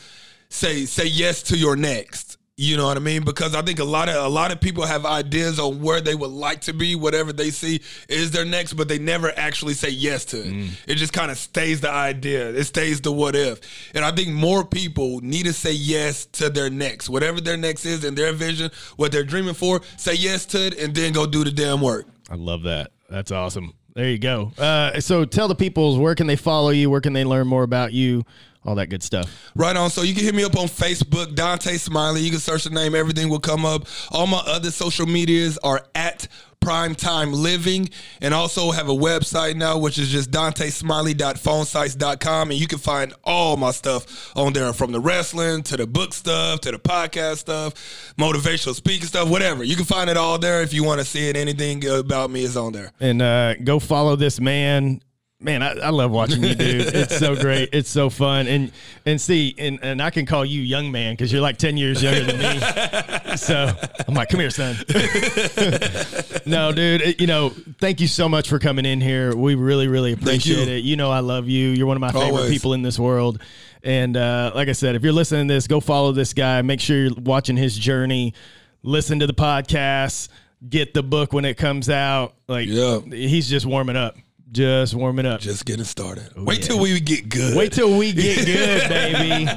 say 0.49 0.85
say 0.85 1.05
yes 1.05 1.43
to 1.43 1.57
your 1.57 1.75
next. 1.75 2.37
You 2.59 2.75
know 2.75 2.87
what 2.87 2.97
I 2.97 3.01
mean? 3.01 3.23
Because 3.23 3.53
I 3.53 3.61
think 3.61 3.77
a 3.77 3.83
lot 3.83 4.09
of 4.09 4.15
a 4.15 4.27
lot 4.27 4.51
of 4.51 4.59
people 4.59 4.83
have 4.83 5.05
ideas 5.05 5.59
on 5.59 5.79
where 5.79 6.01
they 6.01 6.15
would 6.15 6.31
like 6.31 6.61
to 6.61 6.73
be, 6.73 6.95
whatever 6.95 7.31
they 7.31 7.51
see 7.51 7.81
is 8.09 8.31
their 8.31 8.45
next, 8.45 8.73
but 8.73 8.87
they 8.87 8.97
never 8.97 9.31
actually 9.37 9.75
say 9.75 9.89
yes 9.89 10.25
to 10.25 10.37
it. 10.37 10.71
It 10.87 10.95
just 10.95 11.13
kind 11.13 11.29
of 11.29 11.37
stays 11.37 11.81
the 11.81 11.91
idea. 11.91 12.49
It 12.49 12.63
stays 12.63 12.99
the 12.99 13.11
what 13.11 13.35
if. 13.35 13.59
And 13.93 14.03
I 14.03 14.09
think 14.11 14.29
more 14.29 14.65
people 14.65 15.19
need 15.21 15.45
to 15.45 15.53
say 15.53 15.71
yes 15.71 16.25
to 16.25 16.49
their 16.49 16.71
next. 16.71 17.09
Whatever 17.09 17.41
their 17.41 17.57
next 17.57 17.85
is 17.85 18.03
and 18.03 18.17
their 18.17 18.33
vision, 18.33 18.71
what 18.95 19.11
they're 19.11 19.23
dreaming 19.23 19.53
for, 19.53 19.81
say 19.97 20.15
yes 20.15 20.47
to 20.47 20.65
it 20.65 20.79
and 20.79 20.95
then 20.95 21.13
go 21.13 21.27
do 21.27 21.43
the 21.43 21.51
damn 21.51 21.79
work. 21.79 22.07
I 22.27 22.35
love 22.37 22.63
that. 22.63 22.91
That's 23.07 23.31
awesome. 23.31 23.73
There 23.93 24.09
you 24.09 24.19
go. 24.19 24.51
Uh, 24.57 24.99
so 24.99 25.25
tell 25.25 25.47
the 25.47 25.55
peoples 25.55 25.97
where 25.97 26.13
can 26.15 26.27
they 26.27 26.35
follow 26.35 26.69
you, 26.69 26.89
where 26.89 27.01
can 27.01 27.13
they 27.13 27.23
learn 27.23 27.47
more 27.47 27.63
about 27.63 27.93
you, 27.93 28.25
all 28.68 28.76
that 28.76 28.88
good 28.88 29.01
stuff. 29.01 29.51
Right 29.55 29.76
on. 29.76 29.89
So 29.89 30.03
you 30.03 30.13
can 30.13 30.24
hit 30.26 30.36
me 30.36 30.43
up 30.43 30.55
on 30.57 30.68
Facebook, 30.68 31.34
Dante 31.34 31.78
Smiley. 31.78 32.22
You 32.22 32.30
can 32.30 32.39
search 32.39 32.65
the 32.65 32.70
name, 32.70 32.93
everything 32.93 33.30
will 33.30 33.39
come 33.39 33.65
up. 33.65 33.88
All 34.11 34.28
my 34.28 34.43
other 34.45 34.70
social 34.72 35.07
medias 35.07 35.57
are 35.59 35.86
at 35.95 36.28
Primetime 36.59 37.34
Living, 37.34 37.89
and 38.20 38.34
also 38.34 38.72
have 38.72 38.89
a 38.89 38.93
website 38.93 39.55
now, 39.55 39.78
which 39.78 39.97
is 39.97 40.09
just 40.09 40.32
dantesmiley.phonesites.com, 40.32 42.51
and 42.51 42.59
you 42.59 42.68
can 42.68 42.80
find 42.80 43.13
all 43.24 43.55
my 43.57 43.72
stuff 43.72 44.36
on 44.36 44.51
there, 44.53 44.74
from 44.74 44.91
the 44.91 44.99
wrestling 44.99 45.63
to 45.63 45.78
the 45.78 45.88
book 45.88 46.13
stuff 46.13 46.59
to 46.61 46.72
the 46.72 46.80
podcast 46.80 47.38
stuff, 47.38 47.74
motivational 48.18 48.74
speaking 48.74 49.07
stuff, 49.07 49.30
whatever. 49.30 49.63
You 49.63 49.76
can 49.76 49.86
find 49.86 50.09
it 50.09 50.18
all 50.18 50.39
there 50.39 50.61
if 50.61 50.74
you 50.74 50.84
want 50.84 50.99
to 50.99 51.05
see 51.05 51.30
it. 51.30 51.38
Anything 51.38 51.88
about 51.88 52.32
me 52.32 52.43
is 52.43 52.57
on 52.57 52.74
there. 52.74 52.91
And 52.99 53.22
uh, 53.22 53.53
go 53.55 53.80
follow 53.80 54.15
this 54.15 54.41
man. 54.41 55.01
Man, 55.39 55.61
I, 55.61 55.73
I 55.73 55.89
love 55.91 56.09
watching 56.09 56.41
you, 56.43 56.55
dude. 56.55 56.81
It's 56.95 57.15
so 57.19 57.35
great. 57.35 57.69
It's 57.71 57.91
so 57.91 58.09
fun. 58.09 58.47
And 58.47 58.71
and 59.05 59.21
see, 59.21 59.53
and, 59.59 59.77
and 59.83 60.01
I 60.01 60.09
can 60.09 60.25
call 60.25 60.43
you 60.43 60.61
young 60.61 60.91
man 60.91 61.13
because 61.13 61.31
you're 61.31 61.43
like 61.43 61.57
10 61.57 61.77
years 61.77 62.01
younger 62.01 62.23
than 62.23 62.39
me. 62.39 63.38
So 63.38 63.71
I'm 64.07 64.15
like, 64.15 64.29
come 64.29 64.39
here, 64.39 64.49
son. 64.49 64.75
no, 66.47 66.71
dude, 66.71 67.01
it- 67.01 67.21
you 67.21 67.27
know, 67.27 67.49
thank 67.79 68.01
you 68.01 68.07
so 68.07 68.27
much 68.27 68.49
for 68.49 68.57
coming 68.57 68.83
in 68.85 68.99
here. 68.99 69.35
We 69.35 69.53
really, 69.53 69.88
really 69.88 70.13
appreciate 70.13 70.67
you. 70.67 70.73
it. 70.73 70.83
You 70.83 70.95
know, 70.95 71.11
I 71.11 71.19
love 71.19 71.47
you. 71.47 71.69
You're 71.69 71.85
one 71.85 71.97
of 71.97 72.01
my 72.01 72.11
favorite 72.11 72.29
Always. 72.31 72.49
people 72.49 72.73
in 72.73 72.81
this 72.81 72.97
world. 72.97 73.39
And 73.83 74.17
uh, 74.17 74.53
like 74.55 74.69
I 74.69 74.73
said, 74.73 74.95
if 74.95 75.03
you're 75.03 75.13
listening 75.13 75.47
to 75.47 75.53
this, 75.53 75.67
go 75.67 75.79
follow 75.79 76.13
this 76.13 76.33
guy. 76.33 76.63
Make 76.63 76.79
sure 76.79 76.97
you're 76.97 77.11
watching 77.15 77.57
his 77.57 77.77
journey. 77.77 78.33
Listen 78.81 79.19
to 79.19 79.27
the 79.27 79.35
podcast. 79.35 80.29
Get 80.67 80.95
the 80.95 81.03
book 81.03 81.31
when 81.31 81.45
it 81.45 81.57
comes 81.57 81.91
out. 81.91 82.33
Like, 82.47 82.67
Yeah. 82.67 83.01
he's 83.01 83.47
just 83.47 83.67
warming 83.67 83.95
up. 83.95 84.15
Just 84.51 84.95
warming 84.95 85.25
up. 85.25 85.41
Just 85.41 85.65
getting 85.65 85.83
started. 85.83 86.29
Oh, 86.35 86.43
Wait 86.43 86.63
till 86.63 86.79
we 86.79 86.99
get 86.99 87.29
good. 87.29 87.57
Wait 87.57 87.73
till 87.73 87.97
we 87.97 88.13
get 88.13 88.37
good, 88.45 88.89
baby. 88.89 89.47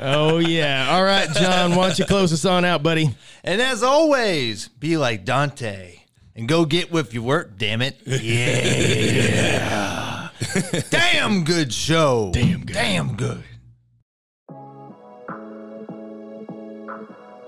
Oh 0.00 0.38
yeah. 0.38 0.88
All 0.90 1.02
right, 1.02 1.28
John. 1.30 1.74
Why 1.74 1.88
don't 1.88 1.98
you 1.98 2.04
close 2.04 2.32
us 2.32 2.44
on 2.44 2.64
out, 2.64 2.82
buddy? 2.82 3.10
And 3.42 3.60
as 3.60 3.82
always, 3.82 4.68
be 4.68 4.96
like 4.96 5.24
Dante 5.24 6.00
and 6.36 6.48
go 6.48 6.64
get 6.64 6.92
with 6.92 7.12
your 7.12 7.24
work, 7.24 7.58
damn 7.58 7.82
it. 7.82 8.00
Yeah. 8.06 10.28
Damn 10.90 11.42
good 11.44 11.72
show. 11.72 12.30
Damn 12.32 12.60
good. 12.64 12.74
Damn 12.74 13.16
good. 13.16 13.42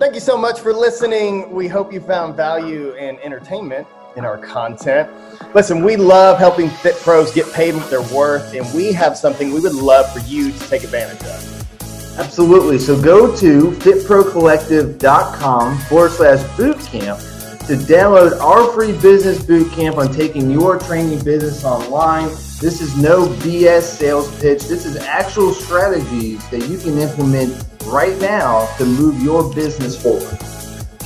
Thank 0.01 0.14
you 0.14 0.20
so 0.20 0.36
much 0.36 0.61
for 0.61 0.72
listening. 0.72 1.53
We 1.53 1.68
hope 1.68 1.93
you 1.93 2.01
found 2.01 2.36
value 2.36 2.93
and 2.95 3.18
entertainment 3.20 3.86
in 4.17 4.25
our 4.25 4.39
content. 4.39 5.11
Listen, 5.55 5.85
we 5.85 5.97
love 5.97 6.39
helping 6.39 6.69
fit 6.69 6.97
pros 6.97 7.33
get 7.33 7.51
paid 7.53 7.75
what 7.75 7.89
they're 7.91 8.01
worth, 8.15 8.55
and 8.55 8.73
we 8.75 8.93
have 8.93 9.17
something 9.17 9.53
we 9.53 9.61
would 9.61 9.75
love 9.75 10.13
for 10.13 10.21
you 10.21 10.53
to 10.53 10.69
take 10.69 10.85
advantage 10.85 11.23
of. 11.23 12.19
Absolutely. 12.19 12.79
So 12.79 13.01
go 13.01 13.35
to 13.37 13.71
fitprocollective.com 13.71 15.79
forward 15.79 16.13
slash 16.13 16.41
bootcamp 16.57 17.67
to 17.67 17.77
download 17.77 18.39
our 18.41 18.71
free 18.73 18.93
business 19.01 19.43
bootcamp 19.43 19.97
on 19.97 20.13
taking 20.13 20.51
your 20.51 20.79
training 20.79 21.25
business 21.25 21.65
online. 21.65 22.29
This 22.61 22.81
is 22.81 22.97
no 22.97 23.27
BS 23.27 23.83
sales 23.83 24.29
pitch. 24.41 24.65
This 24.65 24.85
is 24.85 24.97
actual 24.97 25.55
strategies 25.55 26.49
that 26.51 26.69
you 26.69 26.79
can 26.79 26.99
implement 26.99 27.65
right 27.87 28.19
now 28.21 28.67
to 28.77 28.85
move 28.85 29.23
your 29.23 29.55
business 29.55 30.01
forward. 30.01 30.39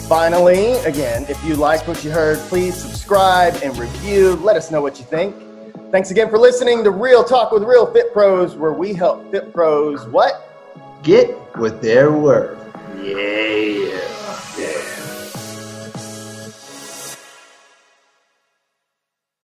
Finally, 0.08 0.72
again, 0.84 1.24
if 1.30 1.42
you 1.44 1.54
liked 1.54 1.88
what 1.88 2.04
you 2.04 2.10
heard, 2.10 2.38
please 2.48 2.74
subscribe 2.74 3.54
and 3.62 3.76
review. 3.78 4.34
Let 4.36 4.54
us 4.54 4.70
know 4.70 4.82
what 4.82 4.98
you 4.98 5.04
think. 5.06 5.34
Thanks 5.90 6.10
again 6.10 6.28
for 6.28 6.38
listening 6.38 6.84
to 6.84 6.90
Real 6.90 7.24
Talk 7.24 7.52
with 7.52 7.62
Real 7.62 7.90
Fit 7.90 8.12
Pros, 8.12 8.54
where 8.54 8.74
we 8.74 8.92
help 8.92 9.30
fit 9.30 9.50
pros 9.52 10.06
what? 10.08 11.00
Get 11.02 11.30
what 11.56 11.80
they're 11.80 12.12
worth. 12.12 12.58
Yeah. 13.02 14.23